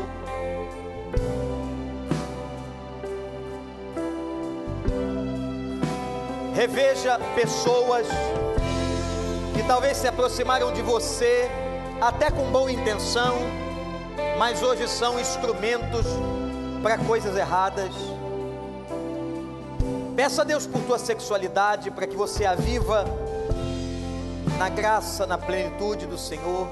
Reveja 6.55 7.19
pessoas 7.35 8.07
talvez 9.67 9.97
se 9.97 10.07
aproximaram 10.07 10.73
de 10.73 10.81
você, 10.81 11.51
até 12.01 12.31
com 12.31 12.51
boa 12.51 12.71
intenção, 12.71 13.37
mas 14.39 14.63
hoje 14.63 14.87
são 14.89 15.19
instrumentos 15.19 16.07
para 16.83 16.97
coisas 16.99 17.37
erradas. 17.37 17.91
Peça 20.15 20.43
a 20.43 20.45
Deus 20.45 20.67
por 20.67 20.81
tua 20.83 20.99
sexualidade, 20.99 21.91
para 21.91 22.07
que 22.07 22.17
você 22.17 22.47
a 22.47 22.55
viva 22.55 23.05
na 24.57 24.69
graça, 24.69 25.27
na 25.27 25.37
plenitude 25.37 26.07
do 26.07 26.17
Senhor. 26.17 26.69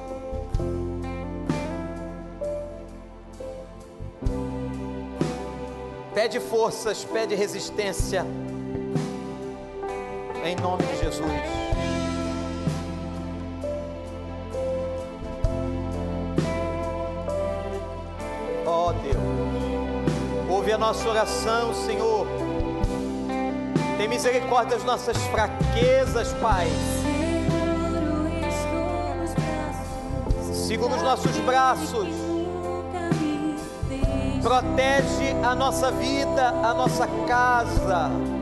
Pede 6.14 6.38
forças, 6.38 7.04
pede 7.04 7.34
resistência, 7.34 8.24
em 10.44 10.54
nome 10.56 10.84
de 10.84 11.00
Jesus. 11.00 11.73
Nossa 20.86 21.08
oração, 21.08 21.72
Senhor. 21.72 22.26
Tem 23.96 24.06
misericórdia 24.06 24.76
das 24.76 24.84
nossas 24.84 25.16
fraquezas, 25.28 26.34
Pai. 26.34 26.66
Segura 30.52 30.94
os 30.94 31.02
nossos 31.02 31.34
braços. 31.38 32.06
Protege 34.42 35.34
a 35.42 35.54
nossa 35.54 35.90
vida, 35.90 36.48
a 36.48 36.74
nossa 36.74 37.08
casa 37.26 38.33